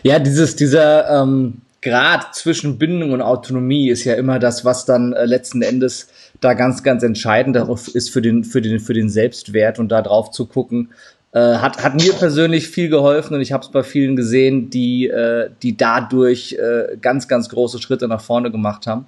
Ja, 0.04 0.20
dieses, 0.20 0.58
dieser 0.58 1.22
ähm, 1.22 1.62
Grad 1.82 2.36
zwischen 2.36 2.78
Bindung 2.78 3.14
und 3.14 3.22
Autonomie 3.22 3.90
ist 3.90 4.04
ja 4.04 4.16
immer 4.16 4.40
das, 4.40 4.66
was 4.66 4.84
dann 4.84 5.14
äh, 5.14 5.24
letzten 5.24 5.62
Endes 5.62 6.10
da 6.42 6.54
ganz, 6.54 6.84
ganz 6.84 7.04
entscheidend 7.04 7.56
ist 7.94 8.10
für 8.10 8.22
den, 8.22 8.44
für 8.44 8.62
den, 8.62 8.82
für 8.82 8.94
den 8.94 9.08
Selbstwert 9.08 9.80
und 9.80 9.88
da 9.88 10.02
drauf 10.02 10.32
zu 10.32 10.48
gucken, 10.48 10.92
äh, 11.34 11.58
hat, 11.58 11.84
hat 11.84 11.96
mir 11.96 12.14
persönlich 12.14 12.68
viel 12.68 12.90
geholfen 12.90 13.36
und 13.36 13.42
ich 13.42 13.52
habe 13.52 13.64
es 13.64 13.72
bei 13.72 13.84
vielen 13.84 14.16
gesehen, 14.16 14.70
die, 14.70 15.08
äh, 15.08 15.50
die 15.62 15.76
dadurch 15.76 16.54
äh, 16.54 16.96
ganz, 17.02 17.28
ganz 17.28 17.50
große 17.50 17.82
Schritte 17.82 18.08
nach 18.08 18.22
vorne 18.22 18.52
gemacht 18.52 18.88
haben. 18.88 19.08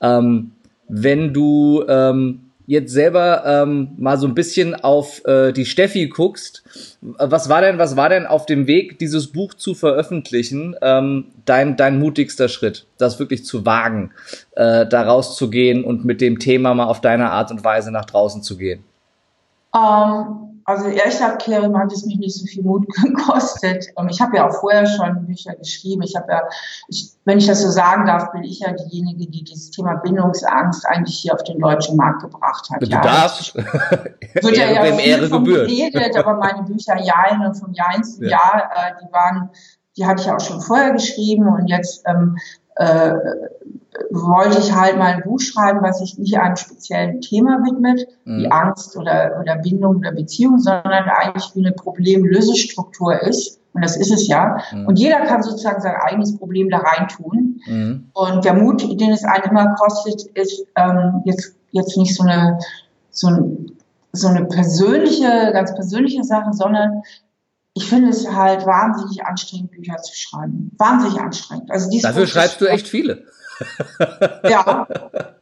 Ähm, 0.00 0.52
wenn 0.88 1.32
du 1.32 1.84
ähm, 1.88 2.50
jetzt 2.66 2.92
selber 2.92 3.44
ähm, 3.46 3.92
mal 3.98 4.18
so 4.18 4.26
ein 4.26 4.34
bisschen 4.34 4.74
auf 4.74 5.24
äh, 5.24 5.52
die 5.52 5.66
Steffi 5.66 6.08
guckst, 6.08 6.62
was 7.00 7.48
war 7.48 7.60
denn, 7.60 7.78
was 7.78 7.96
war 7.96 8.08
denn 8.08 8.26
auf 8.26 8.46
dem 8.46 8.66
Weg, 8.66 8.98
dieses 8.98 9.28
Buch 9.28 9.54
zu 9.54 9.74
veröffentlichen, 9.74 10.74
ähm, 10.82 11.26
dein, 11.44 11.76
dein 11.76 11.98
mutigster 11.98 12.48
Schritt, 12.48 12.86
das 12.98 13.18
wirklich 13.18 13.44
zu 13.44 13.64
wagen, 13.66 14.10
äh, 14.56 14.86
da 14.86 15.02
rauszugehen 15.02 15.84
und 15.84 16.04
mit 16.04 16.20
dem 16.20 16.38
Thema 16.38 16.74
mal 16.74 16.86
auf 16.86 17.00
deine 17.00 17.30
Art 17.30 17.50
und 17.50 17.64
Weise 17.64 17.92
nach 17.92 18.04
draußen 18.04 18.42
zu 18.42 18.56
gehen? 18.56 18.82
Um 19.72 19.80
ähm, 19.80 20.49
also 20.70 20.88
ehrlich 20.88 21.20
Abklärung 21.22 21.78
hat 21.78 21.92
es 21.92 22.04
mich 22.06 22.18
nicht 22.18 22.36
so 22.36 22.46
viel 22.46 22.62
Mut 22.62 22.86
gekostet. 23.02 23.86
Ich 24.08 24.20
habe 24.20 24.36
ja 24.36 24.48
auch 24.48 24.54
vorher 24.60 24.86
schon 24.86 25.26
Bücher 25.26 25.54
geschrieben. 25.56 26.02
Ich 26.02 26.16
habe 26.16 26.32
ja, 26.32 26.42
ich, 26.88 27.12
wenn 27.24 27.38
ich 27.38 27.46
das 27.46 27.62
so 27.62 27.70
sagen 27.70 28.06
darf, 28.06 28.32
bin 28.32 28.44
ich 28.44 28.60
ja 28.60 28.72
diejenige, 28.72 29.26
die 29.30 29.44
dieses 29.44 29.70
Thema 29.70 29.96
Bindungsangst 29.96 30.86
eigentlich 30.86 31.18
hier 31.18 31.34
auf 31.34 31.42
den 31.42 31.58
deutschen 31.58 31.96
Markt 31.96 32.22
gebracht 32.22 32.68
hat. 32.70 32.82
Du 32.82 32.86
ja, 32.86 33.00
darfst. 33.00 33.54
Wird 33.54 34.56
ja, 34.56 34.70
ja 34.70 34.84
Ehre 34.84 35.28
gebührt. 35.28 35.68
geredet, 35.68 36.16
aber 36.16 36.34
meine 36.34 36.62
Bücher 36.62 36.96
Jain 36.96 37.44
und 37.44 37.54
vom 37.54 37.74
zum 37.74 38.22
ja. 38.22 38.28
Jahr, 38.30 38.70
äh, 38.74 38.92
die 39.02 39.12
waren, 39.12 39.50
die 39.96 40.06
hatte 40.06 40.20
ich 40.22 40.26
ja 40.26 40.36
auch 40.36 40.40
schon 40.40 40.60
vorher 40.60 40.92
geschrieben 40.92 41.48
und 41.48 41.68
jetzt 41.68 42.02
ähm, 42.06 42.36
äh, 42.80 43.14
wollte 44.10 44.58
ich 44.58 44.74
halt 44.74 44.96
mal 44.96 45.12
ein 45.12 45.22
Buch 45.22 45.38
schreiben, 45.38 45.80
was 45.82 45.98
sich 45.98 46.16
nicht 46.16 46.38
einem 46.38 46.56
speziellen 46.56 47.20
Thema 47.20 47.58
widmet, 47.62 48.08
mhm. 48.24 48.38
wie 48.38 48.50
Angst 48.50 48.96
oder, 48.96 49.36
oder 49.38 49.56
Bindung 49.56 49.96
oder 49.96 50.12
Beziehung, 50.12 50.58
sondern 50.58 51.04
eigentlich 51.08 51.50
wie 51.54 51.60
eine 51.60 51.72
Problemlösestruktur 51.72 53.20
ist. 53.22 53.60
Und 53.74 53.84
das 53.84 53.96
ist 53.96 54.10
es 54.10 54.26
ja. 54.28 54.58
Mhm. 54.72 54.86
Und 54.86 54.98
jeder 54.98 55.20
kann 55.26 55.42
sozusagen 55.42 55.82
sein 55.82 55.94
eigenes 56.00 56.36
Problem 56.38 56.70
da 56.70 56.78
reintun. 56.78 57.60
Mhm. 57.66 58.08
Und 58.14 58.44
der 58.46 58.54
Mut, 58.54 58.82
den 58.82 59.10
es 59.10 59.24
einen 59.24 59.44
immer 59.50 59.74
kostet, 59.74 60.22
ist 60.34 60.64
ähm, 60.76 61.20
jetzt, 61.26 61.54
jetzt 61.72 61.98
nicht 61.98 62.16
so 62.16 62.22
eine, 62.22 62.58
so, 63.10 63.28
ein, 63.28 63.72
so 64.12 64.28
eine 64.28 64.46
persönliche, 64.46 65.50
ganz 65.52 65.74
persönliche 65.74 66.24
Sache, 66.24 66.52
sondern 66.52 67.02
ich 67.74 67.88
finde 67.88 68.10
es 68.10 68.30
halt 68.30 68.66
wahnsinnig 68.66 69.24
anstrengend, 69.24 69.70
Bücher 69.70 69.96
zu 69.98 70.14
schreiben. 70.14 70.72
Wahnsinnig 70.76 71.20
anstrengend. 71.20 71.70
Also 71.70 71.88
Dafür 72.00 72.26
schreibst 72.26 72.60
du 72.60 72.66
echt 72.66 72.88
viele 72.88 73.24
ja, 74.48 74.86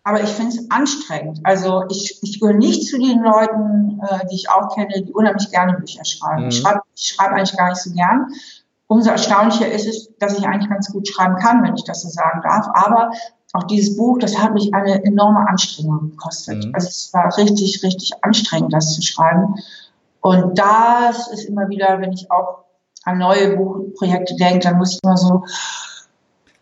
aber 0.03 0.23
ich 0.23 0.31
finde 0.31 0.57
es 0.57 0.71
anstrengend. 0.71 1.41
Also 1.45 1.85
ich, 1.91 2.19
ich 2.23 2.41
gehöre 2.41 2.57
nicht 2.57 2.87
zu 2.87 2.99
den 2.99 3.23
Leuten, 3.23 4.01
äh, 4.03 4.27
die 4.31 4.37
ich 4.37 4.51
auch 4.51 4.75
kenne, 4.75 5.03
die 5.03 5.12
unheimlich 5.12 5.51
gerne 5.51 5.75
Bücher 5.75 6.05
schreiben. 6.05 6.45
Mhm. 6.45 6.49
Ich 6.49 6.61
schreibe 6.61 6.81
schreib 6.95 7.33
eigentlich 7.33 7.57
gar 7.57 7.71
nicht 7.71 7.83
so 7.83 7.91
gern. 7.93 8.27
Umso 8.87 9.11
erstaunlicher 9.11 9.71
ist 9.71 9.87
es, 9.87 10.11
dass 10.19 10.38
ich 10.38 10.47
eigentlich 10.47 10.71
ganz 10.71 10.91
gut 10.91 11.07
schreiben 11.07 11.37
kann, 11.37 11.62
wenn 11.62 11.77
ich 11.77 11.85
das 11.85 12.03
so 12.03 12.09
sagen 12.09 12.41
darf. 12.43 12.67
Aber 12.73 13.12
auch 13.53 13.64
dieses 13.64 13.97
Buch, 13.97 14.19
das 14.19 14.38
hat 14.38 14.55
mich 14.55 14.73
eine 14.75 15.05
enorme 15.05 15.47
Anstrengung 15.49 16.11
gekostet. 16.11 16.64
Mhm. 16.64 16.75
Also 16.75 16.88
es 16.88 17.11
war 17.12 17.37
richtig, 17.37 17.83
richtig 17.83 18.12
anstrengend, 18.23 18.73
das 18.73 18.95
zu 18.95 19.03
schreiben. 19.03 19.57
Und 20.20 20.59
das 20.59 21.28
ist 21.28 21.44
immer 21.44 21.68
wieder, 21.68 22.00
wenn 22.00 22.12
ich 22.12 22.31
auch 22.31 22.64
an 23.04 23.18
neue 23.18 23.57
Buchprojekte 23.57 24.37
denke, 24.37 24.61
dann 24.61 24.78
muss 24.78 24.92
ich 24.92 24.98
immer 25.02 25.16
so, 25.16 25.44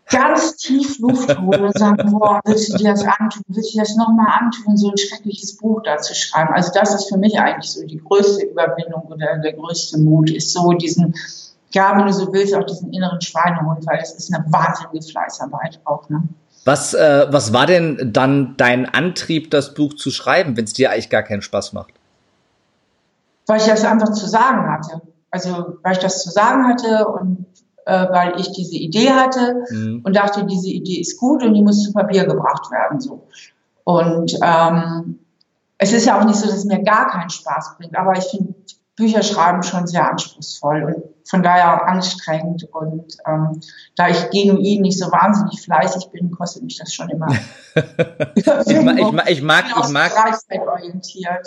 ganz 0.09 0.55
tief 0.57 0.99
Luft 0.99 1.37
holen 1.37 1.65
und 1.65 1.77
sagen, 1.77 2.11
boah, 2.11 2.39
willst 2.45 2.73
du 2.73 2.77
dir 2.77 2.91
das 2.91 3.03
antun? 3.03 3.43
Willst 3.47 3.73
du 3.73 3.77
dir 3.77 3.83
das 3.83 3.95
nochmal 3.95 4.27
antun, 4.39 4.77
so 4.77 4.91
ein 4.91 4.97
schreckliches 4.97 5.57
Buch 5.57 5.81
da 5.83 5.97
zu 5.97 6.15
schreiben? 6.15 6.53
Also 6.53 6.71
das 6.73 6.93
ist 6.93 7.09
für 7.09 7.17
mich 7.17 7.39
eigentlich 7.39 7.71
so 7.71 7.85
die 7.85 7.97
größte 7.97 8.45
Überwindung 8.45 9.03
oder 9.03 9.37
der 9.37 9.53
größte 9.53 9.99
Mut, 9.99 10.29
ist 10.29 10.53
so 10.53 10.71
diesen, 10.73 11.13
ja, 11.71 11.97
wenn 11.97 12.05
du 12.05 12.13
so 12.13 12.31
willst, 12.31 12.55
auch 12.55 12.65
diesen 12.65 12.93
inneren 12.93 13.21
Schweinehund, 13.21 13.85
weil 13.85 13.99
das 13.99 14.13
ist 14.13 14.33
eine 14.33 14.45
wahnsinnige 14.51 15.05
Fleißarbeit 15.05 15.79
auch, 15.85 16.09
ne? 16.09 16.23
Was, 16.65 16.93
äh, 16.93 17.27
was 17.29 17.53
war 17.53 17.65
denn 17.65 18.09
dann 18.11 18.55
dein 18.57 18.85
Antrieb, 18.89 19.51
das 19.51 19.73
Buch 19.73 19.93
zu 19.93 20.11
schreiben, 20.11 20.57
wenn 20.57 20.65
es 20.65 20.73
dir 20.73 20.91
eigentlich 20.91 21.09
gar 21.09 21.23
keinen 21.23 21.41
Spaß 21.41 21.71
macht? 21.71 21.93
Weil 23.47 23.59
ich 23.59 23.65
das 23.65 23.85
einfach 23.85 24.11
zu 24.11 24.27
sagen 24.27 24.71
hatte. 24.71 25.01
Also 25.31 25.77
weil 25.83 25.93
ich 25.93 25.99
das 25.99 26.23
zu 26.23 26.29
sagen 26.29 26.67
hatte 26.67 27.07
und 27.07 27.45
äh, 27.85 28.07
weil 28.11 28.39
ich 28.39 28.51
diese 28.51 28.75
Idee 28.75 29.11
hatte 29.11 29.63
mhm. 29.69 30.01
und 30.03 30.15
dachte, 30.15 30.45
diese 30.45 30.69
Idee 30.69 30.99
ist 30.99 31.17
gut 31.17 31.43
und 31.43 31.53
die 31.53 31.61
muss 31.61 31.83
zu 31.83 31.93
Papier 31.93 32.25
gebracht 32.25 32.69
werden. 32.71 32.99
So. 32.99 33.27
Und 33.83 34.37
ähm, 34.41 35.19
es 35.77 35.93
ist 35.93 36.05
ja 36.05 36.19
auch 36.19 36.25
nicht 36.25 36.37
so, 36.37 36.47
dass 36.47 36.57
es 36.57 36.65
mir 36.65 36.83
gar 36.83 37.07
keinen 37.09 37.29
Spaß 37.29 37.77
bringt, 37.77 37.97
aber 37.97 38.17
ich 38.17 38.25
finde 38.25 38.53
Bücher 38.97 39.21
schreiben 39.21 39.61
schon 39.61 39.85
sehr 39.85 40.09
anspruchsvoll 40.09 40.83
und 40.83 41.29
von 41.29 41.43
daher 41.43 41.75
auch 41.75 41.85
anstrengend. 41.85 42.67
Und 42.73 43.15
ähm, 43.27 43.61
da 43.95 44.09
ich 44.09 44.29
genuin 44.31 44.81
nicht 44.81 44.97
so 44.97 45.11
wahnsinnig 45.11 45.61
fleißig 45.61 46.09
bin, 46.11 46.31
kostet 46.31 46.63
mich 46.63 46.77
das 46.77 46.93
schon 46.93 47.07
immer. 47.09 47.27
ich, 48.35 48.45
mag, 48.45 48.97
ich, 48.97 49.11
mag, 49.11 49.29
ich 49.29 49.41
mag, 49.43 49.65
ich 49.69 49.87
mag, 49.89 50.11
ich 50.83 51.25
mag 51.25 51.43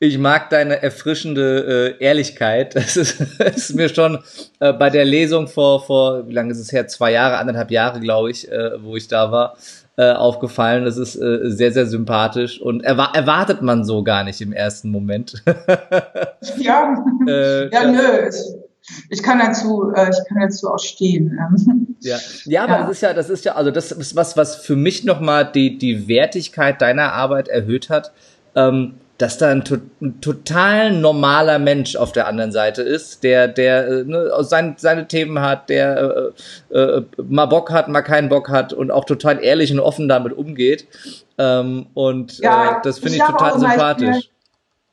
deine 0.00 0.82
erfrischende 0.82 1.96
äh, 2.00 2.04
Ehrlichkeit. 2.04 2.74
Es 2.80 2.96
ist, 2.96 3.20
ist 3.20 3.74
mir 3.74 3.88
schon 3.88 4.18
äh, 4.58 4.72
bei 4.72 4.90
der 4.90 5.04
Lesung 5.04 5.46
vor, 5.46 5.84
vor, 5.84 6.26
wie 6.28 6.32
lange 6.32 6.52
ist 6.52 6.58
es 6.58 6.72
her? 6.72 6.88
Zwei 6.88 7.12
Jahre, 7.12 7.36
anderthalb 7.38 7.70
Jahre, 7.70 8.00
glaube 8.00 8.30
ich, 8.30 8.50
äh, 8.50 8.82
wo 8.82 8.96
ich 8.96 9.08
da 9.08 9.30
war, 9.30 9.56
äh, 9.96 10.12
aufgefallen. 10.12 10.84
Das 10.84 10.96
ist 10.96 11.16
äh, 11.16 11.50
sehr, 11.50 11.72
sehr 11.72 11.86
sympathisch 11.86 12.60
und 12.60 12.82
erwa 12.82 13.10
erwartet 13.14 13.60
man 13.62 13.84
so 13.84 14.02
gar 14.02 14.24
nicht 14.24 14.40
im 14.40 14.52
ersten 14.52 14.90
Moment. 14.90 15.42
ja, 16.56 16.94
äh, 17.28 17.70
ja, 17.70 17.90
nö. 17.90 18.30
Ich 19.10 19.22
kann 19.22 19.38
dazu, 19.38 19.92
äh, 19.94 20.08
ich 20.08 20.16
kann 20.28 20.40
dazu 20.40 20.70
auch 20.70 20.78
stehen. 20.78 21.38
Ja, 22.00 22.18
ja, 22.44 22.64
aber 22.64 22.72
ja. 22.72 22.80
das 22.80 22.90
ist 22.90 23.02
ja, 23.02 23.12
das 23.12 23.28
ist 23.28 23.44
ja, 23.44 23.54
also 23.54 23.70
das 23.70 23.92
ist 23.92 24.16
was, 24.16 24.36
was 24.38 24.56
für 24.56 24.74
mich 24.74 25.04
nochmal 25.04 25.50
die, 25.52 25.76
die 25.76 26.08
Wertigkeit 26.08 26.80
deiner 26.80 27.12
Arbeit 27.12 27.48
erhöht 27.48 27.90
hat. 27.90 28.12
Ähm, 28.54 28.94
dass 29.20 29.36
da 29.36 29.50
ein, 29.50 29.62
ein, 30.00 30.20
total 30.22 30.92
normaler 30.92 31.58
Mensch 31.58 31.94
auf 31.94 32.12
der 32.12 32.26
anderen 32.26 32.52
Seite 32.52 32.80
ist, 32.82 33.22
der, 33.22 33.48
der 33.48 33.86
äh, 33.86 34.04
ne, 34.04 34.30
sein, 34.40 34.76
seine 34.78 35.08
Themen 35.08 35.40
hat, 35.40 35.68
der 35.68 36.32
äh, 36.70 36.74
äh, 36.74 37.04
mal 37.28 37.46
Bock 37.46 37.70
hat, 37.70 37.88
mal 37.88 38.00
keinen 38.00 38.30
Bock 38.30 38.48
hat 38.48 38.72
und 38.72 38.90
auch 38.90 39.04
total 39.04 39.44
ehrlich 39.44 39.72
und 39.72 39.80
offen 39.80 40.08
damit 40.08 40.32
umgeht. 40.32 40.88
Ähm, 41.36 41.86
und 41.92 42.38
ja, 42.38 42.78
äh, 42.78 42.82
das 42.82 42.98
finde 42.98 43.16
ich, 43.16 43.22
ich 43.22 43.26
total 43.26 43.60
sympathisch. 43.60 44.30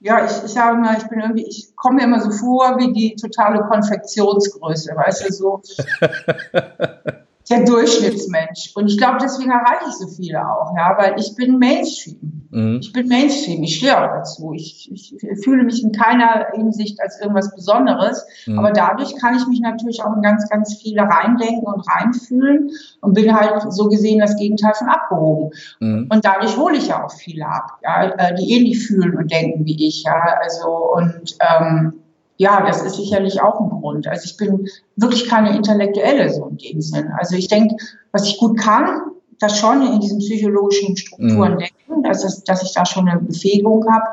ja, 0.02 0.26
ich, 0.26 0.32
ich 0.44 0.52
sage 0.52 0.78
mal, 0.78 0.98
ich 0.98 1.08
bin 1.08 1.22
irgendwie, 1.22 1.48
ich 1.48 1.74
komme 1.78 1.98
mir 1.98 2.04
immer 2.04 2.20
so 2.20 2.32
vor 2.32 2.78
wie 2.80 2.92
die 2.92 3.16
totale 3.16 3.62
Konfektionsgröße, 3.62 4.94
weißt 4.94 5.30
du, 5.30 5.34
so. 5.34 5.62
der 7.50 7.64
Durchschnittsmensch. 7.64 8.72
Und 8.76 8.88
ich 8.88 8.98
glaube, 8.98 9.18
deswegen 9.22 9.52
erreiche 9.52 9.90
ich 9.90 9.96
so 9.96 10.08
viele 10.08 10.40
auch, 10.48 10.74
ja, 10.76 10.96
weil 10.98 11.20
ich 11.20 11.36
bin 11.36 11.60
Mainstream. 11.60 12.48
Mhm. 12.50 12.80
Ich 12.82 12.94
bin 12.94 13.08
Mainstream, 13.08 13.64
ich 13.64 13.78
stehe 13.78 13.98
auch 13.98 14.08
dazu. 14.08 14.54
Ich, 14.54 14.90
ich 14.92 15.16
fühle 15.44 15.64
mich 15.64 15.84
in 15.84 15.92
keiner 15.92 16.48
Hinsicht 16.54 17.02
als 17.02 17.20
irgendwas 17.20 17.54
Besonderes, 17.54 18.26
mhm. 18.46 18.60
aber 18.60 18.72
dadurch 18.72 19.16
kann 19.18 19.36
ich 19.36 19.48
mich 19.48 19.60
natürlich 19.62 20.04
auch 20.04 20.16
in 20.16 20.22
ganz, 20.22 20.50
ganz 20.50 20.76
viele 20.82 21.02
reindenken 21.02 21.66
und 21.66 21.82
reinfühlen 21.88 22.72
und 23.02 23.14
bin 23.14 23.34
halt 23.34 23.72
so 23.72 23.88
gesehen 23.88 24.20
das 24.20 24.36
Gegenteil 24.38 24.74
von 24.74 24.88
abgehoben. 24.88 25.52
Mhm. 25.80 26.10
Und 26.12 26.26
dadurch 26.26 26.58
hole 26.58 26.78
ich 26.78 26.88
ja 26.88 27.06
auch 27.06 27.12
viele 27.12 27.46
ab, 27.46 27.80
ja, 27.84 28.04
äh, 28.06 28.36
die 28.36 28.52
ähnlich 28.52 28.86
fühlen 28.86 29.18
und 29.18 29.32
denken 29.32 29.66
wie 29.66 29.88
ich, 29.88 30.04
ja, 30.04 30.38
also 30.42 30.94
und 30.96 31.36
ähm, 31.40 31.94
ja, 32.38 32.66
das 32.66 32.84
ist 32.84 32.96
sicherlich 32.96 33.42
auch 33.42 33.60
ein 33.60 33.70
Grund. 33.70 34.08
Also 34.08 34.26
ich 34.26 34.38
bin 34.38 34.68
wirklich 34.96 35.28
keine 35.28 35.56
Intellektuelle 35.56 36.30
so 36.32 36.46
in 36.46 36.58
dem 36.58 36.82
Sinn. 36.82 37.12
Also 37.18 37.36
ich 37.36 37.48
denke, 37.48 37.76
was 38.12 38.26
ich 38.26 38.38
gut 38.38 38.60
kann, 38.60 39.02
das 39.40 39.60
schon 39.60 39.86
in 39.86 40.00
diesen 40.00 40.20
psychologischen 40.20 40.96
Strukturen 40.98 41.56
mhm. 41.56 41.60
denken, 41.60 42.04
dass, 42.04 42.24
es, 42.24 42.44
dass 42.44 42.64
ich 42.64 42.74
da 42.74 42.86
schon 42.86 43.08
eine 43.10 43.20
Befähigung 43.20 43.86
habe. 43.92 44.06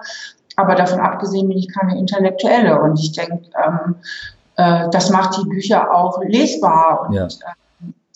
Aber 0.57 0.75
davon 0.75 1.01
abgesehen 1.01 1.49
bin 1.49 1.59
ich 1.59 1.69
keine 1.73 1.99
Intellektuelle. 1.99 2.81
Und 2.81 2.99
ich 2.99 3.13
denke, 3.13 3.41
ähm, 3.65 3.97
äh, 4.57 4.89
das 4.91 5.11
macht 5.11 5.37
die 5.39 5.49
Bücher 5.49 5.95
auch 5.95 6.23
lesbar 6.23 7.07
und 7.09 7.15
ja. 7.15 7.27
äh, 7.27 7.29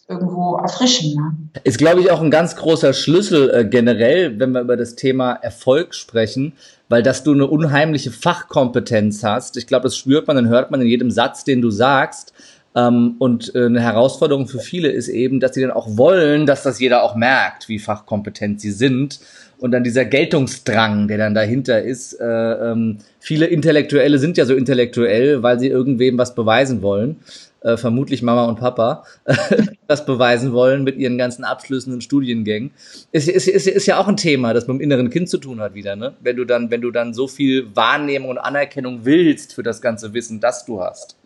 irgendwo 0.09 0.57
erfrischend. 0.57 1.17
Ne? 1.17 1.37
Ist, 1.65 1.79
glaube 1.79 2.01
ich, 2.01 2.11
auch 2.11 2.23
ein 2.23 2.31
ganz 2.31 2.57
großer 2.57 2.93
Schlüssel 2.93 3.51
äh, 3.51 3.65
generell, 3.65 4.39
wenn 4.39 4.53
wir 4.53 4.63
über 4.63 4.77
das 4.77 4.95
Thema 4.95 5.33
Erfolg 5.33 5.95
sprechen 5.95 6.55
weil 6.89 7.03
dass 7.03 7.23
du 7.23 7.33
eine 7.33 7.47
unheimliche 7.47 8.11
Fachkompetenz 8.11 9.23
hast. 9.23 9.57
Ich 9.57 9.67
glaube, 9.67 9.85
das 9.85 9.97
spürt 9.97 10.27
man, 10.27 10.37
dann 10.37 10.49
hört 10.49 10.71
man 10.71 10.81
in 10.81 10.87
jedem 10.87 11.11
Satz, 11.11 11.45
den 11.45 11.63
du 11.63 11.71
sagst. 11.71 12.33
Ähm, 12.75 13.17
und 13.19 13.55
äh, 13.55 13.67
eine 13.67 13.81
Herausforderung 13.81 14.47
für 14.47 14.61
viele 14.61 14.89
ist 14.89 15.09
eben, 15.09 15.41
dass 15.41 15.55
sie 15.55 15.63
dann 15.63 15.71
auch 15.71 15.97
wollen, 15.97 16.47
dass 16.47 16.63
das 16.63 16.81
jeder 16.81 17.03
auch 17.03 17.15
merkt, 17.15 17.69
wie 17.69 17.79
fachkompetent 17.79 18.61
sie 18.61 18.73
sind. 18.73 19.21
Und 19.59 19.73
dann 19.73 19.83
dieser 19.83 20.05
Geltungsdrang, 20.05 21.09
der 21.09 21.19
dann 21.19 21.35
dahinter 21.35 21.83
ist. 21.83 22.13
Äh, 22.15 22.25
ähm, 22.25 22.99
viele 23.19 23.47
Intellektuelle 23.47 24.19
sind 24.19 24.37
ja 24.37 24.45
so 24.45 24.55
intellektuell, 24.55 25.43
weil 25.43 25.59
sie 25.59 25.69
irgendwem 25.69 26.17
was 26.17 26.35
beweisen 26.35 26.81
wollen 26.81 27.17
äh, 27.61 27.77
vermutlich 27.77 28.23
Mama 28.23 28.45
und 28.45 28.59
Papa, 28.59 29.05
das 29.87 30.07
beweisen 30.07 30.53
wollen 30.53 30.85
mit 30.85 30.97
ihren 30.97 31.19
ganzen 31.19 31.45
Abschlüssen 31.45 31.93
und 31.93 32.03
Studiengängen. 32.03 32.73
Ist, 33.13 33.29
ist, 33.29 33.49
ist, 33.49 33.67
ist 33.67 33.87
ja 33.87 33.99
auch 33.99 34.09
ein 34.09 34.17
Thema, 34.17 34.55
das 34.55 34.67
mit 34.67 34.77
dem 34.77 34.81
inneren 34.81 35.11
Kind 35.11 35.29
zu 35.29 35.39
tun 35.39 35.61
hat 35.61 35.75
wieder, 35.75 35.97
ne? 35.97 36.15
Wenn 36.21 36.37
du 36.37 36.45
dann, 36.45 36.71
wenn 36.71 36.81
du 36.81 36.91
dann 36.91 37.15
so 37.15 37.29
viel 37.29 37.75
Wahrnehmung 37.75 38.31
und 38.31 38.39
Anerkennung 38.39 39.01
willst 39.05 39.55
für 39.55 39.63
das 39.63 39.81
ganze 39.81 40.15
Wissen, 40.15 40.41
das 40.41 40.65
du 40.65 40.81
hast. 40.81 41.17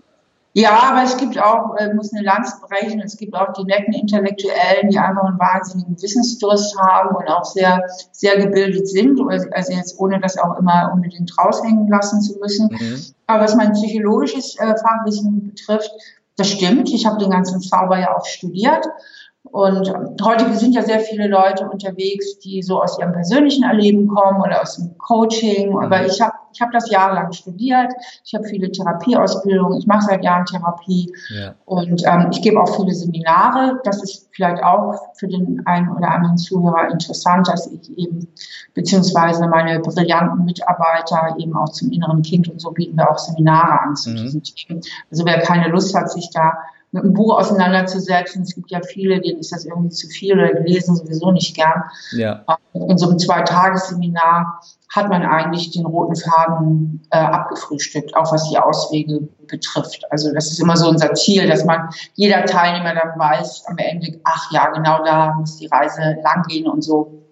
Ja, 0.54 0.82
aber 0.82 1.02
es 1.02 1.16
gibt 1.16 1.38
auch, 1.38 1.76
äh, 1.78 1.94
muss 1.94 2.12
eine 2.12 2.24
Lanze 2.24 2.56
brechen, 2.68 3.00
es 3.00 3.16
gibt 3.16 3.34
auch 3.34 3.54
die 3.54 3.64
netten 3.64 3.94
Intellektuellen, 3.94 4.90
die 4.90 4.98
einfach 4.98 5.24
einen 5.24 5.38
wahnsinnigen 5.38 6.00
Wissensdurst 6.00 6.76
haben 6.78 7.16
und 7.16 7.26
auch 7.26 7.44
sehr, 7.44 7.82
sehr 8.12 8.36
gebildet 8.36 8.86
sind, 8.86 9.18
also 9.52 9.72
jetzt 9.72 9.98
ohne 9.98 10.20
das 10.20 10.36
auch 10.36 10.58
immer 10.58 10.90
unbedingt 10.92 11.32
raushängen 11.38 11.88
lassen 11.88 12.20
zu 12.20 12.38
müssen. 12.38 12.68
Mhm. 12.70 13.02
Aber 13.26 13.44
was 13.44 13.56
mein 13.56 13.72
psychologisches 13.72 14.58
äh, 14.58 14.74
Fachwissen 14.76 15.54
betrifft, 15.54 15.90
das 16.42 16.50
stimmt. 16.50 16.90
Ich 16.92 17.06
habe 17.06 17.18
den 17.18 17.30
ganzen 17.30 17.60
Zauber 17.60 17.98
ja 17.98 18.16
auch 18.16 18.26
studiert. 18.26 18.84
Und 19.52 19.92
heute 20.22 20.50
sind 20.54 20.74
ja 20.74 20.82
sehr 20.82 21.00
viele 21.00 21.28
Leute 21.28 21.68
unterwegs, 21.68 22.38
die 22.38 22.62
so 22.62 22.82
aus 22.82 22.98
ihrem 22.98 23.12
persönlichen 23.12 23.64
Erleben 23.64 24.08
kommen 24.08 24.40
oder 24.40 24.62
aus 24.62 24.76
dem 24.76 24.96
Coaching. 24.96 25.76
Aber 25.76 25.98
mhm. 25.98 26.06
ich 26.06 26.22
habe 26.22 26.32
ich 26.54 26.60
hab 26.62 26.72
das 26.72 26.90
jahrelang 26.90 27.32
studiert. 27.32 27.92
Ich 28.24 28.34
habe 28.34 28.44
viele 28.44 28.72
Therapieausbildungen. 28.72 29.78
Ich 29.78 29.86
mache 29.86 30.06
seit 30.06 30.24
Jahren 30.24 30.46
Therapie. 30.46 31.12
Ja. 31.28 31.54
Und 31.66 32.02
ähm, 32.06 32.28
ich 32.30 32.40
gebe 32.40 32.62
auch 32.62 32.76
viele 32.76 32.94
Seminare. 32.94 33.78
Das 33.84 34.02
ist 34.02 34.30
vielleicht 34.32 34.62
auch 34.64 34.94
für 35.16 35.28
den 35.28 35.60
einen 35.66 35.90
oder 35.90 36.10
anderen 36.10 36.38
Zuhörer 36.38 36.90
interessant, 36.90 37.46
dass 37.48 37.66
ich 37.66 37.90
eben, 37.98 38.28
beziehungsweise 38.72 39.46
meine 39.48 39.80
brillanten 39.80 40.46
Mitarbeiter 40.46 41.36
eben 41.38 41.54
auch 41.56 41.68
zum 41.68 41.90
inneren 41.90 42.22
Kind 42.22 42.48
und 42.48 42.58
so 42.58 42.70
bieten 42.70 42.96
wir 42.96 43.10
auch 43.10 43.18
Seminare 43.18 43.80
an 43.82 43.96
zu 43.96 44.10
mhm. 44.10 44.16
diesen 44.16 44.42
Themen. 44.42 44.80
Also 45.10 45.26
wer 45.26 45.40
keine 45.40 45.68
Lust 45.68 45.94
hat, 45.94 46.10
sich 46.10 46.30
da 46.30 46.54
mit 46.92 47.04
einem 47.04 47.14
Buch 47.14 47.38
auseinanderzusetzen. 47.38 48.42
Es 48.42 48.54
gibt 48.54 48.70
ja 48.70 48.80
viele, 48.82 49.20
denen 49.20 49.40
ist 49.40 49.50
das 49.50 49.64
irgendwie 49.64 49.88
zu 49.88 50.06
viel 50.08 50.34
oder 50.34 50.60
lesen 50.60 50.94
sowieso 50.94 51.30
nicht 51.32 51.56
gern. 51.56 51.82
Ja. 52.12 52.44
In 52.74 52.98
so 52.98 53.08
einem 53.08 53.18
Zweitagesseminar 53.18 54.60
hat 54.94 55.08
man 55.08 55.22
eigentlich 55.22 55.70
den 55.70 55.86
roten 55.86 56.14
Faden 56.14 57.02
äh, 57.10 57.16
abgefrühstückt, 57.16 58.14
auch 58.14 58.30
was 58.30 58.48
die 58.50 58.58
Auswege 58.58 59.26
betrifft. 59.48 60.04
Also 60.10 60.32
das 60.34 60.52
ist 60.52 60.60
immer 60.60 60.76
so 60.76 60.88
unser 60.88 61.14
Ziel, 61.14 61.48
dass 61.48 61.64
man 61.64 61.88
jeder 62.14 62.44
Teilnehmer 62.44 62.94
dann 62.94 63.18
weiß 63.18 63.64
am 63.68 63.78
Ende, 63.78 64.20
ach 64.24 64.52
ja, 64.52 64.68
genau 64.68 65.02
da 65.02 65.32
muss 65.32 65.56
die 65.56 65.68
Reise 65.68 66.16
langgehen 66.22 66.68
und 66.68 66.82
so. 66.82 67.22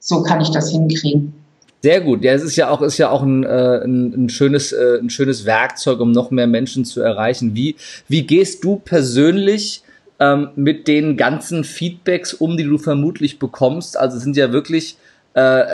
So 0.00 0.22
kann 0.22 0.42
ich 0.42 0.50
das 0.50 0.70
hinkriegen. 0.70 1.37
Sehr 1.82 2.00
gut. 2.00 2.24
Ja, 2.24 2.32
es 2.32 2.42
ist 2.42 2.56
ja 2.56 2.70
auch, 2.70 2.82
ist 2.82 2.98
ja 2.98 3.10
auch 3.10 3.22
ein, 3.22 3.44
äh, 3.44 3.80
ein, 3.84 4.24
ein, 4.24 4.28
schönes, 4.28 4.72
äh, 4.72 4.98
ein 5.00 5.10
schönes 5.10 5.46
Werkzeug, 5.46 6.00
um 6.00 6.10
noch 6.10 6.30
mehr 6.30 6.48
Menschen 6.48 6.84
zu 6.84 7.00
erreichen. 7.00 7.54
Wie, 7.54 7.76
wie 8.08 8.22
gehst 8.22 8.64
du 8.64 8.76
persönlich 8.76 9.82
ähm, 10.18 10.48
mit 10.56 10.88
den 10.88 11.16
ganzen 11.16 11.62
Feedbacks 11.62 12.34
um, 12.34 12.56
die 12.56 12.64
du 12.64 12.78
vermutlich 12.78 13.38
bekommst? 13.38 13.96
Also 13.96 14.16
es 14.16 14.24
sind 14.24 14.36
ja 14.36 14.52
wirklich 14.52 14.96
äh, 15.34 15.64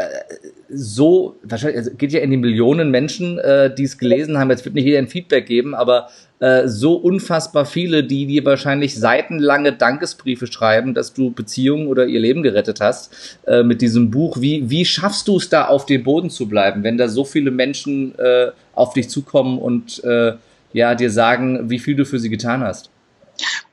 so, 0.69 1.37
wahrscheinlich, 1.43 1.79
also 1.79 1.91
geht 1.93 2.13
ja 2.13 2.21
in 2.21 2.31
die 2.31 2.37
Millionen 2.37 2.91
Menschen, 2.91 3.39
äh, 3.39 3.75
die 3.75 3.85
es 3.85 3.97
gelesen 3.97 4.39
haben. 4.39 4.51
Jetzt 4.51 4.67
wird 4.67 4.75
nicht 4.75 4.85
jeder 4.85 4.99
ein 4.99 5.09
Feedback 5.09 5.47
geben, 5.47 5.75
aber 5.75 6.09
äh, 6.45 6.69
so 6.69 6.95
unfassbar 6.97 7.65
viele, 7.65 8.05
die 8.05 8.27
dir 8.27 8.45
wahrscheinlich 8.45 8.99
seitenlange 8.99 9.73
Dankesbriefe 9.73 10.47
schreiben, 10.47 10.93
dass 10.93 11.15
du 11.15 11.31
Beziehungen 11.31 11.87
oder 11.87 12.05
ihr 12.05 12.21
Leben 12.21 12.43
gerettet 12.43 12.83
hast 12.83 13.39
äh, 13.47 13.63
mit 13.63 13.81
diesem 13.81 14.11
Buch. 14.11 14.37
Wie, 14.39 14.69
wie 14.69 14.85
schaffst 14.85 15.27
du 15.29 15.39
es 15.39 15.49
da 15.49 15.69
auf 15.69 15.87
dem 15.87 16.05
Boden 16.05 16.29
zu 16.29 16.47
bleiben, 16.47 16.83
wenn 16.83 16.99
da 16.99 17.09
so 17.09 17.25
viele 17.25 17.51
Menschen 17.51 18.15
äh, 18.19 18.51
auf 18.75 18.93
dich 18.93 19.09
zukommen 19.09 19.59
und 19.59 20.05
äh, 20.05 20.35
ja, 20.75 20.95
dir 20.95 21.11
sagen, 21.11 21.71
wie 21.71 21.79
viel 21.79 21.97
du 21.97 22.05
für 22.05 22.19
sie 22.19 22.29
getan 22.29 22.63
hast? 22.63 22.91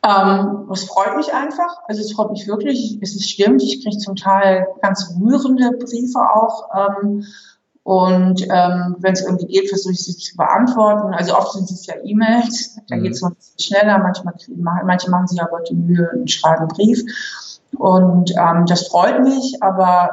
Ähm, 0.07 0.65
das 0.69 0.85
freut 0.85 1.17
mich 1.17 1.33
einfach. 1.33 1.75
Also 1.89 1.99
es 1.99 2.13
freut 2.13 2.31
mich 2.31 2.47
wirklich. 2.47 2.99
Es 3.01 3.15
ist 3.15 3.29
stimmt. 3.29 3.61
Ich 3.61 3.83
kriege 3.83 3.97
zum 3.97 4.15
Teil 4.15 4.65
ganz 4.81 5.13
rührende 5.19 5.71
Briefe 5.77 6.19
auch. 6.19 6.69
Ähm, 6.73 7.25
und 7.83 8.43
ähm, 8.43 8.95
wenn 8.99 9.13
es 9.13 9.23
irgendwie 9.23 9.47
geht, 9.47 9.69
versuche 9.69 9.93
ich 9.93 10.03
sie 10.03 10.15
zu 10.15 10.37
beantworten. 10.37 11.13
Also 11.13 11.35
oft 11.35 11.53
sind 11.53 11.69
es 11.69 11.85
ja 11.87 11.95
E-Mails, 12.03 12.79
da 12.87 12.95
mhm. 12.95 13.03
geht 13.03 13.13
es 13.13 13.21
noch 13.21 13.31
ein 13.31 13.35
bisschen 13.35 13.59
schneller. 13.59 13.97
Manchmal, 13.97 14.35
manche 14.85 15.09
machen 15.09 15.27
sich 15.27 15.41
aber 15.41 15.61
die 15.61 15.75
Mühe 15.75 16.09
und 16.13 16.29
schreiben 16.29 16.59
einen 16.59 16.67
Brief. 16.67 17.01
Und 17.77 18.31
ähm, 18.37 18.65
das 18.67 18.87
freut 18.87 19.23
mich, 19.23 19.57
aber 19.61 20.09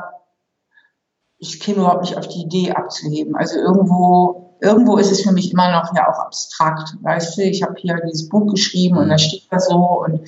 ich 1.39 1.61
käme 1.61 1.81
überhaupt 1.81 2.03
nicht 2.03 2.17
auf 2.17 2.27
die 2.29 2.43
Idee 2.43 2.73
abzuheben. 2.73 3.37
Also 3.37 3.59
irgendwo 3.59 4.49
irgendwo 4.61 4.97
ist 4.97 5.13
es 5.13 5.23
für 5.23 5.33
mich 5.33 5.53
immer 5.53 5.71
noch 5.71 5.95
ja 5.95 6.11
auch 6.11 6.19
abstrakt. 6.19 6.97
Weißt 7.03 7.37
du, 7.37 7.43
ich 7.43 7.63
habe 7.63 7.75
hier 7.77 8.01
dieses 8.07 8.29
Buch 8.29 8.51
geschrieben 8.51 8.97
und 8.97 9.09
da 9.09 9.19
steht 9.19 9.45
da 9.51 9.61
so 9.61 10.03
und 10.05 10.21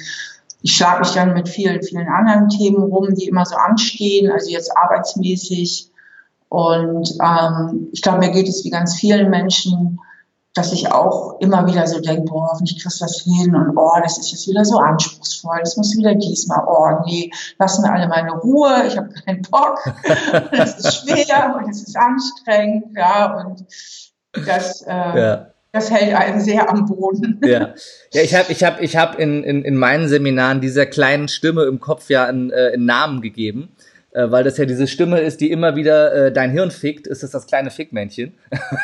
ich 0.62 0.72
schlage 0.72 1.00
mich 1.00 1.12
dann 1.12 1.32
mit 1.32 1.48
vielen, 1.48 1.82
vielen 1.82 2.08
anderen 2.08 2.48
Themen 2.48 2.82
rum, 2.82 3.14
die 3.14 3.26
immer 3.26 3.46
so 3.46 3.56
anstehen, 3.56 4.30
also 4.30 4.50
jetzt 4.50 4.76
arbeitsmäßig. 4.76 5.89
Und 6.50 7.14
ähm, 7.22 7.88
ich 7.92 8.02
glaube, 8.02 8.18
mir 8.18 8.32
geht 8.32 8.48
es 8.48 8.64
wie 8.64 8.70
ganz 8.70 8.96
vielen 8.96 9.30
Menschen, 9.30 10.00
dass 10.54 10.72
ich 10.72 10.90
auch 10.90 11.38
immer 11.40 11.64
wieder 11.68 11.86
so 11.86 12.00
denke, 12.00 12.22
boah, 12.22 12.48
hoffentlich 12.50 12.82
kriegst 12.82 13.00
du 13.00 13.04
das 13.04 13.20
hin 13.20 13.54
und 13.54 13.76
oh, 13.76 13.92
das 14.02 14.18
ist 14.18 14.32
jetzt 14.32 14.48
wieder 14.48 14.64
so 14.64 14.78
anspruchsvoll, 14.78 15.60
das 15.60 15.76
muss 15.76 15.96
wieder 15.96 16.16
diesmal, 16.16 16.64
oh 16.66 17.06
nee, 17.06 17.30
lassen 17.60 17.84
wir 17.84 17.92
alle 17.92 18.08
meine 18.08 18.32
Ruhe, 18.32 18.82
ich 18.84 18.96
habe 18.96 19.10
keinen 19.10 19.42
Bock, 19.42 19.78
das 20.50 20.76
ist 20.80 20.96
schwer 20.96 21.54
und 21.56 21.70
es 21.70 21.84
ist 21.84 21.96
anstrengend, 21.96 22.96
ja, 22.96 23.36
und 23.36 23.64
das, 24.44 24.82
äh, 24.82 24.90
ja. 24.90 25.46
das 25.70 25.88
hält 25.88 26.16
einen 26.16 26.40
sehr 26.40 26.68
am 26.68 26.84
Boden. 26.84 27.40
Ja, 27.44 27.74
ja 28.12 28.22
ich 28.22 28.34
habe 28.34 28.50
ich 28.50 28.64
hab, 28.64 28.80
ich 28.80 28.96
hab 28.96 29.20
in, 29.20 29.44
in, 29.44 29.62
in 29.62 29.76
meinen 29.76 30.08
Seminaren 30.08 30.60
dieser 30.60 30.86
kleinen 30.86 31.28
Stimme 31.28 31.62
im 31.62 31.78
Kopf 31.78 32.10
ja 32.10 32.24
einen, 32.24 32.50
äh, 32.50 32.72
einen 32.74 32.86
Namen 32.86 33.20
gegeben 33.20 33.68
äh, 34.12 34.30
weil 34.30 34.44
das 34.44 34.58
ja 34.58 34.64
diese 34.64 34.86
Stimme 34.86 35.20
ist, 35.20 35.40
die 35.40 35.50
immer 35.50 35.76
wieder 35.76 36.12
äh, 36.12 36.32
dein 36.32 36.50
Hirn 36.50 36.70
fickt, 36.70 37.06
ist 37.06 37.22
es 37.22 37.30
das 37.30 37.46
kleine 37.46 37.70
Fickmännchen. 37.70 38.34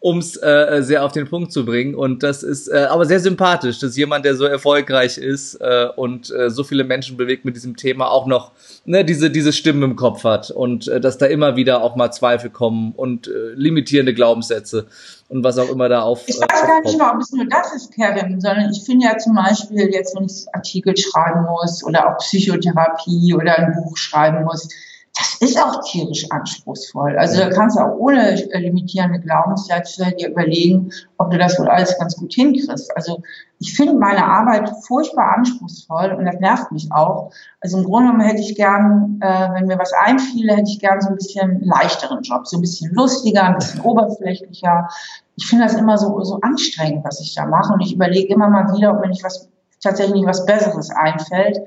um 0.00 0.18
es 0.18 0.36
äh, 0.42 0.82
sehr 0.82 1.04
auf 1.04 1.12
den 1.12 1.28
Punkt 1.28 1.52
zu 1.52 1.64
bringen. 1.64 1.94
Und 1.94 2.22
das 2.22 2.42
ist 2.42 2.68
äh, 2.68 2.86
aber 2.90 3.06
sehr 3.06 3.20
sympathisch, 3.20 3.78
dass 3.78 3.96
jemand, 3.96 4.24
der 4.24 4.34
so 4.34 4.44
erfolgreich 4.44 5.18
ist 5.18 5.54
äh, 5.60 5.86
und 5.96 6.30
äh, 6.30 6.50
so 6.50 6.64
viele 6.64 6.84
Menschen 6.84 7.16
bewegt 7.16 7.44
mit 7.44 7.56
diesem 7.56 7.76
Thema, 7.76 8.10
auch 8.10 8.26
noch 8.26 8.52
ne, 8.84 9.04
diese, 9.04 9.30
diese 9.30 9.52
Stimmen 9.52 9.82
im 9.82 9.96
Kopf 9.96 10.24
hat 10.24 10.50
und 10.50 10.88
äh, 10.88 11.00
dass 11.00 11.18
da 11.18 11.26
immer 11.26 11.56
wieder 11.56 11.82
auch 11.82 11.96
mal 11.96 12.10
Zweifel 12.10 12.50
kommen 12.50 12.92
und 12.96 13.28
äh, 13.28 13.52
limitierende 13.54 14.14
Glaubenssätze 14.14 14.86
und 15.34 15.42
was 15.42 15.58
auch 15.58 15.68
immer 15.68 15.88
da 15.88 16.02
auf. 16.02 16.22
Ich 16.26 16.40
weiß 16.40 16.66
gar 16.66 16.80
nicht 16.82 16.96
mal, 16.96 17.12
ob 17.12 17.20
es 17.20 17.32
nur 17.32 17.46
das 17.46 17.74
ist, 17.74 17.92
Kevin, 17.92 18.40
sondern 18.40 18.70
ich 18.70 18.84
finde 18.84 19.06
ja 19.06 19.18
zum 19.18 19.34
Beispiel 19.34 19.92
jetzt, 19.92 20.16
wenn 20.16 20.26
ich 20.26 20.46
Artikel 20.52 20.96
schreiben 20.96 21.42
muss 21.42 21.82
oder 21.84 22.08
auch 22.08 22.18
Psychotherapie 22.18 23.34
oder 23.34 23.58
ein 23.58 23.72
Buch 23.74 23.96
schreiben 23.96 24.44
muss, 24.44 24.68
das 25.16 25.36
ist 25.40 25.62
auch 25.62 25.80
tierisch 25.84 26.26
anspruchsvoll. 26.30 27.16
Also 27.16 27.38
da 27.38 27.48
kannst 27.48 27.78
du 27.78 27.82
auch 27.82 27.96
ohne 27.96 28.32
äh, 28.32 28.58
limitierende 28.58 29.20
Glaubenssätze 29.20 30.10
dir 30.18 30.30
überlegen, 30.30 30.90
ob 31.18 31.30
du 31.30 31.38
das 31.38 31.56
wohl 31.58 31.68
alles 31.68 31.96
ganz 31.98 32.16
gut 32.16 32.34
hinkriegst. 32.34 32.96
Also 32.96 33.22
ich 33.60 33.76
finde 33.76 33.94
meine 33.94 34.24
Arbeit 34.24 34.70
furchtbar 34.84 35.36
anspruchsvoll 35.36 36.16
und 36.18 36.24
das 36.24 36.40
nervt 36.40 36.72
mich 36.72 36.90
auch. 36.90 37.30
Also 37.60 37.78
im 37.78 37.84
Grunde 37.84 38.10
genommen 38.10 38.28
hätte 38.28 38.42
ich 38.42 38.56
gern, 38.56 39.20
äh, 39.20 39.48
wenn 39.52 39.66
mir 39.66 39.78
was 39.78 39.92
einfiele, 39.92 40.56
hätte 40.56 40.70
ich 40.70 40.80
gern 40.80 41.00
so 41.00 41.10
ein 41.10 41.16
bisschen 41.16 41.60
leichteren 41.64 42.22
Job, 42.22 42.48
so 42.48 42.58
ein 42.58 42.60
bisschen 42.60 42.92
lustiger, 42.92 43.44
ein 43.44 43.54
bisschen 43.54 43.82
oberflächlicher. 43.82 44.88
Ich 45.36 45.46
finde 45.46 45.64
das 45.64 45.74
immer 45.74 45.96
so, 45.96 46.24
so 46.24 46.40
anstrengend, 46.40 47.04
was 47.04 47.20
ich 47.20 47.34
da 47.36 47.46
mache 47.46 47.72
und 47.72 47.80
ich 47.80 47.94
überlege 47.94 48.34
immer 48.34 48.48
mal 48.48 48.74
wieder, 48.76 48.92
ob 48.92 49.00
mir 49.00 49.08
nicht 49.08 49.22
was 49.22 49.48
tatsächlich 49.80 50.26
was 50.26 50.44
Besseres 50.44 50.90
einfällt. 50.90 51.60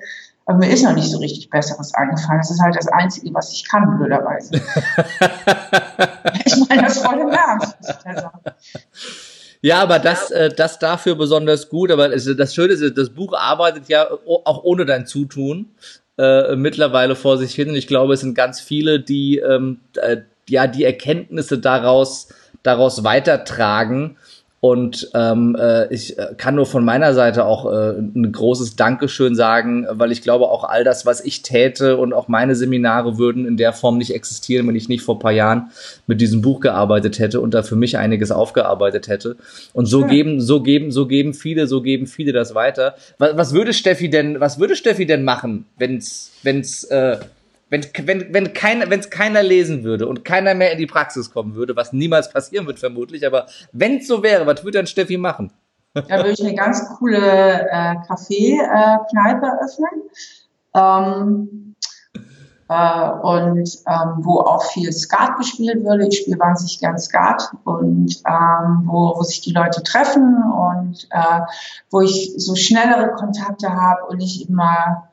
Aber 0.48 0.60
mir 0.60 0.70
ist 0.70 0.84
noch 0.84 0.93
nicht 0.93 1.12
so 1.12 1.18
richtig 1.18 1.50
Besseres 1.50 1.93
eingefallen. 1.93 2.39
Das 2.39 2.50
ist 2.50 2.62
halt 2.62 2.76
das 2.78 2.88
Einzige, 2.88 3.34
was 3.34 3.52
ich 3.52 3.68
kann, 3.68 3.98
blöderweise. 3.98 4.56
ich 6.45 6.56
meine 6.70 6.84
das 6.84 7.00
voll 7.00 7.20
im 7.20 7.30
Ernst. 7.30 7.76
Ja, 9.62 9.82
aber 9.82 10.00
das, 10.00 10.32
äh, 10.32 10.50
das 10.50 10.80
dafür 10.80 11.16
besonders 11.16 11.68
gut. 11.68 11.91
Aber 11.91 12.08
das 12.08 12.56
Schöne 12.56 12.74
ist, 12.74 12.98
das 12.98 13.10
Buch 13.10 13.34
arbeitet 13.34 13.89
ja 13.89 14.08
auch 14.10 14.64
ohne 14.64 14.86
dein 14.86 15.06
Zutun 15.06 15.72
äh, 16.18 16.56
mittlerweile 16.56 17.18
vor 17.18 17.38
sich 17.38 17.54
hin. 17.54 17.70
Und 17.70 17.76
ich 17.76 17.88
glaube, 17.88 18.14
es 18.14 18.22
sind 18.22 18.34
ganz 18.34 18.62
viele, 18.62 19.02
die 19.02 19.39
ähm, 19.39 19.82
äh, 19.95 20.22
ja 20.48 20.68
die 20.68 20.86
Erkenntnisse 20.86 21.60
daraus 21.60 22.30
daraus 22.64 23.04
weitertragen 23.04 24.16
und 24.68 25.09
ähm, 25.13 25.55
äh, 25.57 25.88
ich 25.93 26.20
äh, 26.20 26.34
kann 26.36 26.55
nur 26.55 26.65
von 26.65 26.84
meiner 26.84 27.13
Seite 27.13 27.45
auch 27.45 27.72
äh, 27.72 27.91
ein 27.99 28.34
großes 28.34 28.76
Dankeschön 28.76 29.34
sagen, 29.34 29.88
weil 29.89 30.11
ich 30.11 30.22
glaube, 30.22 30.49
auch 30.49 30.65
all 30.65 30.84
das, 30.84 31.05
was 31.05 31.24
ich 31.24 31.41
täte 31.41 31.95
und 31.95 32.11
auch 32.11 32.28
meine 32.28 32.53
Seminare 32.53 33.18
würden 33.18 33.45
in 33.45 33.55
der 33.55 33.72
Form 33.72 33.97
nicht 33.97 34.13
existieren, 34.13 34.68
wenn 34.68 34.76
ich 34.76 34.89
nicht 34.89 35.03
vor 35.03 35.20
paar 35.20 35.32
Jahren 35.32 35.72
mit 36.05 36.20
diesem 36.20 36.41
Buch 36.41 36.59
gearbeitet 36.59 37.18
hätte 37.18 37.39
und 37.39 37.53
da 37.53 37.63
für 37.63 37.78
mich 37.78 37.97
einiges 37.97 38.30
aufgearbeitet 38.30 39.07
hätte. 39.07 39.38
Und 39.72 39.86
so 39.86 40.01
ja. 40.01 40.07
geben, 40.07 40.41
so 40.41 40.61
geben, 40.61 40.91
so 40.91 41.07
geben 41.07 41.34
viele, 41.34 41.65
so 41.68 41.82
geben 41.82 42.05
viele 42.05 42.34
das 42.34 42.53
weiter. 42.53 42.95
Was, 43.20 43.38
was 43.38 43.53
würde 43.53 43.72
Steffi 43.72 44.09
denn, 44.09 44.41
was 44.41 44.59
würde 44.59 44.76
Steffi 44.76 45.05
denn 45.05 45.24
machen, 45.24 45.63
wenn's, 45.78 46.32
wenn's 46.43 46.84
äh, 46.84 47.20
wenn, 47.70 47.86
wenn, 48.03 48.34
wenn 48.34 48.53
keiner, 48.53 48.89
wenn 48.89 48.99
es 48.99 49.09
keiner 49.09 49.43
lesen 49.43 49.84
würde 49.84 50.07
und 50.07 50.24
keiner 50.24 50.53
mehr 50.53 50.72
in 50.72 50.78
die 50.78 50.88
Praxis 50.88 51.32
kommen 51.32 51.55
würde, 51.55 51.76
was 51.76 51.93
niemals 51.93 52.32
passieren 52.32 52.65
wird 52.68 52.80
vermutlich, 52.80 53.26
aber 53.26 53.47
wenn 53.72 53.97
es 53.97 54.07
so 54.07 54.24
wäre, 54.24 54.45
was 54.45 54.63
würde 54.63 54.80
dann 54.80 54.88
Steffi 54.88 55.18
machen? 55.18 55.51
Da 55.93 56.18
würde 56.18 56.32
ich 56.32 56.41
eine 56.41 56.55
ganz 56.55 56.88
coole 56.97 57.18
äh, 57.18 57.95
Kaffee-Kneipe 58.07 59.45
äh, 59.45 59.65
öffnen. 59.65 60.01
Ähm, 60.76 61.76
äh, 62.70 63.09
und 63.22 63.70
ähm, 63.88 64.26
wo 64.26 64.39
auch 64.41 64.63
viel 64.63 64.91
Skat 64.91 65.38
gespielt 65.38 65.84
würde. 65.84 66.07
Ich 66.07 66.20
spiele 66.20 66.39
wahnsinnig 66.39 66.80
gern 66.80 66.99
Skat 66.99 67.49
und 67.63 68.22
ähm, 68.28 68.82
wo, 68.86 69.15
wo 69.18 69.24
sich 69.24 69.41
die 69.41 69.53
Leute 69.53 69.82
treffen 69.84 70.43
und 70.51 71.07
äh, 71.11 71.41
wo 71.89 72.01
ich 72.01 72.34
so 72.38 72.55
schnellere 72.55 73.13
Kontakte 73.13 73.74
habe 73.74 74.05
und 74.07 74.18
nicht 74.18 74.49
immer 74.49 75.07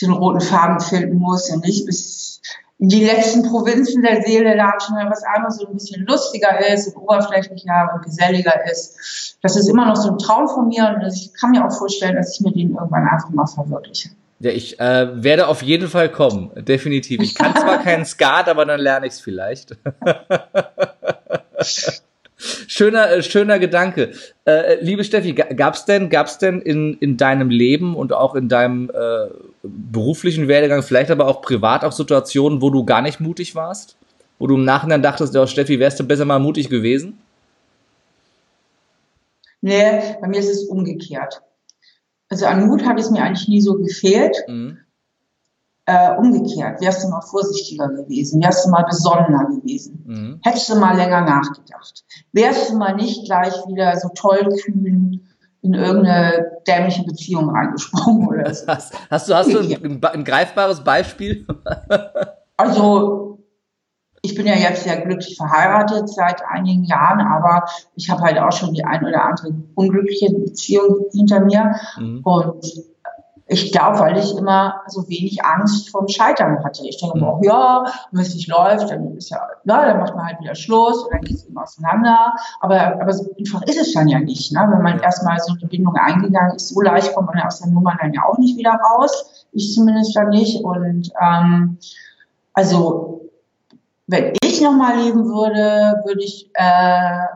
den 0.00 0.12
roten 0.12 0.40
Faden 0.40 0.80
finden 0.80 1.18
muss 1.18 1.50
und 1.50 1.64
nicht 1.64 1.86
bis 1.86 2.40
in 2.82 2.88
die 2.88 3.04
letzten 3.04 3.44
Provinzen 3.44 4.02
der 4.02 4.22
Seele 4.22 4.56
latschen, 4.56 4.96
was 5.08 5.22
einfach 5.22 5.52
so 5.52 5.68
ein 5.68 5.74
bisschen 5.74 6.04
lustiger 6.04 6.68
ist 6.68 6.88
und 6.88 7.02
oberflächlicher 7.02 7.92
und 7.94 8.02
geselliger 8.02 8.68
ist. 8.68 9.38
Das 9.40 9.56
ist 9.56 9.68
immer 9.68 9.86
noch 9.86 9.94
so 9.94 10.10
ein 10.10 10.18
Traum 10.18 10.48
von 10.48 10.66
mir 10.66 10.92
und 10.92 11.06
ich 11.06 11.32
kann 11.32 11.52
mir 11.52 11.64
auch 11.64 11.70
vorstellen, 11.70 12.16
dass 12.16 12.34
ich 12.34 12.40
mir 12.40 12.52
den 12.52 12.74
irgendwann 12.74 13.06
einfach 13.06 13.30
mal 13.30 13.46
verwirkliche. 13.46 14.10
Ja, 14.40 14.50
ich 14.50 14.80
äh, 14.80 15.22
werde 15.22 15.46
auf 15.46 15.62
jeden 15.62 15.86
Fall 15.86 16.08
kommen, 16.08 16.50
definitiv. 16.56 17.22
Ich 17.22 17.36
kann 17.36 17.54
zwar 17.54 17.78
keinen 17.84 18.04
Skat, 18.04 18.48
aber 18.48 18.64
dann 18.64 18.80
lerne 18.80 19.06
ich 19.06 19.12
es 19.12 19.20
vielleicht. 19.20 19.76
schöner, 22.66 23.12
äh, 23.12 23.22
schöner 23.22 23.60
Gedanke. 23.60 24.10
Äh, 24.44 24.82
liebe 24.82 25.04
Steffi, 25.04 25.34
gab's 25.34 25.84
denn, 25.84 26.10
gab's 26.10 26.38
denn 26.38 26.60
in, 26.60 26.94
in 26.94 27.16
deinem 27.16 27.50
Leben 27.50 27.94
und 27.94 28.12
auch 28.12 28.34
in 28.34 28.48
deinem 28.48 28.90
äh, 28.90 29.28
beruflichen 29.62 30.48
Werdegang, 30.48 30.82
vielleicht 30.82 31.10
aber 31.10 31.26
auch 31.26 31.42
privat 31.42 31.84
auch 31.84 31.92
Situationen, 31.92 32.62
wo 32.62 32.70
du 32.70 32.84
gar 32.84 33.02
nicht 33.02 33.20
mutig 33.20 33.54
warst? 33.54 33.96
Wo 34.38 34.46
du 34.46 34.56
im 34.56 34.64
Nachhinein 34.64 35.02
dachtest, 35.02 35.34
ja, 35.34 35.46
Steffi, 35.46 35.78
wärst 35.78 36.00
du 36.00 36.04
besser 36.04 36.24
mal 36.24 36.40
mutig 36.40 36.68
gewesen? 36.68 37.18
Nee, 39.60 40.16
bei 40.20 40.26
mir 40.26 40.40
ist 40.40 40.50
es 40.50 40.64
umgekehrt. 40.64 41.42
Also 42.28 42.46
an 42.46 42.66
Mut 42.66 42.84
hat 42.84 42.98
es 42.98 43.10
mir 43.10 43.22
eigentlich 43.22 43.46
nie 43.46 43.60
so 43.60 43.74
gefehlt. 43.74 44.36
Mhm 44.48 44.78
äh, 45.86 46.16
umgekehrt, 46.16 46.80
wärst 46.80 47.04
du 47.04 47.08
mal 47.08 47.22
vorsichtiger 47.22 47.88
gewesen, 47.88 48.42
wärst 48.42 48.64
du 48.64 48.70
mal 48.70 48.84
besonnener 48.84 49.46
gewesen, 49.46 50.04
mhm. 50.06 50.40
hättest 50.42 50.68
du 50.68 50.76
mal 50.76 50.96
länger 50.96 51.22
nachgedacht, 51.22 52.04
wärst 52.32 52.70
du 52.70 52.76
mal 52.76 52.94
nicht 52.94 53.24
gleich 53.24 53.54
wieder 53.66 53.96
so 53.96 54.08
tollkühn 54.14 55.28
in 55.62 55.74
irgendeine 55.74 56.58
dämliche 56.66 57.04
Beziehung 57.04 57.54
eingesprungen 57.54 58.28
oder 58.28 58.52
so. 58.52 58.66
Hast, 58.68 58.94
hast 59.10 59.28
du, 59.28 59.34
hast 59.34 59.52
du 59.52 59.60
ein, 59.60 60.04
ein 60.04 60.24
greifbares 60.24 60.82
Beispiel? 60.82 61.46
also 62.56 63.38
ich 64.22 64.34
bin 64.34 64.46
ja 64.46 64.54
jetzt 64.54 64.84
sehr 64.84 65.00
glücklich 65.00 65.36
verheiratet 65.36 66.08
seit 66.08 66.42
einigen 66.48 66.84
Jahren, 66.84 67.20
aber 67.20 67.66
ich 67.96 68.08
habe 68.08 68.22
halt 68.22 68.38
auch 68.38 68.52
schon 68.52 68.72
die 68.72 68.84
ein 68.84 69.04
oder 69.04 69.24
andere 69.24 69.52
unglückliche 69.74 70.32
Beziehung 70.32 71.06
hinter 71.12 71.40
mir. 71.40 71.74
Mhm. 71.98 72.20
Und 72.22 72.64
ich 73.52 73.70
glaube, 73.70 73.98
weil 73.98 74.16
ich 74.16 74.36
immer 74.36 74.80
so 74.86 75.08
wenig 75.08 75.44
Angst 75.44 75.90
vom 75.90 76.08
Scheitern 76.08 76.64
hatte. 76.64 76.86
Ich 76.86 76.98
denke 76.98 77.18
immer, 77.18 77.36
mhm. 77.36 77.44
ja, 77.44 77.84
wenn 78.10 78.22
es 78.22 78.34
nicht 78.34 78.48
läuft, 78.48 78.90
dann 78.90 79.16
ist 79.16 79.30
ja, 79.30 79.40
na, 79.64 79.86
dann 79.86 79.98
macht 79.98 80.16
man 80.16 80.26
halt 80.26 80.40
wieder 80.40 80.54
Schluss 80.54 81.04
und 81.04 81.12
dann 81.12 81.20
geht 81.20 81.36
es 81.36 81.46
eben 81.46 81.58
auseinander. 81.58 82.32
Aber, 82.60 82.80
aber 82.80 83.12
so 83.12 83.30
einfach 83.38 83.62
ist 83.62 83.78
es 83.78 83.92
dann 83.92 84.08
ja 84.08 84.18
nicht. 84.18 84.52
Ne? 84.52 84.66
Wenn 84.70 84.82
man 84.82 85.00
erstmal 85.00 85.38
so 85.38 85.52
eine 85.52 85.68
Bindung 85.68 85.94
eingegangen 85.96 86.56
ist, 86.56 86.68
so 86.68 86.80
leicht 86.80 87.14
kommt 87.14 87.28
man 87.34 87.40
aus 87.40 87.60
der 87.60 87.70
Nummer 87.70 87.96
dann 88.00 88.12
ja 88.12 88.22
auch 88.26 88.38
nicht 88.38 88.56
wieder 88.56 88.72
raus. 88.72 89.46
Ich 89.52 89.74
zumindest 89.74 90.16
dann 90.16 90.30
nicht. 90.30 90.64
Und 90.64 91.10
ähm, 91.20 91.78
also 92.54 93.30
wenn 94.06 94.32
ich 94.42 94.60
nochmal 94.62 94.96
leben 94.96 95.24
würde, 95.26 96.00
würde 96.04 96.22
ich 96.22 96.50
äh, 96.54 97.26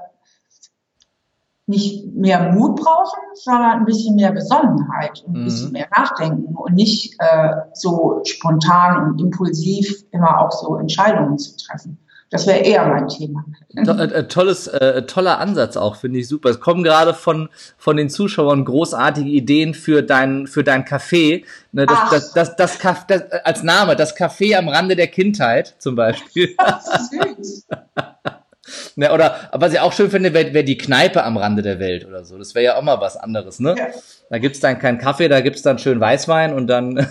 nicht 1.66 2.14
mehr 2.14 2.52
Mut 2.52 2.76
brauchen, 2.76 3.18
sondern 3.34 3.80
ein 3.80 3.84
bisschen 3.84 4.14
mehr 4.14 4.32
Besonnenheit 4.32 5.24
und 5.26 5.34
ein 5.34 5.40
mhm. 5.40 5.44
bisschen 5.44 5.72
mehr 5.72 5.88
Nachdenken 5.96 6.54
und 6.54 6.74
nicht 6.74 7.16
äh, 7.18 7.54
so 7.74 8.20
spontan 8.24 9.10
und 9.10 9.20
impulsiv 9.20 10.04
immer 10.12 10.40
auch 10.40 10.52
so 10.52 10.76
Entscheidungen 10.76 11.38
zu 11.38 11.56
treffen. 11.56 11.98
Das 12.30 12.46
wäre 12.46 12.58
eher 12.58 12.86
mein 12.88 13.06
Thema. 13.06 13.44
To 13.84 13.92
äh, 13.92 14.26
tolles, 14.26 14.66
äh, 14.66 15.02
toller 15.02 15.38
Ansatz 15.38 15.76
auch, 15.76 15.94
finde 15.94 16.18
ich 16.18 16.28
super. 16.28 16.50
Es 16.50 16.60
kommen 16.60 16.82
gerade 16.82 17.14
von, 17.14 17.48
von 17.78 17.96
den 17.96 18.10
Zuschauern 18.10 18.64
großartige 18.64 19.30
Ideen 19.30 19.74
für 19.74 20.02
dein, 20.02 20.48
für 20.48 20.64
dein 20.64 20.84
Café. 20.84 21.44
Ne, 21.70 21.86
das, 21.86 22.10
das, 22.10 22.32
das, 22.32 22.56
das, 22.56 22.78
das, 22.78 23.06
das, 23.06 23.22
als 23.44 23.62
Name, 23.62 23.94
das 23.94 24.16
Café 24.16 24.56
am 24.56 24.68
Rande 24.68 24.96
der 24.96 25.06
Kindheit 25.06 25.76
zum 25.78 25.94
Beispiel. 25.94 26.54
Das 26.58 26.88
ist 26.88 27.10
süß. 27.10 27.66
Ne, 28.96 29.12
oder 29.12 29.50
was 29.52 29.72
ich 29.72 29.80
auch 29.80 29.92
schön 29.92 30.10
finde, 30.10 30.32
wäre 30.32 30.54
wär 30.54 30.62
die 30.62 30.78
Kneipe 30.78 31.22
am 31.22 31.36
Rande 31.36 31.62
der 31.62 31.78
Welt 31.78 32.06
oder 32.06 32.24
so. 32.24 32.38
Das 32.38 32.54
wäre 32.54 32.64
ja 32.64 32.76
auch 32.76 32.82
mal 32.82 33.00
was 33.00 33.16
anderes, 33.16 33.60
ne? 33.60 33.74
Ja. 33.76 33.88
Da 34.28 34.38
gibt's 34.38 34.58
dann 34.58 34.80
keinen 34.80 34.98
Kaffee, 34.98 35.28
da 35.28 35.40
gibt's 35.40 35.62
dann 35.62 35.78
schön 35.78 36.00
Weißwein 36.00 36.52
und 36.52 36.66
dann. 36.66 36.96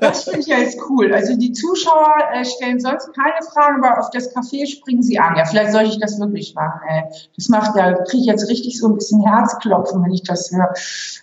das 0.00 0.24
finde 0.24 0.40
ich 0.40 0.46
ja 0.46 0.58
jetzt 0.58 0.78
cool. 0.88 1.12
Also 1.12 1.36
die 1.36 1.50
Zuschauer 1.50 2.14
äh, 2.32 2.44
stellen 2.44 2.78
sonst 2.78 3.12
keine 3.14 3.42
Fragen, 3.52 3.84
aber 3.84 3.98
auf 3.98 4.10
das 4.10 4.32
Kaffee 4.32 4.64
springen 4.66 5.02
sie 5.02 5.18
an. 5.18 5.34
Ja, 5.36 5.44
vielleicht 5.44 5.72
soll 5.72 5.82
ich 5.82 5.98
das 5.98 6.20
wirklich 6.20 6.54
machen. 6.54 6.80
Ey. 6.88 7.02
Das 7.34 7.48
macht 7.48 7.76
ja, 7.76 7.94
kriege 7.94 8.18
ich 8.18 8.26
jetzt 8.26 8.48
richtig 8.48 8.78
so 8.78 8.86
ein 8.86 8.94
bisschen 8.94 9.26
Herzklopfen, 9.26 10.04
wenn 10.04 10.12
ich 10.12 10.22
das 10.22 10.52
höre. 10.52 10.72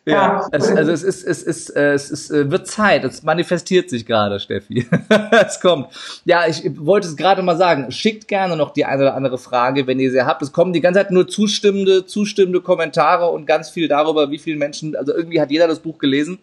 Ja, 0.06 0.14
ja 0.14 0.48
es, 0.52 0.70
also 0.70 0.92
es 0.92 1.04
ist, 1.04 1.24
es 1.24 1.42
ist, 1.42 1.70
äh, 1.70 1.94
es 1.94 2.12
ist, 2.12 2.30
äh, 2.30 2.52
wird 2.52 2.68
Zeit. 2.68 3.06
Es 3.06 3.24
manifestiert 3.24 3.90
sich 3.90 4.06
gerade, 4.06 4.42
Steffi. 4.42 4.90
es 5.32 5.62
kommt. 5.62 5.88
Ja, 6.26 6.48
ich 6.48 6.70
wollte 6.78 7.08
es 7.08 7.16
gerade 7.16 7.42
mal 7.44 7.56
sagen. 7.56 7.92
Schickt 7.92 8.28
gerne 8.28 8.58
noch 8.58 8.74
die 8.74 8.84
eine 8.84 9.04
oder 9.04 9.16
andere 9.16 9.38
Frage, 9.38 9.88
wenn 9.88 10.02
ihr 10.02 10.12
sie 10.12 10.24
habt. 10.24 10.42
Es 10.42 10.52
kommen 10.52 10.74
die 10.74 10.82
ganze 10.82 11.00
Zeit 11.00 11.12
nur 11.12 11.30
zustimmende, 11.30 12.06
zustimmende 12.06 12.60
Kommentare 12.60 13.30
und 13.30 13.46
ganz 13.46 13.70
viel 13.70 13.88
darüber, 13.88 14.30
wie 14.30 14.38
viele 14.38 14.58
Menschen, 14.58 14.98
also 14.98 15.13
irgendwie 15.14 15.40
hat 15.40 15.52
jeder 15.52 15.68
das 15.68 15.80
Buch 15.80 15.98
gelesen 15.98 16.40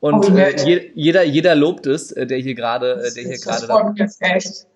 und 0.00 0.30
oh, 0.30 0.36
äh, 0.36 0.56
jeder, 0.94 1.22
jeder 1.22 1.54
lobt 1.54 1.86
es, 1.86 2.10
äh, 2.12 2.26
der 2.26 2.38
hier 2.38 2.54
gerade, 2.54 3.04
äh, 3.04 3.14
der 3.14 3.22
hier 3.22 3.38
gerade. 3.38 3.66
Das 3.66 3.80
freut 3.80 3.98
jetzt 3.98 4.20
echt. 4.20 4.66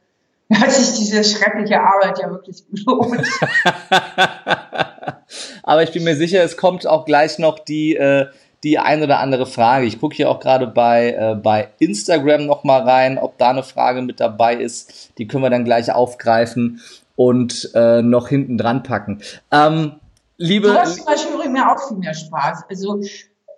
Hat 0.53 0.71
sich 0.71 0.99
diese 0.99 1.25
schreckliche 1.25 1.81
Arbeit 1.81 2.21
ja 2.21 2.31
wirklich 2.31 2.63
gelohnt. 2.71 3.27
Aber 5.65 5.83
ich 5.83 5.91
bin 5.91 6.05
mir 6.05 6.15
sicher, 6.15 6.45
es 6.45 6.57
kommt 6.57 6.87
auch 6.87 7.05
gleich 7.05 7.41
noch 7.41 7.59
die, 7.59 7.97
äh, 7.97 8.27
die 8.63 8.79
ein 8.79 9.03
oder 9.03 9.19
andere 9.19 9.47
Frage. 9.47 9.87
Ich 9.87 10.01
gucke 10.01 10.15
hier 10.15 10.31
auch 10.31 10.39
gerade 10.39 10.69
bei, 10.69 11.11
äh, 11.11 11.35
bei 11.35 11.71
Instagram 11.81 12.47
noch 12.47 12.63
mal 12.63 12.83
rein, 12.83 13.19
ob 13.19 13.37
da 13.39 13.51
eine 13.51 13.65
Frage 13.65 14.03
mit 14.03 14.21
dabei 14.21 14.55
ist. 14.55 15.19
Die 15.19 15.27
können 15.27 15.43
wir 15.43 15.51
dann 15.51 15.65
gleich 15.65 15.91
aufgreifen 15.91 16.81
und 17.17 17.73
äh, 17.75 18.03
noch 18.03 18.29
hinten 18.29 18.57
dran 18.59 18.85
packen. 18.85 19.23
Ähm, 19.51 19.97
liebe, 20.37 20.69
du 20.69 20.75
hast 20.75 20.99
zum 20.99 21.07
Beispiel 21.07 21.49
mir 21.49 21.69
auch 21.69 21.89
viel 21.89 21.97
mehr 21.97 22.15
Spaß. 22.15 22.65
Also 22.69 23.01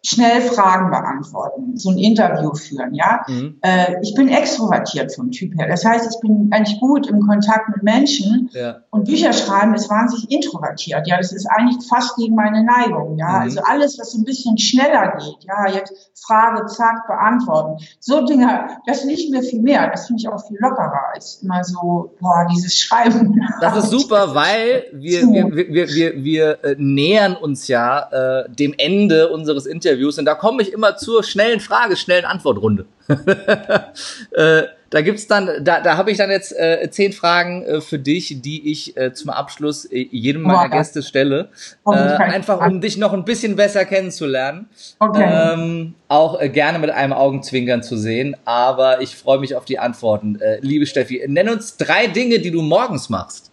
schnell 0.04 0.40
Fragen 0.42 0.90
beantworten, 0.90 1.76
so 1.76 1.90
ein 1.90 1.98
Interview 1.98 2.54
führen, 2.54 2.94
ja. 2.94 3.24
Mhm. 3.26 3.58
Äh, 3.62 3.96
ich 4.02 4.14
bin 4.14 4.28
extrovertiert 4.28 5.14
vom 5.14 5.30
Typ 5.30 5.58
her. 5.58 5.68
Das 5.68 5.84
heißt, 5.84 6.08
ich 6.14 6.20
bin 6.20 6.50
eigentlich 6.52 6.78
gut 6.80 7.06
im 7.08 7.20
Kontakt 7.26 7.68
mit 7.68 7.82
Menschen 7.82 8.50
ja. 8.52 8.78
und 8.90 9.04
Bücher 9.04 9.32
schreiben 9.32 9.74
ist 9.74 9.90
wahnsinnig 9.90 10.30
introvertiert. 10.30 11.06
Ja, 11.06 11.16
das 11.16 11.32
ist 11.32 11.46
eigentlich 11.46 11.86
fast 11.88 12.16
gegen 12.16 12.34
meine 12.34 12.64
Neigung, 12.64 13.18
ja. 13.18 13.28
Mhm. 13.28 13.42
Also 13.42 13.60
alles, 13.64 13.98
was 13.98 14.12
so 14.12 14.18
ein 14.18 14.24
bisschen 14.24 14.56
schneller 14.58 15.16
geht, 15.18 15.44
ja, 15.44 15.72
jetzt 15.72 16.12
Frage, 16.26 16.66
zack, 16.66 17.06
beantworten. 17.06 17.84
So 18.00 18.24
Dinge, 18.24 18.68
das 18.86 19.04
liegt 19.04 19.30
mir 19.30 19.42
viel 19.42 19.62
mehr. 19.62 19.90
Das 19.90 20.06
finde 20.06 20.20
ich 20.20 20.28
auch 20.28 20.46
viel 20.46 20.58
lockerer 20.60 21.14
als 21.14 21.40
immer 21.42 21.64
so, 21.64 22.14
boah, 22.20 22.46
dieses 22.52 22.78
Schreiben. 22.78 23.36
Das 23.60 23.76
ist 23.76 23.90
super, 23.90 24.34
weil 24.34 24.84
wir, 24.92 25.22
wir, 25.32 25.56
wir, 25.56 25.88
wir, 25.88 26.24
wir, 26.24 26.64
äh, 26.64 26.76
nähern 26.78 27.34
uns 27.34 27.66
ja 27.68 28.44
äh, 28.44 28.50
dem 28.50 28.74
Ende 28.76 29.30
unseres 29.30 29.66
Interviews 29.66 29.87
Interviews 29.88 30.18
und 30.18 30.24
da 30.24 30.34
komme 30.34 30.62
ich 30.62 30.72
immer 30.72 30.96
zur 30.96 31.24
schnellen 31.24 31.60
Frage, 31.60 31.96
schnellen 31.96 32.24
Antwortrunde. 32.24 32.86
äh, 34.32 34.62
da 34.90 35.02
gibt's 35.02 35.26
dann, 35.26 35.50
da, 35.62 35.80
da 35.80 35.96
habe 35.96 36.10
ich 36.10 36.16
dann 36.16 36.30
jetzt 36.30 36.52
äh, 36.52 36.88
zehn 36.90 37.12
Fragen 37.12 37.62
äh, 37.64 37.80
für 37.80 37.98
dich, 37.98 38.40
die 38.40 38.70
ich 38.72 38.96
äh, 38.96 39.12
zum 39.12 39.30
Abschluss 39.30 39.84
äh, 39.84 40.08
jedem 40.10 40.42
meiner 40.42 40.70
Gäste 40.70 41.02
stelle. 41.02 41.50
Äh, 41.86 41.90
einfach 41.90 42.66
um 42.66 42.80
dich 42.80 42.96
noch 42.96 43.12
ein 43.12 43.24
bisschen 43.24 43.56
besser 43.56 43.84
kennenzulernen. 43.84 44.68
Okay. 44.98 45.28
Ähm, 45.30 45.94
auch 46.08 46.40
äh, 46.40 46.48
gerne 46.48 46.78
mit 46.78 46.90
einem 46.90 47.12
Augenzwinkern 47.12 47.82
zu 47.82 47.98
sehen. 47.98 48.34
Aber 48.46 49.02
ich 49.02 49.14
freue 49.14 49.38
mich 49.38 49.56
auf 49.56 49.66
die 49.66 49.78
Antworten. 49.78 50.40
Äh, 50.40 50.58
liebe 50.60 50.86
Steffi, 50.86 51.22
nenn 51.26 51.50
uns 51.50 51.76
drei 51.76 52.06
Dinge, 52.06 52.38
die 52.38 52.50
du 52.50 52.62
morgens 52.62 53.10
machst. 53.10 53.50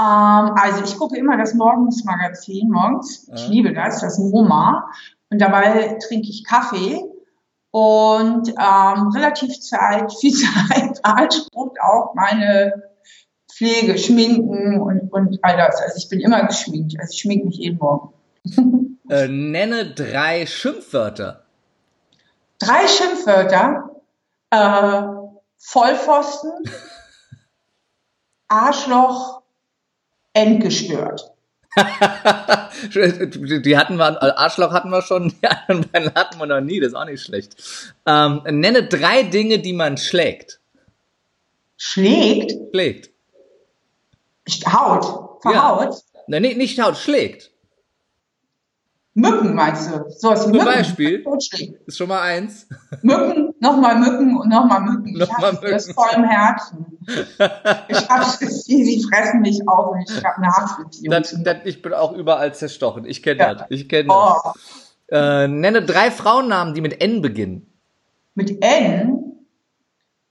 Ähm, 0.00 0.54
also 0.56 0.82
ich 0.82 0.96
gucke 0.96 1.18
immer 1.18 1.36
das 1.36 1.54
Morgensmagazin 1.54 2.70
morgens. 2.70 3.28
Ich 3.34 3.48
liebe 3.48 3.74
das, 3.74 4.00
das 4.00 4.18
MoMA. 4.18 4.90
Und 5.28 5.40
dabei 5.40 5.98
trinke 6.06 6.28
ich 6.28 6.44
Kaffee 6.44 7.04
und 7.70 8.48
ähm, 8.48 9.08
relativ 9.14 9.60
Zeit, 9.60 10.12
viel 10.20 10.32
Zeit 10.32 11.02
beansprucht 11.02 11.76
auch 11.80 12.14
meine 12.14 12.82
Pflege, 13.52 13.98
Schminken 13.98 14.80
und, 14.80 15.12
und 15.12 15.38
all 15.42 15.56
das. 15.56 15.80
Also 15.82 15.98
ich 15.98 16.08
bin 16.08 16.20
immer 16.20 16.46
geschminkt. 16.46 16.94
Also 16.98 17.12
ich 17.12 17.20
schminke 17.20 17.46
mich 17.46 17.56
jeden 17.58 17.78
Morgen. 17.78 18.14
äh, 19.10 19.28
nenne 19.28 19.92
drei 19.94 20.46
Schimpfwörter. 20.46 21.44
Drei 22.58 22.86
Schimpfwörter. 22.88 23.90
Äh, 24.50 25.20
Vollpfosten, 25.62 26.52
Arschloch, 28.48 29.39
Endgestört. 30.40 31.32
die 31.76 33.76
hatten 33.76 33.96
wir, 33.96 34.18
äh, 34.20 34.32
Arschloch 34.36 34.72
hatten 34.72 34.90
wir 34.90 35.02
schon, 35.02 35.32
die 35.40 35.46
anderen 35.46 35.88
beiden 35.90 36.14
hatten 36.14 36.38
wir 36.38 36.46
noch 36.46 36.60
nie, 36.60 36.80
das 36.80 36.88
ist 36.88 36.94
auch 36.94 37.04
nicht 37.04 37.22
schlecht. 37.22 37.54
Ähm, 38.06 38.42
nenne 38.44 38.88
drei 38.88 39.22
Dinge, 39.22 39.60
die 39.60 39.72
man 39.72 39.96
schlägt. 39.96 40.58
Schlägt? 41.76 42.52
Schlägt. 42.72 43.10
Haut? 44.66 45.42
Verhaut? 45.42 45.94
Ja. 45.94 46.20
Nein, 46.26 46.42
nicht, 46.42 46.56
nicht 46.56 46.82
Haut, 46.82 46.96
schlägt. 46.96 47.49
Mücken 49.14 49.54
meinst 49.54 49.90
du? 49.90 50.04
So 50.10 50.30
wie 50.30 50.36
Zum 50.36 50.52
Mücken. 50.52 50.64
Beispiel. 50.64 51.24
Ist 51.86 51.98
schon 51.98 52.08
mal 52.08 52.20
eins. 52.20 52.68
Mücken, 53.02 53.54
nochmal 53.58 53.98
Mücken 53.98 54.36
und 54.36 54.48
nochmal 54.48 54.80
Mücken. 54.82 55.18
Nochmal 55.18 55.52
Mücken. 55.54 55.70
Das 55.72 55.90
voll 55.90 56.10
im 56.14 56.24
Herzen. 56.24 56.86
ich 57.88 58.08
hab 58.08 58.22
es, 58.40 58.64
sie 58.64 59.02
fressen 59.02 59.40
mich 59.40 59.66
auf 59.66 59.92
und 59.92 60.08
ich 60.08 60.24
habe 60.24 60.36
eine 60.36 61.60
ich 61.64 61.82
bin 61.82 61.92
auch 61.92 62.12
überall 62.12 62.54
zerstochen. 62.54 63.04
Ich 63.04 63.22
kenne 63.22 63.40
ja. 63.40 63.54
das. 63.54 63.66
Ich 63.70 63.88
kenne 63.88 64.08
oh. 64.10 64.34
das. 64.44 64.54
Äh, 65.08 65.48
nenne 65.48 65.82
drei 65.82 66.12
Frauennamen, 66.12 66.74
die 66.74 66.80
mit 66.80 67.02
N 67.02 67.20
beginnen. 67.20 67.66
Mit 68.36 68.62
N? 68.62 69.20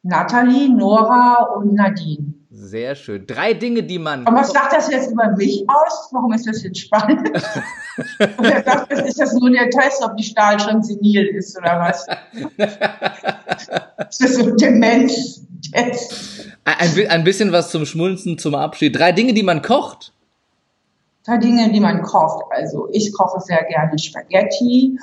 Nathalie, 0.03 0.69
Nora 0.69 1.43
und 1.55 1.73
Nadine. 1.73 2.34
Sehr 2.52 2.95
schön. 2.95 3.28
Drei 3.28 3.54
Dinge, 3.54 3.84
die 3.84 4.00
man. 4.00 4.26
Und 4.26 4.34
was 4.34 4.52
sagt 4.52 4.74
das 4.74 4.89
jetzt 4.89 5.12
über 5.12 5.30
mich 5.38 5.64
aus? 5.68 6.10
Warum 6.12 6.34
ist 6.34 6.47
das 6.47 6.64
jetzt 6.64 6.80
spannend? 6.80 7.30
Und 8.20 8.66
sagt, 8.66 8.91
ist 8.91 9.20
das 9.20 9.34
nur 9.34 9.52
der 9.52 9.70
Test, 9.70 10.04
ob 10.04 10.18
die 10.18 10.24
Stahl 10.24 10.60
schon 10.60 10.82
senil 10.82 11.28
ist 11.28 11.56
oder 11.60 11.80
was? 11.80 12.08
ist 14.10 14.24
das 14.24 14.36
so 14.36 14.50
der 14.56 14.72
Mensch? 14.72 15.14
Ein, 16.66 17.10
ein 17.10 17.24
bisschen 17.24 17.52
was 17.52 17.70
zum 17.70 17.86
Schmunzen, 17.86 18.39
zum 18.39 18.56
Abschied. 18.56 18.97
Drei 18.97 19.12
Dinge, 19.12 19.34
die 19.34 19.43
man 19.43 19.62
kocht. 19.62 20.14
Drei 21.26 21.38
Dinge, 21.38 21.72
die 21.72 21.80
man 21.80 22.02
kocht. 22.02 22.45
Also 22.50 22.88
ich 22.91 23.14
koche 23.14 23.41
sehr 23.41 23.64
gerne 23.66 24.00
Spaghetti 24.00 24.97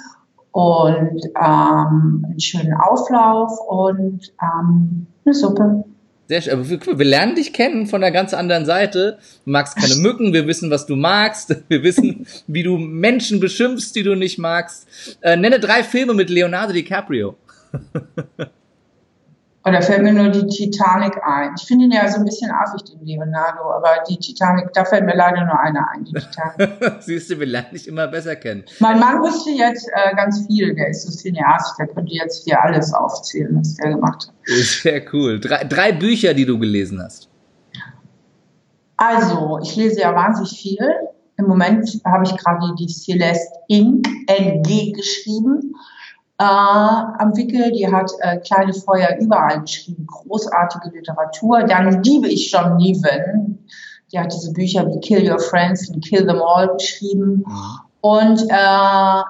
und 0.50 1.20
ähm, 1.40 2.26
einen 2.28 2.40
schönen 2.40 2.74
Auflauf 2.74 3.60
und 3.68 4.32
ähm, 4.42 5.06
eine 5.24 5.34
Suppe. 5.34 5.84
Sehr 6.28 6.42
schön. 6.42 6.52
Aber 6.54 6.68
wir, 6.68 6.80
wir 6.98 7.04
lernen 7.04 7.36
dich 7.36 7.52
kennen 7.52 7.86
von 7.86 8.00
der 8.00 8.10
ganz 8.10 8.34
anderen 8.34 8.66
Seite. 8.66 9.18
Du 9.44 9.50
magst 9.50 9.76
keine 9.76 9.96
Mücken, 9.96 10.32
wir 10.32 10.46
wissen, 10.46 10.70
was 10.70 10.86
du 10.86 10.96
magst. 10.96 11.54
Wir 11.68 11.82
wissen, 11.82 12.26
wie 12.46 12.62
du 12.62 12.78
Menschen 12.78 13.40
beschimpfst, 13.40 13.92
die 13.94 14.02
du 14.02 14.14
nicht 14.14 14.38
magst. 14.38 14.86
Äh, 15.20 15.36
nenne 15.36 15.60
drei 15.60 15.82
Filme 15.82 16.14
mit 16.14 16.30
Leonardo 16.30 16.72
DiCaprio. 16.72 17.36
Da 19.72 19.80
fällt 19.80 20.02
mir 20.02 20.12
nur 20.12 20.28
die 20.28 20.46
Titanic 20.46 21.16
ein. 21.24 21.50
Ich 21.58 21.66
finde 21.66 21.86
ihn 21.86 21.90
ja 21.90 22.08
so 22.08 22.18
ein 22.18 22.24
bisschen 22.24 22.52
affig, 22.52 22.84
den 22.84 23.04
Leonardo, 23.04 23.68
aber 23.72 24.04
die 24.08 24.16
Titanic, 24.16 24.72
da 24.72 24.84
fällt 24.84 25.04
mir 25.04 25.16
leider 25.16 25.44
nur 25.44 25.58
einer 25.58 25.90
ein, 25.90 26.04
die 26.04 26.12
Titanic. 26.12 27.00
Siehst 27.02 27.30
du, 27.30 27.40
wir 27.40 27.46
lernen 27.46 27.70
dich 27.72 27.88
immer 27.88 28.06
besser 28.06 28.36
kennen. 28.36 28.64
Mein 28.78 29.00
Mann 29.00 29.20
wusste 29.20 29.50
jetzt 29.50 29.88
äh, 29.92 30.14
ganz 30.14 30.46
viel, 30.46 30.72
der 30.76 30.90
ist 30.90 31.02
so 31.02 31.10
Cineast, 31.10 31.76
der 31.80 31.88
könnte 31.88 32.14
jetzt 32.14 32.44
hier 32.44 32.62
alles 32.62 32.94
aufzählen, 32.94 33.58
was 33.58 33.74
der 33.74 33.90
gemacht 33.90 34.28
hat. 34.28 34.34
Sehr 34.44 35.02
cool. 35.12 35.40
Drei, 35.40 35.64
drei 35.64 35.90
Bücher, 35.90 36.32
die 36.32 36.46
du 36.46 36.60
gelesen 36.60 37.02
hast. 37.02 37.28
Also, 38.98 39.58
ich 39.64 39.74
lese 39.74 40.00
ja 40.00 40.14
wahnsinnig 40.14 40.56
viel. 40.56 40.78
Im 41.38 41.46
Moment 41.46 41.90
habe 42.04 42.24
ich 42.24 42.36
gerade 42.36 42.72
die 42.78 42.86
Celeste 42.86 43.52
Inc. 43.66 44.06
NG 44.28 44.92
geschrieben 44.92 45.74
äh, 46.38 46.44
am 46.44 47.34
Wickel, 47.36 47.72
die 47.72 47.90
hat 47.90 48.10
äh, 48.20 48.38
Kleine 48.38 48.74
Feuer 48.74 49.16
überall 49.20 49.62
geschrieben, 49.62 50.06
großartige 50.06 50.94
Literatur. 50.94 51.62
Dann 51.62 52.02
liebe 52.02 52.28
ich 52.28 52.50
John 52.50 52.76
Niven, 52.76 53.66
die 54.12 54.18
hat 54.18 54.32
diese 54.32 54.52
Bücher 54.52 54.86
wie 54.86 55.00
Kill 55.00 55.30
Your 55.30 55.38
Friends 55.38 55.88
und 55.88 56.04
Kill 56.04 56.26
Them 56.26 56.42
All 56.42 56.74
geschrieben. 56.74 57.44
Und 58.00 58.42
äh, 58.48 59.22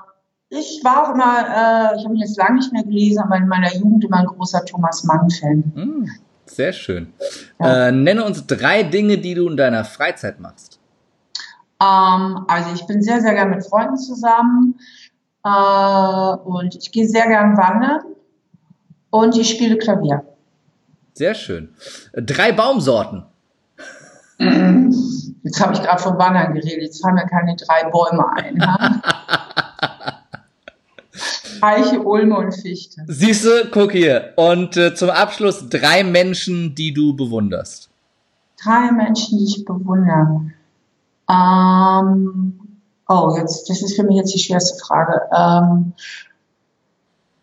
ich 0.48 0.80
war 0.82 1.04
auch 1.04 1.14
immer, 1.14 1.92
äh, 1.92 1.96
ich 1.96 2.04
habe 2.04 2.14
ihn 2.14 2.20
jetzt 2.20 2.36
lange 2.36 2.56
nicht 2.56 2.72
mehr 2.72 2.84
gelesen, 2.84 3.22
aber 3.22 3.36
in 3.36 3.48
meiner 3.48 3.72
Jugend 3.74 4.04
immer 4.04 4.18
ein 4.18 4.26
großer 4.26 4.64
Thomas 4.64 5.04
Mann-Fan. 5.04 5.72
Mhm. 5.74 6.10
Sehr 6.46 6.72
schön. 6.72 7.12
Ja. 7.60 7.88
Äh, 7.88 7.92
nenne 7.92 8.24
uns 8.24 8.46
drei 8.46 8.82
Dinge, 8.82 9.18
die 9.18 9.34
du 9.34 9.48
in 9.48 9.56
deiner 9.56 9.84
Freizeit 9.84 10.40
machst. 10.40 10.78
Ähm, 11.80 12.44
also 12.48 12.70
ich 12.74 12.86
bin 12.86 13.02
sehr, 13.02 13.20
sehr 13.20 13.34
gern 13.34 13.50
mit 13.50 13.66
Freunden 13.66 13.96
zusammen 13.96 14.78
und 15.46 16.74
ich 16.74 16.90
gehe 16.90 17.08
sehr 17.08 17.28
gern 17.28 17.56
wandern 17.56 18.00
und 19.10 19.36
ich 19.36 19.50
spiele 19.50 19.78
Klavier. 19.78 20.24
Sehr 21.14 21.34
schön. 21.34 21.74
Drei 22.14 22.50
Baumsorten. 22.52 23.24
Jetzt 24.38 25.60
habe 25.60 25.74
ich 25.74 25.82
gerade 25.82 26.02
von 26.02 26.18
Wandern 26.18 26.54
geredet, 26.54 26.82
jetzt 26.82 27.00
fallen 27.00 27.14
mir 27.14 27.26
keine 27.26 27.54
drei 27.54 27.88
Bäume 27.88 28.26
ein. 28.34 28.60
Eiche, 31.60 32.02
Ulme 32.02 32.36
und 32.36 32.52
Fichte. 32.52 33.02
Siehst 33.06 33.44
du, 33.44 33.70
guck 33.70 33.92
hier. 33.92 34.32
Und 34.34 34.76
äh, 34.76 34.94
zum 34.94 35.10
Abschluss 35.10 35.68
drei 35.68 36.02
Menschen, 36.02 36.74
die 36.74 36.92
du 36.92 37.14
bewunderst. 37.14 37.88
Drei 38.62 38.90
Menschen, 38.90 39.38
die 39.38 39.44
ich 39.44 39.64
bewundere. 39.64 40.50
Ähm, 41.30 42.65
oh, 43.08 43.34
jetzt, 43.36 43.68
das 43.68 43.82
ist 43.82 43.96
für 43.96 44.04
mich 44.04 44.16
jetzt 44.16 44.34
die 44.34 44.38
schwerste 44.38 44.78
Frage. 44.78 45.22
Ähm, 45.36 45.92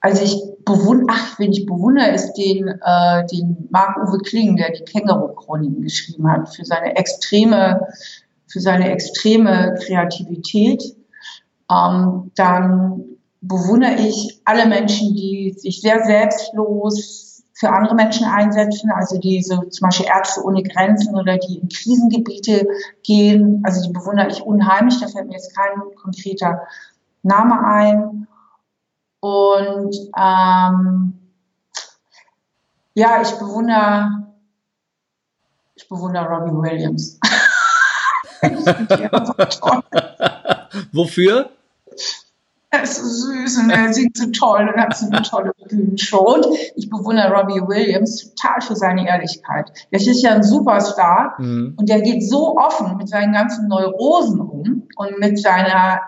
also 0.02 0.22
ich 0.24 0.44
bewundere, 0.66 1.08
ach, 1.12 1.40
wen 1.40 1.52
ich 1.52 1.66
bewundere, 1.66 2.12
ist 2.12 2.34
den, 2.34 2.68
äh, 2.68 3.26
den 3.28 3.68
Marc-Uwe 3.70 4.18
Kling, 4.20 4.58
der 4.58 4.72
die 4.72 4.84
Känguru-Chroniken 4.84 5.82
geschrieben 5.82 6.30
hat, 6.30 6.54
für 6.54 6.66
seine 6.66 6.96
extreme, 6.98 7.88
für 8.48 8.60
seine 8.60 8.92
extreme 8.92 9.76
Kreativität. 9.86 10.84
Ähm, 11.72 12.32
dann 12.36 13.04
bewundere 13.40 13.96
ich 13.96 14.42
alle 14.46 14.68
Menschen, 14.68 15.14
die 15.16 15.54
sich 15.58 15.82
sehr 15.82 16.04
selbstlos 16.04 17.33
für 17.54 17.70
andere 17.70 17.96
Menschen 17.96 18.26
einsetzen, 18.26 18.92
also 18.92 19.20
die 19.20 19.44
so 19.44 19.62
zum 19.64 19.88
Beispiel 19.88 20.08
Ärzte 20.08 20.44
ohne 20.44 20.64
Grenzen 20.64 21.16
oder 21.16 21.38
die 21.38 21.60
in 21.60 21.70
Krisengebiete 21.70 22.68
gehen. 23.04 23.62
Also 23.64 23.86
die 23.86 23.94
bewundere 23.94 24.30
ich 24.30 24.42
unheimlich. 24.42 25.00
Da 25.00 25.08
fällt 25.08 25.28
mir 25.28 25.36
jetzt 25.36 25.56
kein 25.56 25.74
konkreter 26.02 26.64
Name 27.22 27.64
ein. 27.66 28.28
Und 29.20 29.96
ähm, 30.18 31.20
ja, 32.96 33.22
ich 33.22 33.32
bewundere, 33.32 34.28
ich 35.76 35.88
bewundere 35.88 36.28
Robbie 36.28 36.52
Williams. 36.52 37.20
Wofür? 40.92 41.52
Er 42.74 42.82
ist 42.82 42.96
so 42.96 43.06
süß 43.06 43.60
und 43.60 43.70
er 43.70 43.94
singt 43.94 44.18
so 44.18 44.32
toll 44.32 44.68
und 44.68 44.82
hat 44.82 44.98
so 44.98 45.06
eine 45.06 45.22
tolle 45.22 45.52
Bühnenshow. 45.70 46.34
Und 46.34 46.48
ich 46.76 46.90
bewundere 46.90 47.32
Robbie 47.32 47.62
Williams 47.62 48.34
total 48.34 48.62
für 48.62 48.76
seine 48.76 49.08
Ehrlichkeit. 49.08 49.72
Der 49.92 50.00
ist 50.00 50.24
ja 50.24 50.32
ein 50.32 50.42
Superstar 50.42 51.36
mhm. 51.38 51.76
und 51.78 51.88
der 51.88 52.02
geht 52.02 52.28
so 52.28 52.58
offen 52.58 52.98
mit 52.98 53.10
seinen 53.10 53.32
ganzen 53.32 53.68
Neurosen 53.68 54.40
um 54.40 54.88
und 54.96 55.20
mit 55.20 55.40
seiner 55.40 56.02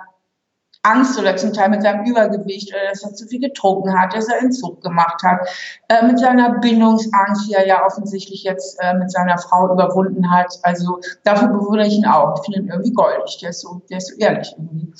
Angst 0.82 1.20
oder 1.20 1.38
zum 1.38 1.53
Teil 1.53 1.70
mit 1.70 1.84
seinem 1.84 2.03
Übergewicht 2.03 2.74
oder 2.74 2.89
dass 2.89 3.03
er 3.03 3.13
zu 3.13 3.28
viel 3.28 3.41
getrunken 3.41 3.99
hat, 3.99 4.16
dass 4.16 4.28
er 4.28 4.41
Entzug 4.41 4.82
gemacht 4.82 5.22
hat, 5.22 5.47
äh, 5.88 6.03
mit 6.07 6.18
seiner 6.18 6.57
Bindungsangst, 6.59 7.47
die 7.47 7.53
er 7.53 7.68
ja 7.68 7.86
offensichtlich 7.86 8.41
jetzt 8.41 8.80
äh, 8.82 8.95
mit 8.95 9.11
seiner 9.11 9.38
Frau 9.38 9.72
überwunden 9.72 10.32
hat. 10.32 10.57
Also 10.63 10.99
dafür 11.24 11.49
bewundere 11.49 11.86
ich 11.86 11.93
ihn 11.93 12.07
auch. 12.07 12.39
Ich 12.39 12.45
finde 12.45 12.61
ihn 12.61 12.70
irgendwie 12.70 12.93
goldig. 12.93 13.38
Der 13.41 13.51
ist 13.51 13.61
so, 13.61 13.84
der 13.88 13.97
ist 13.97 14.07
so 14.07 14.16
ehrlich 14.18 14.55
irgendwie. 14.57 14.91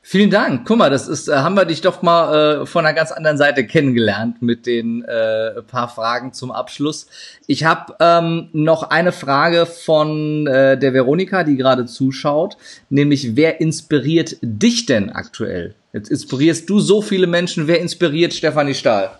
Vielen 0.00 0.30
Dank. 0.30 0.66
Guck 0.66 0.78
mal, 0.78 0.90
das 0.90 1.08
ist, 1.08 1.28
äh, 1.28 1.34
haben 1.34 1.56
wir 1.56 1.64
dich 1.64 1.80
doch 1.80 2.02
mal 2.02 2.62
äh, 2.62 2.66
von 2.66 2.86
einer 2.86 2.94
ganz 2.94 3.10
anderen 3.10 3.36
Seite 3.36 3.66
kennengelernt 3.66 4.40
mit 4.40 4.66
den 4.66 5.02
äh, 5.04 5.60
paar 5.62 5.88
Fragen 5.88 6.32
zum 6.32 6.52
Abschluss. 6.52 7.08
Ich 7.46 7.64
habe 7.64 7.94
ähm, 7.98 8.48
noch 8.52 8.84
eine 8.84 9.10
Frage 9.10 9.66
von 9.66 10.46
äh, 10.46 10.78
der 10.78 10.94
Veronika, 10.94 11.42
die 11.42 11.56
gerade 11.56 11.86
zuschaut, 11.86 12.56
nämlich 12.90 13.34
wer 13.34 13.60
inspiriert 13.60 14.36
dich 14.40 14.86
denn 14.86 15.10
aktuell? 15.10 15.74
Jetzt 15.92 16.10
inspirierst 16.10 16.70
du 16.70 16.80
so 16.80 17.02
viele 17.02 17.26
Menschen. 17.26 17.66
Wer 17.66 17.80
inspiriert 17.80 18.32
Stefanie 18.32 18.74
Stahl? 18.74 19.10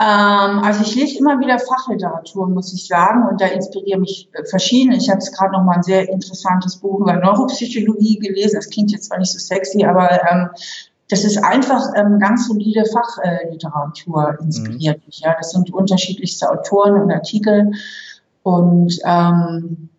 Ähm, 0.00 0.60
also 0.60 0.80
ich 0.80 0.94
lese 0.94 1.18
immer 1.18 1.38
wieder 1.40 1.58
Fachliteratur, 1.58 2.48
muss 2.48 2.72
ich 2.72 2.86
sagen, 2.86 3.28
und 3.28 3.38
da 3.38 3.46
inspirieren 3.46 4.00
mich 4.00 4.30
äh, 4.32 4.44
verschiedene. 4.46 4.96
Ich 4.96 5.10
habe 5.10 5.18
jetzt 5.18 5.36
gerade 5.36 5.52
noch 5.52 5.62
mal 5.62 5.76
ein 5.76 5.82
sehr 5.82 6.08
interessantes 6.08 6.78
Buch 6.78 7.00
über 7.00 7.16
Neuropsychologie 7.16 8.18
gelesen. 8.18 8.56
Das 8.56 8.70
klingt 8.70 8.92
jetzt 8.92 9.08
zwar 9.08 9.18
nicht 9.18 9.30
so 9.30 9.38
sexy, 9.38 9.84
aber 9.84 10.10
ähm, 10.30 10.48
das 11.10 11.24
ist 11.24 11.44
einfach 11.44 11.82
ähm, 11.96 12.18
ganz 12.18 12.48
solide 12.48 12.84
Fachliteratur 12.86 14.38
inspiriert 14.40 14.98
mhm. 14.98 15.02
mich. 15.06 15.20
Ja, 15.20 15.34
das 15.36 15.50
sind 15.50 15.70
unterschiedlichste 15.70 16.48
Autoren 16.48 17.02
und 17.02 17.12
Artikel 17.12 17.72
und 18.42 18.98
ähm, 19.04 19.90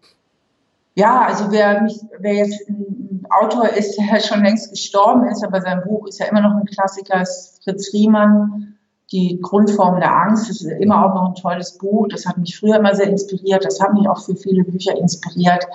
ja, 0.95 1.27
also 1.27 1.51
wer 1.51 1.83
mich, 1.83 2.01
wer 2.17 2.33
jetzt 2.33 2.67
ein 2.67 3.23
Autor 3.29 3.69
ist, 3.69 3.99
der 3.99 4.19
schon 4.27 4.43
längst 4.43 4.71
gestorben 4.71 5.27
ist, 5.27 5.43
aber 5.43 5.61
sein 5.61 5.83
Buch 5.83 6.07
ist 6.07 6.19
ja 6.19 6.25
immer 6.25 6.41
noch 6.41 6.55
ein 6.55 6.65
Klassiker, 6.65 7.21
ist 7.21 7.63
Fritz 7.63 7.93
Riemann 7.93 8.70
die 9.11 9.39
Grundform 9.41 9.99
der 9.99 10.15
Angst 10.15 10.49
ist 10.49 10.61
immer 10.61 11.05
auch 11.05 11.13
noch 11.13 11.29
ein 11.29 11.35
tolles 11.35 11.77
Buch. 11.77 12.07
Das 12.09 12.25
hat 12.25 12.37
mich 12.37 12.57
früher 12.57 12.77
immer 12.77 12.95
sehr 12.95 13.07
inspiriert. 13.07 13.65
Das 13.65 13.79
hat 13.81 13.93
mich 13.93 14.07
auch 14.07 14.23
für 14.23 14.35
viele 14.35 14.63
Bücher 14.63 14.95
inspiriert. 14.95 15.65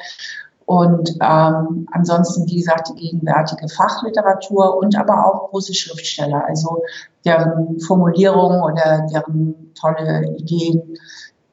Und 0.64 1.10
ähm, 1.20 1.86
ansonsten, 1.92 2.46
wie 2.46 2.56
gesagt, 2.56 2.88
die 2.88 3.00
gegenwärtige 3.00 3.68
Fachliteratur 3.68 4.76
und 4.76 4.98
aber 4.98 5.26
auch 5.26 5.50
große 5.50 5.74
Schriftsteller, 5.74 6.44
also 6.44 6.82
deren 7.24 7.78
Formulierungen 7.80 8.62
oder 8.62 9.06
deren 9.12 9.72
tolle 9.74 10.34
Ideen 10.38 10.96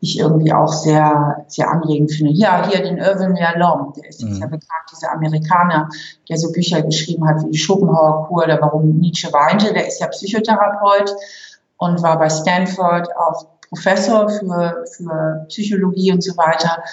ich 0.04 0.20
irgendwie 0.20 0.52
auch 0.52 0.74
sehr, 0.74 1.46
sehr 1.48 1.70
anregend 1.70 2.12
finde. 2.12 2.34
Ja, 2.34 2.68
hier 2.68 2.84
den 2.84 2.98
Irvin 2.98 3.38
Yalom, 3.38 3.94
der 3.96 4.10
ist 4.10 4.22
jetzt 4.22 4.34
mhm. 4.34 4.42
ja 4.42 4.48
bekannt, 4.48 4.90
dieser 4.92 5.14
Amerikaner, 5.14 5.88
der 6.28 6.38
so 6.38 6.52
Bücher 6.52 6.82
geschrieben 6.82 7.26
hat 7.26 7.42
wie 7.46 7.52
die 7.52 7.58
Schopenhauer-Kur 7.58 8.44
oder 8.44 8.60
Warum 8.62 8.98
Nietzsche 8.98 9.32
weinte, 9.32 9.72
der 9.74 9.88
ist 9.88 10.02
ja 10.02 10.08
Psychotherapeut 10.08 11.16
und 11.78 12.02
war 12.02 12.20
bei 12.20 12.30
Stanford 12.30 13.10
auch 13.16 13.48
Professor 13.70 14.30
für, 14.30 14.86
für 14.96 15.46
Psychologie 15.50 16.12
und 16.12 16.24
so 16.24 16.38
weiter. 16.38 16.84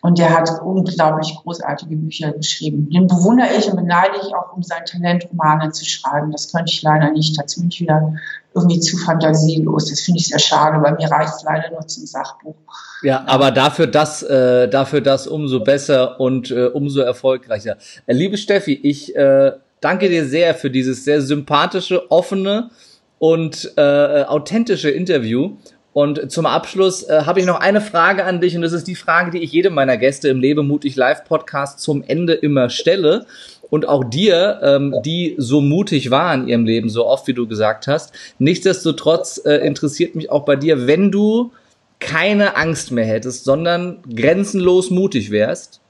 Und 0.00 0.18
der 0.18 0.30
hat 0.30 0.48
unglaublich 0.62 1.36
großartige 1.42 1.96
Bücher 1.96 2.32
geschrieben. 2.32 2.88
Den 2.90 3.08
bewundere 3.08 3.48
ich 3.58 3.68
und 3.68 3.76
beneide 3.76 4.16
ich 4.22 4.32
auch, 4.32 4.54
um 4.54 4.62
sein 4.62 4.84
Talent, 4.84 5.28
Romane 5.30 5.72
zu 5.72 5.84
schreiben. 5.84 6.30
Das 6.30 6.52
könnte 6.52 6.70
ich 6.70 6.82
leider 6.82 7.10
nicht. 7.10 7.36
Dazu 7.36 7.60
bin 7.60 7.70
ich 7.70 7.80
wieder 7.80 8.14
irgendwie 8.54 8.78
zu 8.78 8.96
fantasielos. 8.96 9.90
Das 9.90 10.00
finde 10.00 10.20
ich 10.20 10.28
sehr 10.28 10.38
schade. 10.38 10.78
Bei 10.78 10.92
mir 10.92 11.10
reicht 11.10 11.34
es 11.34 11.42
leider 11.42 11.70
nur 11.72 11.84
zum 11.88 12.06
Sachbuch. 12.06 12.54
Ja, 13.02 13.24
aber 13.26 13.50
dafür 13.50 13.88
das, 13.88 14.22
äh, 14.22 14.68
dafür 14.68 15.00
das 15.00 15.26
umso 15.26 15.60
besser 15.60 16.20
und 16.20 16.52
äh, 16.52 16.66
umso 16.66 17.00
erfolgreicher. 17.00 17.76
Äh, 18.06 18.12
liebe 18.12 18.36
Steffi, 18.36 18.74
ich 18.74 19.16
äh, 19.16 19.52
danke 19.80 20.08
dir 20.08 20.26
sehr 20.26 20.54
für 20.54 20.70
dieses 20.70 21.04
sehr 21.04 21.22
sympathische, 21.22 22.08
offene, 22.10 22.70
und 23.18 23.72
äh, 23.76 24.24
authentische 24.24 24.90
Interview. 24.90 25.52
Und 25.92 26.30
zum 26.30 26.46
Abschluss 26.46 27.02
äh, 27.02 27.22
habe 27.26 27.40
ich 27.40 27.46
noch 27.46 27.58
eine 27.58 27.80
Frage 27.80 28.24
an 28.24 28.40
dich 28.40 28.54
und 28.54 28.62
das 28.62 28.72
ist 28.72 28.86
die 28.86 28.94
Frage, 28.94 29.32
die 29.32 29.38
ich 29.38 29.52
jedem 29.52 29.74
meiner 29.74 29.96
Gäste 29.96 30.28
im 30.28 30.40
Lebe 30.40 30.62
mutig 30.62 30.94
Live 30.96 31.24
Podcast 31.24 31.80
zum 31.80 32.04
Ende 32.06 32.34
immer 32.34 32.70
stelle 32.70 33.26
und 33.70 33.88
auch 33.88 34.04
dir, 34.04 34.60
ähm, 34.62 34.94
die 35.04 35.34
so 35.38 35.60
mutig 35.60 36.10
war 36.10 36.32
in 36.34 36.46
ihrem 36.46 36.64
Leben, 36.64 36.88
so 36.88 37.06
oft 37.06 37.26
wie 37.26 37.34
du 37.34 37.48
gesagt 37.48 37.86
hast. 37.86 38.12
Nichtsdestotrotz 38.38 39.42
äh, 39.44 39.56
interessiert 39.66 40.14
mich 40.14 40.30
auch 40.30 40.44
bei 40.44 40.56
dir, 40.56 40.86
wenn 40.86 41.10
du 41.10 41.52
keine 42.00 42.56
Angst 42.56 42.92
mehr 42.92 43.04
hättest, 43.04 43.44
sondern 43.44 43.98
grenzenlos 44.14 44.90
mutig 44.90 45.30
wärst, 45.30 45.80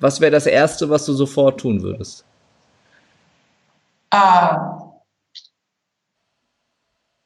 was 0.00 0.20
wäre 0.20 0.32
das 0.32 0.46
Erste, 0.46 0.90
was 0.90 1.06
du 1.06 1.14
sofort 1.14 1.60
tun 1.60 1.82
würdest? 1.82 2.24
Ah, 4.10 4.83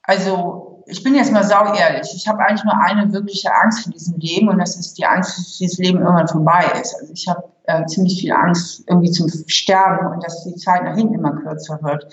also 0.08 0.82
ich 0.86 1.02
bin 1.02 1.14
jetzt 1.14 1.32
mal 1.32 1.44
sau 1.44 1.74
ehrlich. 1.74 2.14
Ich 2.14 2.26
habe 2.26 2.38
eigentlich 2.38 2.64
nur 2.64 2.80
eine 2.80 3.12
wirkliche 3.12 3.54
Angst 3.54 3.86
in 3.86 3.92
diesem 3.92 4.18
Leben 4.18 4.48
und 4.48 4.58
das 4.58 4.76
ist 4.76 4.94
die 4.94 5.04
Angst, 5.04 5.36
dass 5.36 5.58
dieses 5.58 5.76
Leben 5.76 5.98
irgendwann 5.98 6.28
vorbei 6.28 6.64
ist. 6.80 6.96
Also 6.98 7.12
ich 7.12 7.28
habe 7.28 7.44
äh, 7.64 7.84
ziemlich 7.84 8.18
viel 8.18 8.32
Angst 8.32 8.84
irgendwie 8.86 9.10
zum 9.10 9.28
Sterben 9.46 10.06
und 10.06 10.24
dass 10.24 10.44
die 10.44 10.54
Zeit 10.54 10.84
nach 10.84 10.96
hinten 10.96 11.14
immer 11.14 11.32
kürzer 11.32 11.78
wird. 11.82 12.06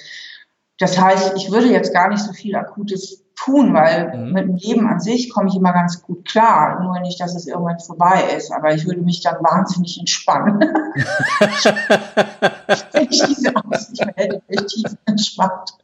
Das 0.78 1.00
heißt, 1.00 1.38
ich 1.38 1.52
würde 1.52 1.68
jetzt 1.68 1.94
gar 1.94 2.10
nicht 2.10 2.22
so 2.22 2.34
viel 2.34 2.58
Akutes 2.58 3.24
tun, 3.38 3.74
weil 3.74 4.14
mhm. 4.14 4.34
mit 4.34 4.44
dem 4.44 4.56
Leben 4.58 4.88
an 4.88 5.00
sich 5.00 5.30
komme 5.30 5.48
ich 5.48 5.56
immer 5.56 5.72
ganz 5.72 6.02
gut 6.02 6.28
klar. 6.28 6.84
Nur 6.84 7.00
nicht, 7.00 7.22
dass 7.22 7.34
es 7.34 7.48
irgendwann 7.48 7.80
vorbei 7.80 8.24
ist. 8.36 8.52
Aber 8.52 8.74
ich 8.74 8.86
würde 8.86 9.04
mich 9.04 9.22
dann 9.22 9.36
wahnsinnig 9.36 9.98
entspannen. 9.98 10.60
Wenn 12.92 13.08
ich 13.10 13.24
diese 13.24 13.56
Angst 13.56 13.92
nicht 13.92 14.06
mehr 14.06 14.16
hätte, 14.18 14.42
wäre 14.50 14.66
ich 14.66 14.74
tief 14.74 14.98
entspannt. 15.06 15.78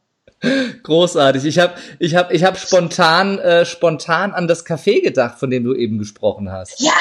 Großartig. 0.84 1.46
Ich 1.46 1.60
habe 1.60 1.76
ich 2.00 2.16
hab, 2.16 2.32
ich 2.32 2.44
hab 2.44 2.58
spontan, 2.58 3.38
äh, 3.40 3.66
spontan 3.66 4.34
an 4.34 4.48
das 4.48 4.66
Café 4.66 5.02
gedacht, 5.02 5.38
von 5.40 5.50
dem 5.50 5.64
du 5.64 5.76
eben 5.76 6.00
gesprochen 6.00 6.52
hast. 6.52 6.80
Ja, 6.80 6.92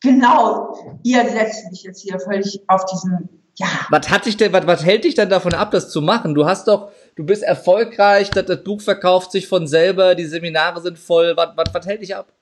genau. 0.00 0.74
Ihr 1.02 1.24
setzt 1.28 1.70
mich 1.70 1.82
jetzt 1.84 2.02
hier 2.02 2.18
völlig 2.18 2.60
auf 2.68 2.84
diesen. 2.86 3.28
Ja. 3.58 3.66
Was 3.88 4.10
hat 4.10 4.26
dich 4.26 4.36
denn, 4.36 4.52
was, 4.52 4.66
was 4.66 4.84
hält 4.84 5.04
dich 5.04 5.14
denn 5.14 5.30
davon 5.30 5.54
ab, 5.54 5.70
das 5.70 5.90
zu 5.90 6.02
machen? 6.02 6.34
Du 6.34 6.44
hast 6.44 6.68
doch, 6.68 6.90
du 7.14 7.24
bist 7.24 7.42
erfolgreich, 7.42 8.30
das, 8.30 8.44
das 8.44 8.62
Buch 8.62 8.82
verkauft 8.82 9.32
sich 9.32 9.48
von 9.48 9.66
selber, 9.66 10.14
die 10.14 10.26
Seminare 10.26 10.82
sind 10.82 10.98
voll. 10.98 11.34
Was, 11.36 11.50
was, 11.56 11.72
was 11.72 11.86
hält 11.86 12.02
dich 12.02 12.14
ab? 12.14 12.32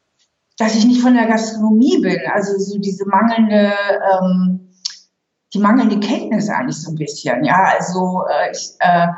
dass 0.59 0.77
ich 0.77 0.85
nicht 0.85 1.01
von 1.01 1.15
der 1.15 1.27
Gastronomie 1.27 2.01
bin. 2.01 2.21
Also 2.33 2.59
so 2.59 2.79
diese 2.79 3.07
mangelnde, 3.07 3.73
ähm, 4.13 4.71
die 5.53 5.59
mangelnde 5.59 6.01
Kenntnis 6.01 6.49
eigentlich 6.49 6.81
so 6.81 6.93
ein 6.93 6.97
bisschen. 6.97 7.45
Ja, 7.45 7.75
also 7.77 8.23
äh, 8.31 8.53
ich, 8.53 8.75
äh, 8.79 9.09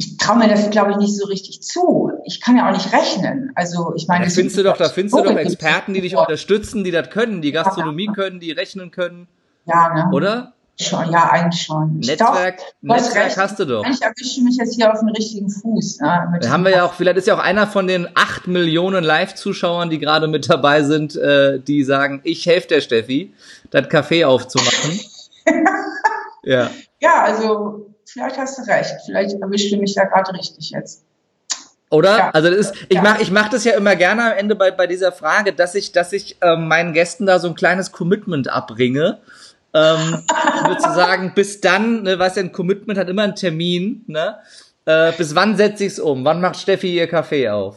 ich 0.00 0.16
traue 0.16 0.38
mir 0.38 0.48
das, 0.48 0.70
glaube 0.70 0.92
ich, 0.92 0.96
nicht 0.96 1.14
so 1.14 1.26
richtig 1.26 1.60
zu. 1.60 2.10
Ich 2.24 2.40
kann 2.40 2.56
ja 2.56 2.66
auch 2.66 2.72
nicht 2.72 2.90
rechnen. 2.90 3.52
Also 3.54 3.92
ich 3.94 4.08
meine, 4.08 4.24
da 4.24 4.30
findest 4.30 4.56
du 4.56 4.62
doch, 4.62 4.78
da 4.78 4.88
findest 4.88 5.14
du 5.14 5.22
doch 5.22 5.36
Experten, 5.36 5.92
die 5.92 6.00
dich 6.00 6.16
unterstützen, 6.16 6.84
die 6.84 6.90
das 6.90 7.10
können, 7.10 7.42
die 7.42 7.52
Gastronomie 7.52 8.06
können, 8.06 8.40
die 8.40 8.50
rechnen 8.50 8.90
können. 8.90 9.28
Ja, 9.66 9.92
ne? 9.92 10.10
Oder? 10.14 10.54
Schon, 10.80 11.12
ja, 11.12 11.28
eigentlich 11.28 11.64
schon. 11.64 11.98
Netzwerk, 11.98 12.56
doch, 12.56 12.96
Netzwerk 12.96 13.36
hast 13.36 13.58
du 13.58 13.66
doch. 13.66 13.84
Eigentlich 13.84 14.00
erwische 14.00 14.40
mich 14.42 14.56
jetzt 14.56 14.74
hier 14.74 14.90
auf 14.90 15.00
den 15.00 15.10
richtigen 15.10 15.50
Fuß. 15.50 16.00
Ne, 16.00 16.38
da 16.40 16.48
haben 16.48 16.64
wir 16.64 16.70
ja 16.70 16.86
auch, 16.86 16.94
vielleicht 16.94 17.18
ist 17.18 17.26
ja 17.26 17.34
auch 17.34 17.42
einer 17.42 17.66
von 17.66 17.86
den 17.86 18.08
acht 18.14 18.46
Millionen 18.46 19.04
Live-Zuschauern, 19.04 19.90
die 19.90 19.98
gerade 19.98 20.28
mit 20.28 20.48
dabei 20.48 20.82
sind, 20.82 21.14
äh, 21.16 21.60
die 21.60 21.84
sagen, 21.84 22.22
ich 22.24 22.46
helfe 22.46 22.68
der 22.68 22.80
Steffi, 22.80 23.34
das 23.70 23.88
Café 23.88 24.24
aufzumachen. 24.24 24.98
ja. 26.44 26.70
Ja, 27.00 27.24
also 27.24 27.89
vielleicht 28.12 28.38
hast 28.38 28.58
du 28.58 28.62
recht. 28.62 28.94
Vielleicht 29.06 29.40
erwischt 29.40 29.72
du 29.72 29.76
mich 29.76 29.94
da 29.94 30.04
gerade 30.04 30.32
richtig 30.34 30.70
jetzt. 30.70 31.04
Oder? 31.90 32.18
Ja. 32.18 32.30
Also 32.30 32.50
das 32.50 32.58
ist, 32.58 32.74
ich 32.88 32.96
ja. 32.96 33.02
mache 33.02 33.22
ich 33.22 33.30
mach 33.30 33.48
das 33.48 33.64
ja 33.64 33.72
immer 33.72 33.96
gerne 33.96 34.32
am 34.32 34.38
Ende 34.38 34.54
bei, 34.54 34.70
bei 34.70 34.86
dieser 34.86 35.10
Frage, 35.10 35.52
dass 35.52 35.74
ich, 35.74 35.92
dass 35.92 36.12
ich 36.12 36.36
äh, 36.40 36.56
meinen 36.56 36.92
Gästen 36.92 37.26
da 37.26 37.38
so 37.38 37.48
ein 37.48 37.54
kleines 37.54 37.90
Commitment 37.90 38.48
abbringe. 38.48 39.18
Ähm, 39.72 40.22
sozusagen, 40.66 41.32
bis 41.34 41.60
dann, 41.60 42.02
ne, 42.02 42.18
weißt 42.18 42.36
du, 42.36 42.40
ein 42.40 42.52
Commitment 42.52 42.98
hat 42.98 43.08
immer 43.08 43.22
einen 43.22 43.36
Termin, 43.36 44.04
ne? 44.06 44.38
Äh, 44.84 45.12
bis 45.12 45.34
wann 45.34 45.56
setze 45.56 45.84
ich 45.84 45.92
es 45.92 46.00
um? 46.00 46.24
Wann 46.24 46.40
macht 46.40 46.56
Steffi 46.56 46.94
ihr 46.94 47.06
Kaffee 47.06 47.48
auf? 47.48 47.76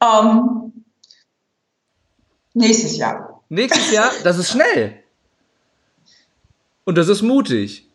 Um, 0.00 0.72
ähm, 0.74 0.84
nächstes 2.54 2.96
Jahr. 2.96 3.42
Nächstes 3.48 3.90
Jahr? 3.90 4.10
Das 4.24 4.38
ist 4.38 4.50
schnell. 4.50 4.94
Und 6.84 6.96
das 6.96 7.08
ist 7.08 7.22
mutig. 7.22 7.86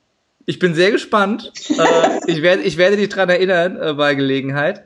Ich 0.48 0.60
bin 0.60 0.74
sehr 0.74 0.92
gespannt. 0.92 1.52
äh, 1.70 2.32
ich, 2.32 2.42
werde, 2.42 2.64
ich 2.64 2.78
werde 2.78 2.96
dich 2.96 3.10
dran 3.10 3.30
erinnern 3.30 3.78
äh, 3.80 3.94
bei 3.94 4.16
Gelegenheit. 4.16 4.84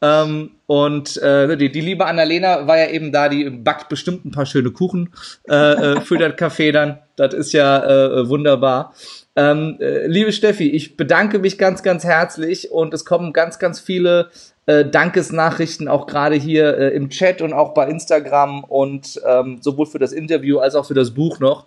Ähm, 0.00 0.52
und 0.66 1.18
äh, 1.18 1.56
die, 1.56 1.70
die 1.70 1.80
liebe 1.80 2.06
Annalena 2.06 2.66
war 2.66 2.78
ja 2.78 2.88
eben 2.88 3.12
da, 3.12 3.28
die 3.28 3.50
backt 3.50 3.88
bestimmt 3.88 4.24
ein 4.24 4.30
paar 4.30 4.46
schöne 4.46 4.70
Kuchen 4.70 5.12
äh, 5.48 5.54
äh, 5.54 6.00
für 6.00 6.16
das 6.16 6.34
Café 6.34 6.72
dann. 6.72 7.00
Das 7.16 7.34
ist 7.34 7.52
ja 7.52 7.84
äh, 7.84 8.28
wunderbar. 8.28 8.94
Ähm, 9.36 9.76
äh, 9.80 10.06
liebe 10.06 10.32
Steffi, 10.32 10.70
ich 10.70 10.96
bedanke 10.96 11.40
mich 11.40 11.58
ganz, 11.58 11.82
ganz 11.82 12.04
herzlich 12.04 12.70
und 12.70 12.94
es 12.94 13.04
kommen 13.04 13.32
ganz, 13.32 13.58
ganz 13.58 13.78
viele 13.80 14.30
äh, 14.66 14.84
Dankesnachrichten 14.84 15.88
auch 15.88 16.06
gerade 16.06 16.36
hier 16.36 16.78
äh, 16.78 16.88
im 16.94 17.10
Chat 17.10 17.42
und 17.42 17.52
auch 17.52 17.74
bei 17.74 17.88
Instagram 17.88 18.64
und 18.64 19.20
ähm, 19.26 19.58
sowohl 19.60 19.86
für 19.86 19.98
das 19.98 20.12
Interview 20.12 20.58
als 20.58 20.76
auch 20.76 20.86
für 20.86 20.94
das 20.94 21.10
Buch 21.10 21.40
noch. 21.40 21.66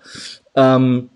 Ähm, 0.56 1.10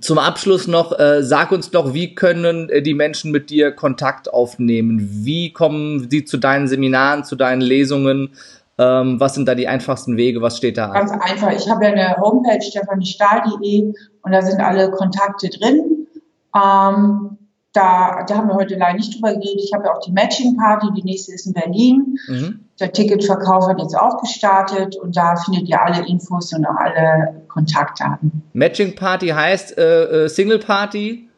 zum 0.00 0.18
Abschluss 0.18 0.66
noch, 0.66 0.98
äh, 0.98 1.22
sag 1.22 1.52
uns 1.52 1.70
doch, 1.70 1.94
wie 1.94 2.14
können 2.14 2.68
äh, 2.70 2.82
die 2.82 2.94
Menschen 2.94 3.30
mit 3.30 3.50
dir 3.50 3.72
Kontakt 3.72 4.32
aufnehmen? 4.32 4.98
Wie 5.24 5.52
kommen 5.52 6.08
sie 6.10 6.24
zu 6.24 6.38
deinen 6.38 6.68
Seminaren, 6.68 7.24
zu 7.24 7.36
deinen 7.36 7.60
Lesungen? 7.60 8.30
Ähm, 8.78 9.20
was 9.20 9.34
sind 9.34 9.46
da 9.46 9.54
die 9.54 9.68
einfachsten 9.68 10.16
Wege? 10.16 10.42
Was 10.42 10.58
steht 10.58 10.76
da 10.76 10.86
an? 10.86 11.06
Ganz 11.06 11.12
einfach. 11.12 11.52
Ich 11.52 11.68
habe 11.70 11.84
ja 11.84 11.92
eine 11.92 12.16
Homepage 12.18 12.60
stefaniestahl.de 12.60 13.94
und 14.22 14.32
da 14.32 14.42
sind 14.42 14.60
alle 14.60 14.90
Kontakte 14.90 15.48
drin. 15.48 16.06
Ähm, 16.54 17.38
da, 17.72 18.24
da 18.26 18.36
haben 18.36 18.48
wir 18.48 18.54
heute 18.54 18.74
leider 18.76 18.96
nicht 18.96 19.14
drüber 19.14 19.34
geredet. 19.34 19.62
Ich 19.62 19.72
habe 19.72 19.84
ja 19.84 19.94
auch 19.94 20.00
die 20.00 20.12
Matching 20.12 20.56
Party, 20.56 20.88
die 20.96 21.04
nächste 21.04 21.32
ist 21.32 21.46
in 21.46 21.52
Berlin. 21.52 22.18
Mhm. 22.26 22.65
Der 22.78 22.92
Ticketverkauf 22.92 23.68
hat 23.68 23.80
jetzt 23.80 23.96
auch 23.96 24.20
gestartet 24.20 24.96
und 24.96 25.16
da 25.16 25.36
findet 25.36 25.68
ihr 25.68 25.80
alle 25.80 26.06
Infos 26.06 26.52
und 26.52 26.66
auch 26.66 26.76
alle 26.76 27.42
Kontaktdaten. 27.48 28.42
Matching 28.52 28.94
Party 28.94 29.28
heißt 29.28 29.78
äh, 29.78 30.24
äh, 30.24 30.28
Single 30.28 30.58
Party? 30.58 31.28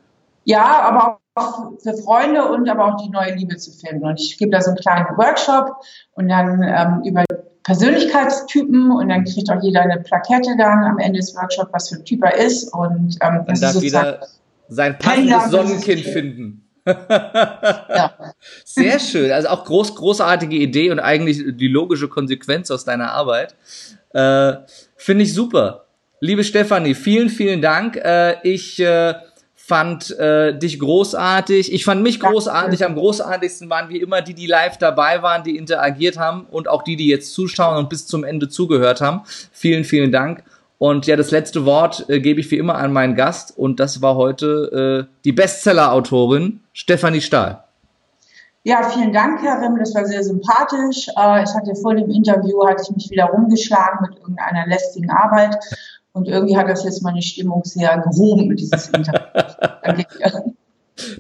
Ja, 0.45 0.81
aber 0.83 1.21
auch 1.35 1.73
für 1.81 1.95
Freunde 1.95 2.51
und 2.51 2.69
aber 2.69 2.87
auch 2.87 2.97
die 2.97 3.11
neue 3.11 3.35
Liebe 3.35 3.57
zu 3.57 3.71
finden. 3.71 4.05
Und 4.05 4.19
ich 4.19 4.37
gebe 4.39 4.51
da 4.51 4.61
so 4.61 4.71
einen 4.71 4.79
kleinen 4.79 5.07
Workshop 5.17 5.77
und 6.13 6.29
dann 6.29 6.63
ähm, 6.63 7.03
über 7.05 7.25
Persönlichkeitstypen 7.63 8.91
und 8.91 9.09
dann 9.09 9.25
kriegt 9.25 9.51
auch 9.51 9.63
jeder 9.63 9.83
eine 9.83 10.01
Plakette 10.01 10.57
dann 10.57 10.85
am 10.85 10.99
Ende 10.99 11.21
des 11.21 11.37
Workshops, 11.37 11.71
was 11.73 11.89
für 11.91 11.97
ein 11.97 12.05
Typ 12.05 12.25
er 12.25 12.37
ist. 12.37 12.73
Und 12.73 13.19
ähm, 13.21 13.45
das 13.47 13.61
darf 13.61 13.81
wieder 13.81 14.21
sein 14.69 14.99
passendes 14.99 15.51
Sonnenkind 15.51 16.01
finden. 16.01 16.68
Ja. 16.89 18.15
Sehr 18.65 18.99
schön. 18.99 19.31
Also 19.33 19.49
auch 19.49 19.65
groß, 19.65 19.95
großartige 19.95 20.57
Idee 20.57 20.91
und 20.91 21.01
eigentlich 21.01 21.43
die 21.57 21.69
logische 21.69 22.09
Konsequenz 22.09 22.71
aus 22.71 22.85
deiner 22.85 23.13
Arbeit. 23.13 23.55
Äh, 24.13 24.55
Finde 24.97 25.25
ich 25.25 25.35
super. 25.35 25.85
Liebe 26.21 26.43
Stefanie, 26.43 26.95
vielen, 26.95 27.29
vielen 27.29 27.63
Dank. 27.63 27.97
Äh, 27.97 28.37
ich 28.43 28.81
äh, 28.81 29.15
fand 29.55 30.19
äh, 30.19 30.59
dich 30.59 30.81
großartig. 30.81 31.73
Ich 31.73 31.85
fand 31.85 32.03
mich 32.03 32.21
großartig. 32.21 32.85
Am 32.85 32.95
großartigsten 32.95 33.69
waren 33.69 33.91
wie 33.91 33.99
immer 33.99 34.23
die, 34.23 34.35
die 34.35 34.47
live 34.47 34.79
dabei 34.79 35.23
waren, 35.23 35.45
die 35.45 35.57
interagiert 35.57 36.17
haben 36.19 36.47
und 36.51 36.69
auch 36.69 36.83
die, 36.83 36.97
die 36.97 37.07
jetzt 37.07 37.35
zuschauen 37.35 37.77
und 37.77 37.91
bis 37.91 38.07
zum 38.07 38.25
Ende 38.25 38.49
zugehört 38.49 39.01
haben. 39.01 39.21
Vielen, 39.53 39.85
vielen 39.85 40.11
Dank. 40.11 40.43
Und 40.79 41.07
ja, 41.07 41.17
das 41.17 41.33
letzte 41.33 41.65
Wort 41.65 42.09
äh, 42.09 42.21
gebe 42.21 42.41
ich 42.41 42.51
wie 42.51 42.57
immer 42.57 42.77
an 42.77 42.93
meinen 42.93 43.17
Gast 43.17 43.57
und 43.59 43.81
das 43.81 44.01
war 44.01 44.15
heute 44.15 45.09
äh, 45.11 45.15
die 45.25 45.33
Bestseller-Autorin 45.33 46.61
Stefanie 46.73 47.21
Stahl. 47.21 47.65
Ja, 48.63 48.89
vielen 48.89 49.13
Dank, 49.13 49.43
Herr 49.43 49.61
Rimm, 49.61 49.79
das 49.79 49.95
war 49.95 50.05
sehr 50.05 50.23
sympathisch. 50.23 51.09
Äh, 51.17 51.43
ich 51.43 51.55
hatte 51.55 51.75
vor 51.83 51.95
dem 51.95 52.11
Interview, 52.11 52.65
hatte 52.67 52.83
ich 52.83 52.95
mich 52.95 53.11
wieder 53.11 53.25
rumgeschlagen 53.25 54.07
mit 54.09 54.19
irgendeiner 54.19 54.67
lästigen 54.67 55.11
Arbeit 55.11 55.57
und 56.13 56.29
irgendwie 56.29 56.57
hat 56.57 56.69
das 56.69 56.85
jetzt 56.85 57.03
meine 57.03 57.23
Stimmung 57.23 57.65
sehr 57.65 57.99
gehoben, 57.99 58.55
dieses 58.57 58.89
Interview. 58.89 59.21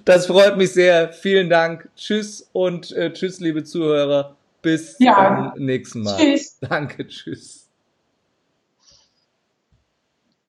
das 0.05 0.27
freut 0.27 0.57
mich 0.57 0.73
sehr. 0.73 1.13
Vielen 1.13 1.51
Dank. 1.51 1.89
Tschüss 1.97 2.49
und 2.53 2.93
äh, 2.93 3.13
tschüss, 3.13 3.41
liebe 3.41 3.65
Zuhörer. 3.65 4.37
Bis 4.63 4.97
ja. 4.99 5.53
zum 5.55 5.65
nächsten 5.65 6.03
Mal. 6.03 6.17
Tschüss. 6.17 6.59
Danke, 6.61 7.07
tschüss. 7.07 7.58